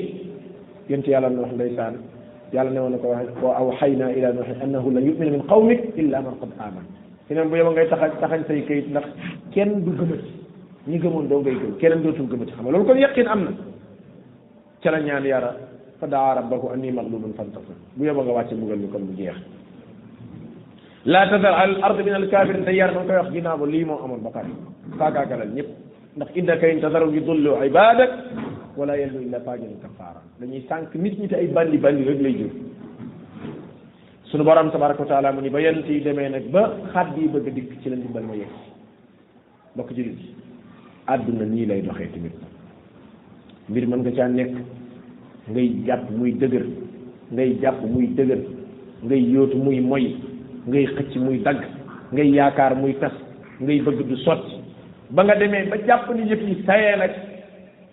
yonent 0.86 1.06
yàlla 1.10 1.28
na 1.28 1.40
wax 1.42 1.52
ndeysaan 1.54 1.94
يالا 2.54 2.70
نيو 2.74 2.86
نكو 2.94 3.06
واخ 3.12 3.20
او 3.44 3.48
اوحينا 3.62 4.06
الى 4.16 4.28
نوح 4.36 4.48
انه 4.66 4.84
لن 4.94 5.04
يؤمن 5.10 5.28
من 5.34 5.42
قومك 5.52 5.80
الا 6.02 6.16
من 6.26 6.32
قد 6.40 6.50
امن 6.66 6.84
كنم 7.28 7.46
بو 7.50 7.54
يما 7.60 7.72
غاي 7.76 7.86
تخا 7.92 8.06
تخا 8.22 8.36
ساي 8.48 8.60
كيت 8.68 8.86
ناخ 8.96 9.04
كين 9.54 9.68
دو 9.84 9.90
گمت 9.98 10.22
ني 10.90 10.96
گمون 11.02 11.24
دو 11.30 11.36
غاي 11.44 11.56
گم 11.60 11.72
كين 11.80 11.94
دو 12.04 12.10
تو 12.16 12.22
گمت 12.32 12.50
خما 12.56 12.70
لول 12.72 12.82
كون 12.88 12.98
يقين 13.06 13.26
امنا 13.34 13.52
تلا 14.82 14.98
نيان 15.04 15.24
يارا 15.32 15.50
فدا 16.00 16.20
ربك 16.38 16.62
اني 16.74 16.88
مغلوب 16.98 17.22
فانتصر 17.38 17.76
بو 17.98 18.02
يما 18.08 18.22
غا 18.26 18.32
واتي 18.36 18.54
بوغل 18.60 18.78
نكم 18.84 19.02
بو 19.08 19.12
جيخ 19.18 19.36
لا 21.12 21.20
تذر 21.30 21.54
على 21.60 21.70
الارض 21.76 21.98
من 22.08 22.14
الكافر 22.20 22.54
تيار 22.68 22.90
من 22.98 23.04
كيخ 23.08 23.26
جنابو 23.36 23.64
لي 23.72 23.80
مو 23.88 23.96
امون 24.04 24.20
بقاري 24.26 24.52
فاكا 24.98 25.22
كلا 25.30 25.44
نيب 25.56 25.68
ناخ 26.20 26.28
اندا 26.40 26.54
كاين 26.60 26.78
تذر 26.84 27.02
يضل 27.18 27.44
عبادك 27.62 28.12
wala 28.78 28.94
yellu 28.96 29.20
illa 29.26 29.38
fajirun 29.44 29.78
kafaara 29.82 30.22
dañuy 30.40 30.62
sànq 30.68 30.94
nit 30.94 31.14
ñi 31.18 31.26
te 31.28 31.34
ay 31.36 31.48
bandi 31.56 31.78
bandi 31.84 32.04
rek 32.08 32.20
lay 32.22 32.32
jur 32.38 32.50
sunu 34.30 34.44
borom 34.44 34.70
tabaraka 34.70 35.00
wa 35.02 35.08
taala 35.10 35.32
mu 35.32 35.40
ni 35.42 35.50
ba 35.50 35.58
yonent 35.60 35.88
yi 35.88 36.00
demee 36.00 36.28
nag 36.28 36.44
ba 36.50 36.62
xat 36.92 37.08
bi 37.14 37.26
bëgg 37.26 37.48
a 37.48 37.50
dikk 37.50 37.70
ci 37.82 37.88
la 37.90 37.96
ndimbal 37.96 38.22
ma 38.22 38.34
yegg 38.36 38.52
bokk 39.74 39.90
jullit 39.96 40.20
yi 40.22 40.30
àdduna 41.08 41.44
nii 41.46 41.66
lay 41.66 41.82
doxee 41.82 42.10
tamit 42.12 42.32
mbir 43.68 43.86
mën 43.88 43.98
nga 43.98 44.12
caa 44.16 44.28
nekk 44.28 44.54
ngay 45.50 45.68
jàpp 45.86 46.10
muy 46.16 46.32
dëgër 46.34 46.66
ngay 47.32 47.58
jàpp 47.62 47.82
muy 47.84 48.06
dëgër 48.14 48.42
ngay 49.02 49.22
yóotu 49.32 49.56
muy 49.58 49.80
moy 49.80 50.14
ngay 50.68 50.86
xëcc 50.86 51.16
muy 51.16 51.42
dagg 51.42 51.58
ngay 52.12 52.30
yaakaar 52.30 52.76
muy 52.76 52.94
tas 53.00 53.12
ngay 53.60 53.80
bëgg 53.80 54.06
du 54.08 54.16
sotti 54.18 54.56
ba 55.10 55.24
nga 55.24 55.34
demee 55.34 55.66
ba 55.68 55.76
jàpp 55.86 56.14
ni 56.14 56.30
yëf 56.30 56.42
yi 56.46 56.62
sayee 56.64 56.96
nag 56.96 57.14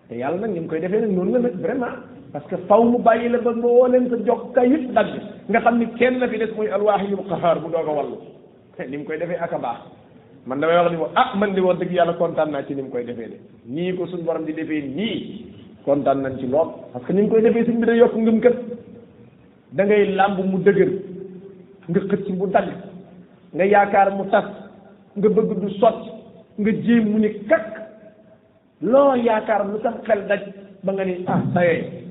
te 0.10 0.16
yàlla 0.18 0.40
nag 0.46 0.52
ñu 0.52 0.62
ngi 0.62 0.68
koy 0.70 0.80
defee 0.80 1.02
nag 1.02 1.12
noonu 1.12 1.32
la 1.32 1.40
nag 1.40 1.56
vraiment 1.60 1.98
parce 2.32 2.46
que 2.48 2.58
faw 2.68 2.84
mu 2.84 3.00
bàyyi 3.00 3.30
la 3.30 3.40
ba 3.40 3.52
mbooleem 3.54 4.08
sa 4.10 4.16
jokkukaay 4.24 4.68
yëpp 4.70 4.94
dagg 4.94 5.08
nga 5.50 5.60
xam 5.62 5.78
ni 5.80 5.86
kenn 5.98 6.20
la 6.20 6.28
fi 6.28 6.38
des 6.38 6.52
muy 6.56 6.68
alwaahidul 6.68 7.26
qahaar 7.30 7.60
bu 7.60 7.70
doog 7.72 7.88
a 7.90 7.94
wallu 7.94 8.18
ni 8.90 8.98
mu 8.98 9.06
koy 9.06 9.18
defee 9.18 9.36
ak 9.42 9.54
a 9.54 9.58
baax 9.58 9.78
man 10.46 10.60
damay 10.60 10.78
wax 10.78 10.92
ni 10.92 10.98
ko 10.98 11.08
ah 11.16 11.36
man 11.38 11.54
di 11.54 11.62
wax 11.62 11.80
dëgg 11.80 11.92
yàlla 11.92 12.14
kontaan 12.14 12.52
naa 12.52 12.64
ci 12.68 12.76
ni 12.76 12.82
mu 12.84 12.90
koy 12.90 13.04
defee 13.04 13.30
de 13.30 13.38
nii 13.66 13.96
ko 13.98 14.06
suñu 14.08 14.24
borom 14.24 14.46
di 14.46 14.54
defee 14.54 14.82
nii 14.96 15.46
kontaan 15.86 16.22
nañ 16.22 16.38
ci 16.40 16.46
lool 16.48 16.70
parce 16.94 17.04
que 17.08 17.14
ni 17.14 17.22
mu 17.24 17.30
koy 17.30 17.42
defee 17.42 17.66
suñ 17.66 17.80
bi 17.80 17.86
da 17.86 17.94
yokk 17.96 18.16
ngëm 18.16 18.40
kët 18.42 18.56
da 19.72 19.84
ngay 19.86 20.06
làmb 20.18 20.38
mu 20.46 20.60
dëgër 20.62 20.92
nga 21.90 22.00
xëcc 22.00 22.30
mu 22.38 22.48
dagg 22.48 22.68
nga 23.56 23.64
yaakaar 23.66 24.12
mu 24.14 24.26
tas 24.30 24.46
nga 25.18 25.30
bëgg 25.30 25.60
du 25.62 25.70
sot 25.80 26.00
nga 26.60 26.72
jéem 26.84 27.10
mu 27.10 27.18
ni 27.20 27.30
kakk 27.50 27.85
loo 28.82 29.16
yaakaar 29.16 29.66
lu 29.68 29.80
sax 29.84 29.96
xel 30.06 30.22
daj 30.28 30.42
ba 30.84 30.92
nga 30.94 31.04
ni 31.06 31.24
ah 31.28 31.42
sayee 31.54 32.06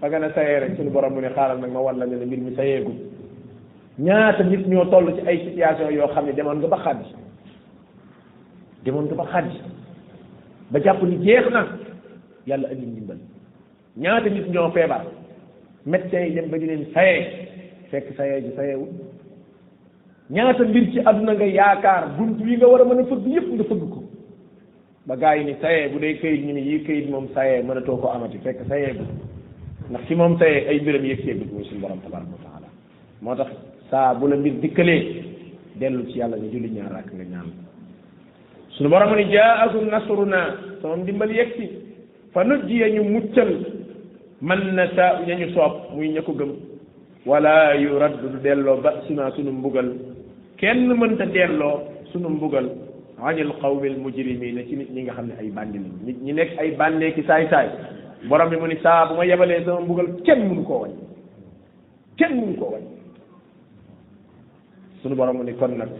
ba 0.00 0.08
nga 0.08 0.18
ne 0.18 0.28
sayee 0.34 0.60
rek 0.60 0.76
suñu 0.76 0.90
borom 0.90 1.14
mu 1.14 1.20
ne 1.20 1.30
xaaral 1.32 1.58
nag 1.60 1.70
ma 1.72 1.80
walla 1.80 2.04
ne 2.06 2.16
la 2.16 2.26
mbir 2.26 2.38
mi 2.40 2.54
sayeegul 2.54 2.94
ñaata 3.98 4.42
nit 4.44 4.66
ñoo 4.66 4.84
toll 4.90 5.14
ci 5.16 5.26
ay 5.26 5.38
situation 5.46 5.90
yoo 5.90 6.08
xam 6.08 6.26
ne 6.26 6.32
demoon 6.32 6.58
nga 6.58 6.68
ba 6.68 6.76
xàddi 6.84 7.08
demoon 8.84 9.04
nga 9.04 9.14
ba 9.14 9.24
xàddi 9.32 9.60
ba 10.70 10.78
jàpp 10.80 11.02
ni 11.02 11.16
jeex 11.24 11.50
na 11.50 11.66
yàlla 12.46 12.68
andi 12.68 12.86
ndimbal 12.86 13.18
ñaata 13.96 14.28
nit 14.30 14.46
ñoo 14.48 14.70
feebar 14.72 15.02
médecin 15.86 16.20
yi 16.26 16.34
dem 16.34 16.50
ba 16.50 16.58
di 16.58 16.86
sayee 16.92 17.48
fekk 17.90 18.14
sayee 18.16 18.42
ji 18.42 18.52
sayeewul 18.56 18.88
ñaata 20.30 20.62
mbir 20.64 20.92
ci 20.92 21.00
àdduna 21.00 21.32
nga 21.32 21.44
yaakaar 21.46 22.08
bunt 22.18 22.38
yi 22.44 22.56
nga 22.56 22.66
war 22.68 22.80
a 22.80 22.84
mën 22.84 23.00
a 23.00 23.04
fëgg 23.04 23.26
yëpp 23.26 23.48
nga 23.54 23.64
fëgg 23.64 23.90
ko 23.90 23.99
ba 25.06 25.16
gaa 25.16 25.34
yi 25.34 25.44
ni 25.44 25.54
sayee 25.62 25.88
bu 25.94 25.98
day 26.00 26.18
kayit 26.20 26.40
ñu 26.44 26.52
ni 26.52 26.60
yi 26.60 26.82
kayit 26.84 27.08
moom 27.08 27.28
sayee 27.34 27.62
mënatoo 27.62 27.96
ko 28.00 28.08
amati 28.12 28.38
fekk 28.44 28.60
sayee 28.68 28.92
bu 28.92 29.04
ndax 29.90 30.02
ci 30.06 30.14
moom 30.14 30.36
sayee 30.38 30.68
ay 30.68 30.80
mbiram 30.80 31.04
yëg 31.04 31.24
see 31.24 31.34
bit 31.40 31.48
moo 33.22 33.34
tax 33.34 33.48
saa 33.90 34.14
bu 34.14 34.26
la 34.28 34.36
mbir 34.36 34.52
dikkalee 34.60 35.02
dellu 35.80 36.04
ci 36.12 36.18
yàlla 36.18 36.36
nga 36.36 36.46
julli 36.52 36.68
ñaar 36.70 36.92
ak 36.92 37.08
nga 37.14 37.24
ñaan 37.24 37.48
suñu 38.76 38.90
borom 38.90 39.16
ni 39.16 39.24
jaakum 39.32 39.88
nasruna 39.88 40.40
sama 40.82 40.96
ndimbal 40.96 41.32
yegg 41.34 41.50
si 41.56 41.66
fa 42.32 42.44
nujjiya 42.44 42.88
ñu 42.90 43.02
muccal 43.04 43.50
man 44.42 44.62
na 44.76 44.84
saa 44.96 45.24
ña 45.26 45.34
ñu 45.36 45.48
soob 45.54 45.96
muy 45.96 46.08
ña 46.12 46.20
gëm 46.20 46.52
wala 47.24 47.74
yu 47.76 47.96
raddu 47.98 48.28
du 48.32 48.38
delloo 48.44 48.80
ba 48.84 49.00
sunaa 49.08 49.30
sunu 49.32 49.50
mbugal 49.50 49.96
kenn 50.58 50.86
mënta 50.92 51.24
delloo 51.26 51.88
sunu 52.12 52.28
mbugal 52.28 52.68
anil 53.24 53.52
qawmil 53.60 53.96
mujrimina 54.00 54.64
ci 54.66 54.76
nit 54.76 54.90
ñi 54.92 55.02
nga 55.04 55.12
xam 55.14 55.26
ne 55.28 55.34
ay 55.40 55.50
bandi 55.52 55.78
lañ 55.78 55.92
nit 56.04 56.18
ñi 56.22 56.32
nekk 56.32 56.56
ay 56.58 56.70
bàndee 56.76 57.12
ki 57.12 57.22
saay-saay 57.24 57.68
borom 58.28 58.48
bi 58.48 58.56
mu 58.56 58.66
ni 58.66 58.76
saa 58.80 59.06
bu 59.08 59.14
ma 59.20 59.24
yebalee 59.26 59.64
sama 59.64 59.80
mbugal 59.84 60.08
kenn 60.24 60.48
mënu 60.48 60.64
koo 60.64 60.80
wañ 60.86 60.92
kenn 62.16 62.36
mënu 62.40 62.54
koo 62.56 62.72
wañ 62.72 62.82
sunu 65.02 65.14
borom 65.14 65.36
mu 65.38 65.42
ni 65.44 65.54
kon 65.54 65.76
nag 65.76 65.90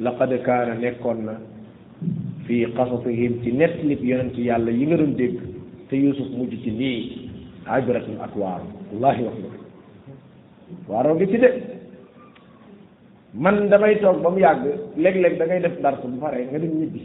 laqad 0.00 0.30
kaana 0.42 0.74
nekkoon 0.74 1.18
na 1.26 1.34
fii 2.46 2.66
qasasihim 2.76 3.42
ci 3.42 3.52
nettalib 3.52 4.02
yonent 4.04 4.36
yàlla 4.38 4.70
yi 4.70 4.86
nga 4.86 4.96
doon 4.96 5.14
dégg 5.18 5.38
te 5.88 5.96
Yuusuf 5.98 6.30
mujj 6.30 6.54
ci 6.62 6.70
nii 6.70 7.00
ibratun 7.66 8.20
ak 8.22 8.34
waar 8.38 8.60
wallahi 8.94 9.24
wax 9.26 9.36
nga 9.40 9.56
waaroon 10.88 11.16
ngi 11.18 11.26
ci 11.30 11.38
de 11.42 11.50
man 13.36 13.68
damay 13.68 14.00
toog 14.00 14.24
ba 14.24 14.30
mu 14.32 14.40
yàgg 14.40 14.64
léeg-léeg 14.96 15.38
da 15.38 15.44
ngay 15.46 15.60
def 15.60 15.76
dars 15.84 16.00
bu 16.00 16.16
pare 16.20 16.40
nga 16.50 16.58
dem 16.58 16.72
ñibbi 16.80 17.02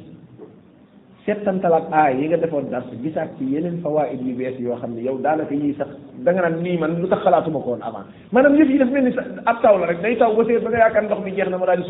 settantalaat 1.26 1.92
aay 1.92 2.18
yi 2.22 2.28
nga 2.28 2.38
defoon 2.38 2.70
dars 2.72 2.88
gisaat 3.04 3.36
ci 3.38 3.46
yeneen 3.54 3.82
fawaid 3.84 4.22
yu 4.26 4.36
bees 4.36 4.56
yoo 4.60 4.76
xam 4.80 4.96
ne 4.96 5.02
yow 5.04 5.18
daanaka 5.20 5.54
yii 5.54 5.74
sax 5.76 5.88
danga 6.24 6.42
nga 6.48 6.50
nii 6.56 6.78
man 6.80 7.00
lu 7.02 7.08
tax 7.08 7.20
xalaatuma 7.24 7.60
ko 7.60 7.70
woon 7.72 7.84
avant 7.84 8.08
maanaam 8.32 8.56
yëf 8.60 8.70
yi 8.70 8.78
daf 8.80 8.90
mel 8.92 9.04
ni 9.04 9.12
ab 9.46 9.58
taw 9.62 9.78
la 9.78 9.86
rek 9.88 10.02
day 10.02 10.16
taw 10.18 10.34
ba 10.36 10.46
séer 10.46 10.60
ba 10.64 10.70
nga 10.70 10.78
yaakaar 10.80 11.04
ndox 11.04 11.20
mi 11.24 11.32
jeex 11.36 11.50
na 11.50 11.58
ma 11.58 11.66
daal 11.66 11.84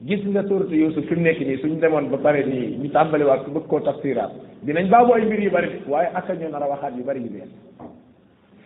di 0.00 0.16
gis 0.16 0.22
nga 0.30 0.42
suuratu 0.46 0.74
Yuusuf 0.74 1.04
fi 1.08 1.14
mu 1.14 1.20
nekk 1.22 1.40
nii 1.42 1.58
suñ 1.60 1.74
demoon 1.82 2.08
ba 2.10 2.16
pare 2.22 2.44
nii 2.46 2.76
ñu 2.78 2.88
tàmbaliwaat 2.90 3.44
ku 3.44 3.50
bëgg 3.50 3.66
koo 3.66 3.80
tafsiraat 3.80 4.30
dinañ 4.62 4.88
baabu 4.88 5.18
mbir 5.26 5.40
yu 5.42 5.50
bari 5.50 5.68
waaye 5.88 6.08
ak 6.14 6.30
ñoo 6.38 6.54
waxaat 6.70 6.94
yu 6.96 7.02
bari 7.04 7.20
yu 7.20 7.30
bees 7.30 7.50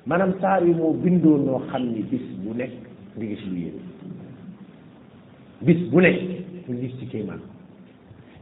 maanaam 0.06 0.34
saar 0.40 0.62
yi 0.62 0.74
moo 0.74 0.92
bindoo 0.92 1.36
noo 1.38 1.62
xam 1.72 1.88
di 3.16 3.26
nga 3.30 3.36
ci 3.38 3.46
lu 3.48 3.56
yéen 3.56 3.80
bis 5.62 5.88
bu 5.88 6.00
ne 6.00 6.10
ñu 6.66 6.80
gis 6.80 6.96
ci 6.98 7.06
kéemaan 7.06 7.40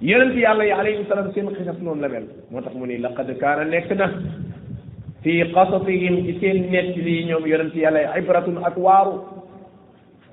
yonent 0.00 0.34
yàlla 0.34 0.64
yi 0.64 0.70
alayhi 0.70 1.04
salaam 1.08 1.30
seen 1.34 1.50
xisas 1.54 1.76
noonu 1.80 2.00
la 2.00 2.08
mel 2.08 2.24
moo 2.50 2.60
tax 2.62 2.74
mu 2.74 2.86
ni 2.86 2.96
laqad 2.98 3.34
kaana 3.38 3.64
nekk 3.64 3.92
na 3.92 4.08
fii 5.22 5.52
qasasihim 5.52 6.24
ci 6.24 6.38
seen 6.40 6.70
nett 6.70 6.96
lii 6.96 7.24
ñoom 7.26 7.46
yonent 7.46 7.74
yàlla 7.74 8.00
yi 8.00 8.22
ibratun 8.22 8.64
ak 8.64 8.76
waaru 8.78 9.20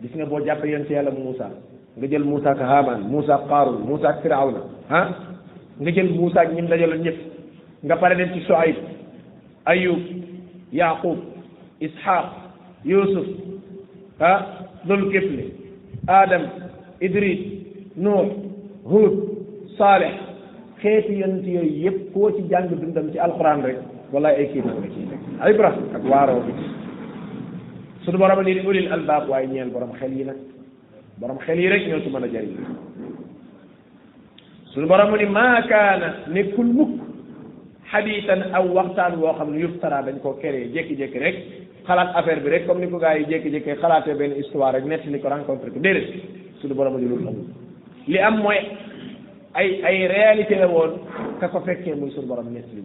gis 0.02 0.16
nga 0.16 0.26
boo 0.26 0.40
jàppee 0.46 0.72
yonent 0.72 0.90
yàlla 0.90 1.12
Moussa 1.12 1.50
nga 1.98 2.08
jël 2.08 2.24
Moussa 2.24 2.52
ak 2.52 2.60
Haaman 2.60 3.08
Moussa 3.12 3.36
ak 3.36 3.48
Qaaruun 3.50 3.84
Moussa 3.88 4.08
ak 4.10 4.22
Firawna 4.22 4.60
ah 4.90 5.36
nga 5.80 5.92
jël 5.92 6.14
Moussa 6.14 6.42
ak 6.42 6.54
ñim 6.54 6.68
dajaloon 6.68 7.04
ñëpp 7.04 7.20
nga 7.84 7.96
pare 7.98 8.16
dem 8.16 8.32
ci 8.34 8.40
Shuayb 8.48 8.76
Ayub 9.66 10.00
Yaqub 10.72 11.20
Ishaq 11.82 12.26
Yusuf 12.86 13.49
ah 14.20 14.40
loolu 14.88 15.10
képp 15.12 15.30
la 16.06 16.22
Adam 16.22 16.44
Idris 17.02 17.40
Nuux 17.96 18.28
Hud 18.84 19.14
Saalix 19.78 20.16
xeeti 20.82 21.18
yonent 21.20 21.46
yooyu 21.46 21.80
yëpp 21.86 22.14
koo 22.14 22.32
ci 22.36 22.42
jàng 22.50 22.70
dundam 22.70 23.12
ci 23.12 23.18
alxuraan 23.20 23.64
rek 23.64 23.78
walaay 24.12 24.36
ay 24.36 24.46
kii 24.52 24.62
nag 24.66 24.76
la 24.84 24.88
ciy 24.94 25.06
nekk 25.10 25.22
ay 25.42 25.54
bras 25.54 25.76
ak 25.96 26.04
waaroo 26.04 26.42
bi 26.44 26.52
suñu 28.06 28.18
borom 28.18 28.44
ni 28.44 28.60
ulil 28.68 28.92
albaab 28.94 29.30
waaye 29.30 29.48
ñeel 29.48 29.70
borom 29.72 29.94
xel 30.00 30.12
yi 30.14 30.24
nag 30.26 30.38
borom 31.20 31.40
xel 31.40 31.60
yi 31.60 31.70
rek 31.70 31.88
ñoo 31.88 32.00
ci 32.04 32.10
mën 32.10 32.24
a 32.24 32.28
jëriñ 32.28 32.58
suñu 34.74 34.88
borom 34.88 35.16
ni 35.18 35.26
maa 35.26 35.62
kaana 35.62 36.08
nekkul 36.28 36.66
mukk 36.68 36.92
xadiitan 37.92 38.42
aw 38.54 38.68
waxtaan 38.68 39.16
woo 39.18 39.34
xam 39.38 39.52
ne 39.52 39.60
yuftara 39.64 40.02
dañ 40.04 40.18
koo 40.24 40.34
keree 40.42 40.68
jékki-jékki 40.74 41.20
rek 41.20 41.36
xalaat 41.88 42.12
affaire 42.16 42.42
bi 42.44 42.50
rek 42.50 42.66
comme 42.68 42.80
ni 42.80 42.90
ko 42.90 42.98
gars 42.98 43.18
yi 43.20 43.26
jékki-jékkee 43.26 43.76
xalaatee 43.82 44.16
benn 44.16 44.34
histoire 44.36 44.74
rek 44.80 44.86
netti 44.86 45.10
ni 45.10 45.20
ko 45.20 45.30
rencontré 45.30 45.70
ko 45.72 45.80
déedéet 45.80 46.08
suñu 46.62 46.74
borom 46.76 46.98
di 46.98 47.06
jëlul 47.06 47.26
amul 47.28 47.44
li 48.08 48.20
am 48.20 48.38
moy 48.44 48.58
ay 49.54 49.82
ay 49.88 50.08
réalité 50.08 50.56
la 50.56 50.68
won 50.68 50.92
ka 51.40 51.48
ko 51.48 51.60
fekke 51.66 51.96
moy 51.96 52.10
suñu 52.12 52.28
borom 52.28 52.48
netti 52.54 52.76
ni 52.76 52.84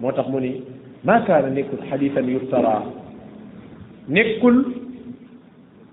motax 0.00 0.16
tax 0.24 0.28
mu 0.32 0.40
ni 0.40 0.62
ma 1.04 1.20
kaana 1.26 1.48
nekkul 1.50 1.80
xadisan 1.88 2.28
yuftara 2.28 2.82
nekkul 4.08 4.56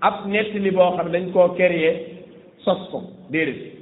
ab 0.00 0.14
netti 0.26 0.58
ni 0.60 0.70
bo 0.70 0.96
xam 0.96 1.08
dañ 1.12 1.30
ko 1.32 1.48
créer 1.58 1.96
sos 2.64 2.80
ko 2.90 3.02
déedéet 3.32 3.76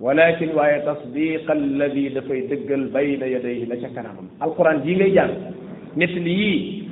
ولكن 0.00 0.48
waaye 0.56 0.84
tasdiqa 0.84 1.52
alladi 1.52 2.10
dafay 2.14 2.40
dëggal 2.50 2.82
bayna 2.94 3.26
yadayhi 3.34 3.64
la 3.70 3.76
ca 3.82 3.88
kanamam 3.96 4.28
alquran 4.44 4.82
jii 4.84 5.20
nettali 5.96 6.30
yii 6.40 6.88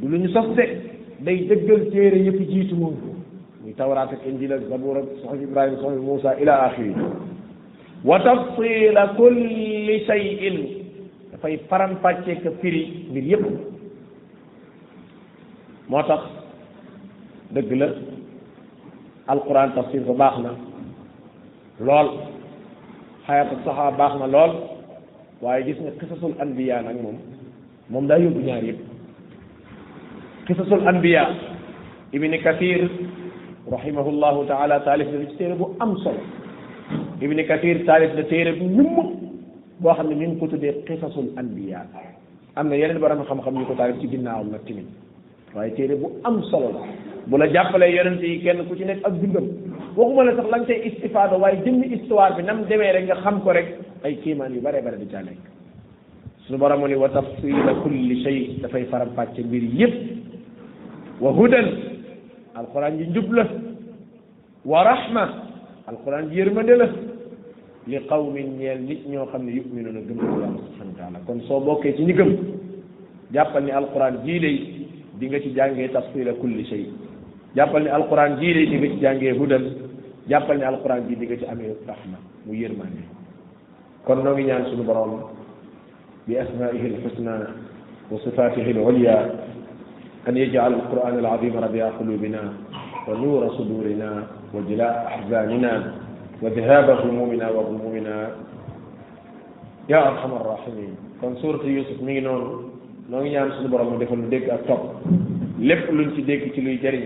du 0.00 0.08
lu 0.08 0.18
ñu 0.18 0.28
sos 0.32 0.48
de 0.56 0.64
day 1.24 1.46
dëggal 1.48 1.90
téere 1.92 2.18
yëpp 2.26 2.40
jiitu 2.50 2.74
woon 2.74 2.94
ko 3.00 3.08
muy 3.62 3.74
tawraat 3.74 4.12
ak 4.12 4.26
injil 4.26 4.52
ak 4.52 4.62
zabour 4.68 4.98
ak 4.98 5.04
soxna 5.22 5.42
ibrahima 5.42 5.78
soxna 5.78 6.02
moussa 6.02 6.34
ila 6.42 6.52
axiri 6.66 6.92
wa 8.04 8.18
tafsila 8.20 9.06
kulli 9.16 10.02
shayin 10.06 10.58
dafay 11.32 11.56
faram 11.70 11.96
fàccee 12.02 12.40
ka 12.42 12.50
firi 12.60 13.06
mbir 13.10 13.24
yëpp 13.24 13.46
moo 15.88 16.02
tax 16.02 16.22
dëgg 17.54 17.72
la 17.78 17.88
alquran 19.30 19.70
tafsir 19.78 20.00
ba 20.02 20.14
baax 20.14 20.34
na 20.42 20.50
lool 21.86 22.08
xayatu 23.26 23.54
saxaa 23.64 23.90
baax 23.98 24.14
na 24.18 24.26
lool 24.26 24.52
waaye 25.42 25.62
gis 25.64 25.78
nga 25.80 25.90
qisasul 26.02 26.34
anbiya 26.42 26.82
nag 26.82 26.98
moom 27.02 27.16
moom 27.90 28.06
daa 28.08 28.20
yóbbu 28.20 28.40
ñaar 28.44 28.64
yëpp 28.68 28.80
qisasul 30.46 30.82
anbiya 30.90 31.22
ibni 32.16 32.38
kathir 32.42 32.84
rahimahullahu 33.74 34.44
taala 34.50 34.80
taalif 34.88 35.08
na 35.12 35.24
ci 35.30 35.36
téere 35.38 35.54
bu 35.60 35.72
am 35.80 35.96
solo 36.04 36.20
ibni 37.22 37.44
kathir 37.50 37.84
taalif 37.88 38.12
na 38.14 38.24
téere 38.32 38.52
bu 38.60 38.64
ñumm 38.76 39.08
boo 39.80 39.94
xam 39.96 40.08
ne 40.08 40.14
mi 40.16 40.26
ngi 40.28 40.38
ko 40.40 40.46
tuddee 40.48 40.84
qisasul 40.88 41.32
anbiya 41.40 41.80
am 42.56 42.68
na 42.68 42.74
yeneen 42.76 43.00
borom 43.00 43.24
xam-xam 43.28 43.54
ñu 43.58 43.64
ko 43.66 43.74
taalif 43.74 43.96
ci 44.02 44.08
ginnaawam 44.10 44.50
nag 44.52 44.64
timit 44.66 44.88
waaye 45.54 45.72
téere 45.76 45.96
bu 45.96 46.12
am 46.24 46.42
solo 46.50 46.68
la 46.76 46.80
bu 47.26 47.36
la 47.38 47.46
jàppalee 47.50 47.94
yonent 47.96 48.20
yi 48.22 48.38
kenn 48.44 48.68
ku 48.68 48.76
ci 48.76 48.84
nekk 48.84 49.00
ak 49.04 49.12
dundam 49.20 49.46
waxuma 49.96 50.24
la 50.24 50.36
sax 50.36 50.48
la 50.52 50.58
nga 50.58 50.66
cay 50.66 50.82
istifaada 50.88 51.38
waaye 51.38 51.62
jëmmi 51.64 51.88
histoire 51.94 52.36
bi 52.36 52.42
nam 52.42 52.64
demee 52.68 52.92
rek 52.92 53.04
nga 53.08 53.16
xam 53.24 53.40
ko 53.40 53.52
rek 53.56 53.68
ay 54.04 54.14
kiimaan 54.20 54.52
yu 54.54 54.60
bare 54.60 54.82
bare 54.84 54.98
di 55.00 55.06
caa 55.08 55.22
nekk 55.24 55.40
suñu 56.48 56.58
borom 56.58 56.80
mu 56.80 56.88
ni 56.88 56.96
wa 56.96 57.08
tafsila 57.08 57.74
kulli 57.84 58.24
shay 58.24 58.56
dafay 58.60 58.84
faram 58.90 59.12
fàcce 59.14 59.42
mbir 59.44 59.62
yëpp 59.68 59.94
wa 61.20 61.30
hudan 61.32 61.66
alquran 62.56 62.96
ji 62.98 63.04
njub 63.12 63.32
la 63.32 63.44
wa 64.64 64.82
rahma 64.84 65.24
alquran 65.86 66.30
ji 66.32 66.38
yërmande 66.40 66.74
la 66.78 66.86
li 67.86 67.98
qawmin 68.08 68.56
ñeel 68.58 68.80
nit 68.80 69.04
ñoo 69.06 69.26
xam 69.26 69.44
ne 69.44 69.52
yuminuuna 69.60 70.00
gëm 70.00 70.16
nañu 70.16 70.40
yàlla 70.98 71.18
kon 71.26 71.40
soo 71.46 71.60
bokkee 71.60 71.94
ci 71.96 72.02
ñi 72.04 72.12
gëm 72.14 72.30
jàppal 73.32 73.64
ni 73.64 74.32
nga 75.28 75.38
ci 75.40 75.48
jàngee 75.54 75.88
tafsila 75.92 76.32
kulli 76.40 76.64
shay 76.64 76.88
jàppal 77.54 77.82
ni 77.82 77.88
alquran 77.90 78.36
jii 78.40 78.52
day 78.54 78.66
di 78.66 78.76
nga 78.76 78.88
ci 78.88 78.98
jàngee 79.00 79.32
hudan 79.36 79.64
jàppal 80.28 80.56
ni 80.56 81.12
mu 82.46 82.52
yërmande 82.54 83.02
kon 84.04 84.16
noo 84.24 84.32
ngi 84.32 84.44
ñaan 84.44 84.64
suñu 84.70 84.84
borom 84.84 85.36
بأسمائه 86.28 86.82
الحسنى 86.86 87.38
وصفاته 88.10 88.70
العليا 88.70 89.18
أن 90.28 90.36
يجعل 90.36 90.72
القرآن 90.74 91.18
العظيم 91.18 91.56
ربيع 91.56 91.88
قلوبنا 91.88 92.52
ونور 93.08 93.52
صدورنا 93.52 94.10
وجلاء 94.54 94.94
أحزاننا 95.06 95.94
وذهاب 96.42 96.86
همومنا 96.90 97.50
وغمومنا 97.50 98.16
يا 99.88 100.08
أرحم 100.08 100.32
الراحمين 100.32 100.92
كان 101.22 101.36
سورة 101.36 101.64
يوسف 101.64 102.02
مينون 102.02 102.70
نون 103.10 103.26
يام 103.26 103.48
سن 103.52 103.66
بروم 103.72 103.98
ديفال 103.98 104.30
ديك 104.30 104.48
اتوب 104.50 104.80
لب 105.58 105.80
لون 105.96 106.08
ديك 106.28 106.42
تي 106.52 106.60
جري 106.60 106.76
جاري 106.84 107.00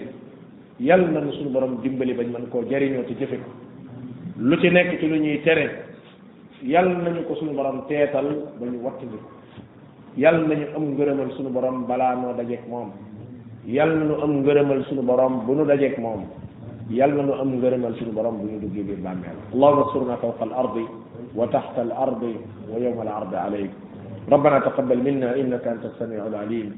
يال 0.80 1.00
نان 1.14 1.30
سن 1.38 1.48
بروم 1.54 1.78
ديمبالي 1.82 2.12
باج 2.18 2.28
مان 2.34 2.44
كو 2.52 2.62
جاري 2.70 2.90
نيو 2.90 3.02
تي 3.08 3.14
جيفيكو 3.20 3.50
لو 4.48 4.56
تي 4.62 5.78
yal 6.64 6.86
nañu 7.02 7.26
ko 7.26 7.34
suñu 7.36 7.52
borom 7.56 7.86
teetal 7.88 8.26
ba 8.58 8.66
ñu 8.66 8.78
wattali 8.82 9.18
yal 10.16 10.46
nañu 10.46 10.66
am 10.76 10.84
ngërëmal 10.94 11.30
suñu 11.34 11.50
borom 11.50 11.86
balaa 11.86 12.14
noo 12.14 12.32
dajeeg 12.34 12.62
moom 12.68 12.90
yal 13.66 13.90
nañu 13.98 14.14
am 14.22 14.32
ngërëmal 14.42 14.84
suñu 14.86 15.02
borom 15.02 15.44
bu 15.46 15.54
nu 15.54 15.64
dajeeg 15.66 15.98
moom 15.98 16.22
yal 16.90 17.10
nañu 17.14 17.34
am 17.34 17.50
ngërëmal 17.58 17.94
suñu 17.98 18.12
borom 18.12 18.38
bu 18.38 18.46
ñu 18.46 18.60
duggee 18.60 18.82
biir 18.82 19.00
bàmmeel 19.02 19.36
allahumma 19.52 19.84
surna 19.92 20.16
fawqa 20.16 20.44
al 20.44 20.52
ardi 20.54 20.86
wa 21.34 21.46
taxta 21.48 21.80
al 21.80 21.92
ardi 21.92 22.36
wa 22.70 22.78
yowma 22.78 23.02
al 23.02 23.08
ardi 23.08 23.36
alayk 23.36 23.70
ربنا 24.30 24.58
تقبل 24.58 24.98
منا 25.02 25.34
انك 25.34 25.66
انت 25.66 25.84
السميع 25.84 26.22
العليم 26.26 26.68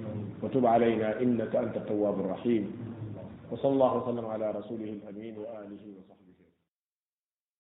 وتب 0.43 0.65
علينا 0.67 1.21
انك 1.21 1.53
انت 1.57 1.77
التواب 1.77 2.17
الرحيم 2.21 2.63
وصلى 3.53 3.73
الله 3.73 3.93
وسلم 3.97 4.27
على 4.33 4.47
رسوله 4.57 4.91
الامين 4.97 5.35
واله 5.39 5.83
وصحبه 5.93 6.14